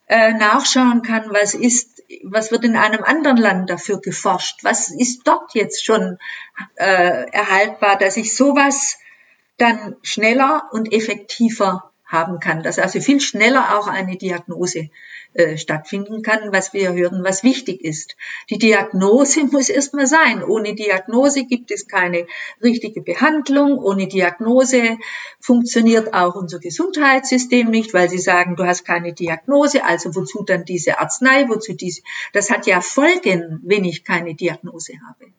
äh, 0.07 0.32
nachschauen 0.32 1.02
kann, 1.02 1.24
was 1.30 1.55
ist 1.55 1.93
was 2.24 2.50
wird 2.50 2.64
in 2.64 2.76
einem 2.76 3.02
anderen 3.02 3.36
Land 3.36 3.70
dafür 3.70 4.00
geforscht? 4.00 4.62
Was 4.62 4.90
ist 4.90 5.26
dort 5.26 5.55
jetzt 5.55 5.84
schon 5.84 6.18
äh, 6.76 7.30
erhaltbar, 7.30 7.96
dass 7.96 8.16
ich 8.16 8.36
sowas 8.36 8.98
dann 9.57 9.96
schneller 10.02 10.68
und 10.72 10.92
effektiver 10.92 11.90
haben 12.05 12.40
kann, 12.40 12.62
dass 12.62 12.78
also 12.78 13.00
viel 13.00 13.20
schneller 13.20 13.78
auch 13.78 13.86
eine 13.86 14.16
Diagnose 14.16 14.90
äh, 15.35 15.59
stattfinden 15.59 16.22
kann, 16.22 16.53
was 16.53 16.72
wir 16.72 16.93
hören, 16.93 17.24
was 17.24 17.43
wichtig 17.43 17.85
ist. 17.85 18.16
Die 18.51 18.59
Diagnose 18.59 19.45
muss 19.51 19.68
erstmal 19.68 20.07
sein. 20.07 20.43
Ohne 20.43 20.74
Diagnose 20.74 21.45
gibt 21.45 21.70
es 21.70 21.89
keine 21.89 22.26
richtige 22.62 23.03
Behandlung. 23.03 23.78
Ohne 23.78 24.07
Diagnose 24.07 24.99
funktioniert 25.41 26.14
auch 26.14 26.37
unser 26.37 26.61
Gesundheitssystem 26.61 27.68
nicht, 27.68 27.93
weil 27.95 28.09
sie 28.09 28.18
sagen, 28.18 28.57
du 28.57 28.64
hast 28.64 28.85
keine 28.85 29.12
Diagnose, 29.12 29.85
also 29.85 30.14
wozu 30.14 30.45
dann 30.45 30.64
diese 30.64 31.01
Arznei, 31.01 31.49
wozu 31.49 31.74
diese, 31.74 32.03
das 32.32 32.51
hat 32.51 32.66
ja 32.66 32.80
Folgen, 32.80 33.61
wenn 33.64 33.85
ich 33.85 34.05
keine 34.05 34.35
Diagnose 34.35 34.95
habe. 35.09 35.32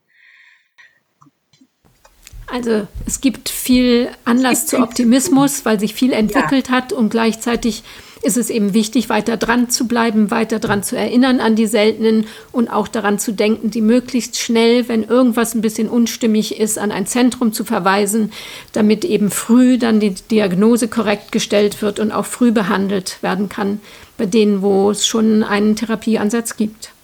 Also 2.48 2.88
es 3.06 3.22
gibt 3.22 3.50
viel 3.50 4.10
Anlass 4.24 4.62
gibt 4.62 4.70
zu 4.70 4.78
Optimismus, 4.80 5.62
weil 5.66 5.80
sich 5.80 5.96
viel 5.96 6.14
entwickelt 6.14 6.68
ja. 6.68 6.76
hat 6.76 6.94
und 6.94 7.10
gleichzeitig 7.10 7.84
ist 8.22 8.38
es 8.38 8.50
eben 8.50 8.74
wichtig, 8.74 9.08
weiter 9.10 9.38
dran 9.38 9.70
zu 9.70 9.88
bleiben, 9.88 10.32
weiter 10.32 10.60
dran 10.60 10.82
zu 10.82 10.98
erinnern 10.98 11.40
an 11.40 11.56
die 11.56 11.68
Seltenen 11.68 12.26
und 12.52 12.70
auch 12.70 12.88
daran 12.88 13.20
zu 13.20 13.32
denken, 13.34 13.70
die 13.70 13.82
möglichst 13.82 14.40
schnell, 14.40 14.88
wenn 14.88 15.04
irgendwas 15.04 15.54
ein 15.54 15.62
bisschen 15.62 15.90
unstimmig 15.90 16.60
ist, 16.60 16.80
an 16.80 16.92
ein 16.92 17.06
Zentrum 17.06 17.54
zu 17.54 17.64
verweisen, 17.64 18.32
damit 18.74 19.06
eben 19.06 19.30
früh 19.30 19.78
dann 19.78 20.00
die 20.00 20.16
Diagnose 20.16 20.88
korrekt 20.88 21.32
gestellt 21.32 21.84
wird 21.84 22.00
und 22.00 22.12
auch 22.12 22.26
früh 22.26 22.52
behandelt 22.52 23.22
werden 23.22 23.48
kann 23.48 23.80
bei 24.18 24.26
denen, 24.26 24.62
wo 24.62 24.90
es 24.92 25.06
schon 25.06 25.44
einen 25.44 25.76
Therapieansatz 25.76 26.58
gibt. 26.58 26.95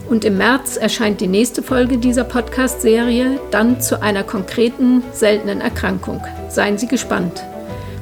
Und 0.10 0.24
im 0.24 0.38
März 0.38 0.78
erscheint 0.78 1.20
die 1.20 1.28
nächste 1.28 1.62
Folge 1.62 1.98
dieser 1.98 2.24
Podcast-Serie 2.24 3.40
dann 3.52 3.82
zu 3.82 4.02
einer 4.02 4.24
konkreten 4.24 5.04
seltenen 5.12 5.60
Erkrankung. 5.60 6.24
Seien 6.50 6.78
Sie 6.78 6.88
gespannt. 6.88 7.44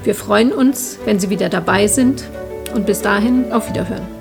Wir 0.03 0.13
freuen 0.13 0.51
uns, 0.51 0.99
wenn 1.05 1.19
Sie 1.19 1.31
wieder 1.31 1.49
dabei 1.49 1.87
sind 1.87 2.25
und 2.75 2.85
bis 2.85 3.01
dahin 3.01 3.51
auf 3.51 3.67
Wiederhören. 3.69 4.14